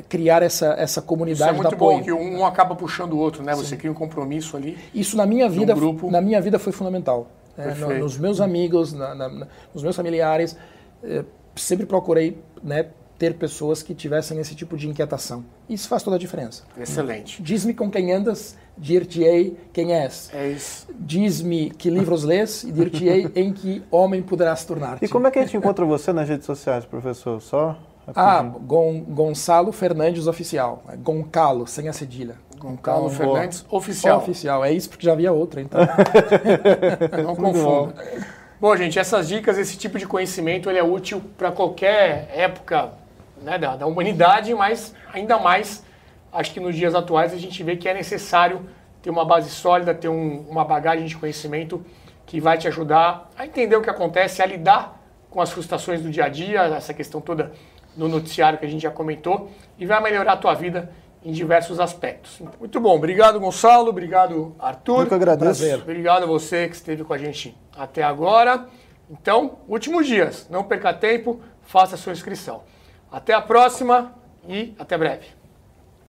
criar 0.02 0.42
essa, 0.42 0.74
essa 0.78 1.00
comunidade 1.00 1.52
Isso 1.52 1.60
é 1.60 1.62
muito 1.62 1.76
bom, 1.76 2.02
que 2.02 2.12
um 2.12 2.44
acaba 2.44 2.74
puxando 2.74 3.12
o 3.12 3.18
outro, 3.18 3.42
né? 3.42 3.54
Sim. 3.54 3.64
Você 3.64 3.76
cria 3.76 3.90
um 3.90 3.94
compromisso 3.94 4.56
ali. 4.56 4.78
Isso 4.94 5.16
na 5.16 5.26
minha 5.26 5.48
vida, 5.48 5.74
grupo. 5.74 6.10
na 6.10 6.20
minha 6.20 6.40
vida 6.40 6.58
foi 6.58 6.72
fundamental. 6.72 7.28
É, 7.56 7.74
no, 7.74 7.98
nos 7.98 8.18
meus 8.18 8.40
amigos, 8.40 8.92
na, 8.92 9.14
na, 9.14 9.28
nos 9.72 9.82
meus 9.82 9.94
familiares, 9.94 10.56
é, 11.02 11.24
sempre 11.54 11.86
procurei 11.86 12.38
né, 12.62 12.86
ter 13.18 13.34
pessoas 13.34 13.82
que 13.82 13.94
tivessem 13.94 14.38
esse 14.40 14.54
tipo 14.54 14.76
de 14.76 14.88
inquietação. 14.88 15.44
Isso 15.68 15.88
faz 15.88 16.02
toda 16.02 16.16
a 16.16 16.18
diferença. 16.18 16.64
Excelente. 16.76 17.40
Diz-me 17.40 17.72
com 17.72 17.90
quem 17.90 18.12
andas, 18.12 18.56
dir-te-ei 18.76 19.56
quem 19.72 19.92
és. 19.92 20.30
É 20.34 20.48
isso. 20.48 20.86
Diz-me 20.98 21.70
que 21.70 21.88
livros 21.90 22.24
lês 22.24 22.64
e 22.64 22.72
dir-te-ei 22.72 23.30
em 23.34 23.52
que 23.52 23.82
homem 23.90 24.22
poderás 24.22 24.64
tornar-te. 24.64 25.04
E 25.04 25.08
como 25.08 25.26
é 25.28 25.30
que 25.30 25.38
a 25.38 25.42
gente 25.42 25.56
encontra 25.56 25.84
você 25.84 26.12
nas 26.12 26.28
redes 26.28 26.46
sociais, 26.46 26.84
professor? 26.84 27.40
Só 27.40 27.78
Ah, 28.14 28.42
Gon 28.42 29.00
Gonçalo 29.00 29.72
Fernandes 29.72 30.26
Oficial. 30.26 30.82
É 30.88 30.96
Goncalo, 30.96 31.66
sem 31.66 31.88
a 31.88 31.92
cedilha. 31.92 32.36
Goncalo 32.58 33.06
Então, 33.06 33.10
Fernandes, 33.16 33.64
oficial. 33.70 34.18
Oficial. 34.18 34.64
É 34.64 34.72
isso 34.72 34.88
porque 34.88 35.04
já 35.06 35.12
havia 35.12 35.32
outra, 35.32 35.60
então. 35.60 35.80
Não 37.22 37.36
confunda. 37.36 37.94
Bom, 38.60 38.74
gente, 38.76 38.98
essas 38.98 39.28
dicas, 39.28 39.58
esse 39.58 39.76
tipo 39.76 39.98
de 39.98 40.06
conhecimento, 40.06 40.70
ele 40.70 40.78
é 40.78 40.82
útil 40.84 41.20
para 41.36 41.52
qualquer 41.52 42.30
época 42.34 42.92
né, 43.42 43.58
da, 43.58 43.76
da 43.76 43.86
humanidade, 43.86 44.54
mas 44.54 44.94
ainda 45.12 45.38
mais, 45.38 45.84
acho 46.32 46.52
que 46.52 46.60
nos 46.60 46.74
dias 46.74 46.94
atuais 46.94 47.32
a 47.34 47.36
gente 47.36 47.62
vê 47.62 47.76
que 47.76 47.88
é 47.88 47.92
necessário 47.94 48.62
ter 49.02 49.10
uma 49.10 49.24
base 49.24 49.50
sólida, 49.50 49.92
ter 49.92 50.08
um- 50.08 50.46
uma 50.48 50.64
bagagem 50.64 51.04
de 51.04 51.16
conhecimento 51.16 51.84
que 52.24 52.40
vai 52.40 52.56
te 52.56 52.66
ajudar 52.66 53.28
a 53.36 53.44
entender 53.44 53.76
o 53.76 53.82
que 53.82 53.90
acontece, 53.90 54.40
a 54.40 54.46
lidar 54.46 54.98
com 55.28 55.42
as 55.42 55.50
frustrações 55.50 56.00
do 56.00 56.08
dia 56.10 56.24
a 56.24 56.28
dia, 56.30 56.62
essa 56.62 56.94
questão 56.94 57.20
toda 57.20 57.52
no 57.96 58.08
noticiário 58.08 58.58
que 58.58 58.66
a 58.66 58.68
gente 58.68 58.82
já 58.82 58.90
comentou, 58.90 59.50
e 59.78 59.86
vai 59.86 60.02
melhorar 60.02 60.32
a 60.32 60.36
tua 60.36 60.54
vida 60.54 60.90
em 61.24 61.32
diversos 61.32 61.80
aspectos. 61.80 62.40
Muito 62.58 62.78
bom, 62.80 62.94
obrigado 62.94 63.40
Gonçalo, 63.40 63.88
obrigado 63.88 64.54
Arthur. 64.58 65.02
Eu 65.02 65.06
que 65.06 65.14
agradeço. 65.14 65.60
Prazer. 65.60 65.80
Obrigado 65.80 66.24
a 66.24 66.26
você 66.26 66.68
que 66.68 66.74
esteve 66.74 67.02
com 67.02 67.12
a 67.12 67.18
gente 67.18 67.56
até 67.76 68.02
agora. 68.02 68.66
Então, 69.10 69.58
últimos 69.68 70.06
dias, 70.06 70.46
não 70.50 70.64
perca 70.64 70.92
tempo, 70.92 71.40
faça 71.62 71.94
a 71.94 71.98
sua 71.98 72.12
inscrição. 72.12 72.62
Até 73.10 73.32
a 73.32 73.40
próxima 73.40 74.14
e 74.46 74.74
até 74.78 74.98
breve. 74.98 75.43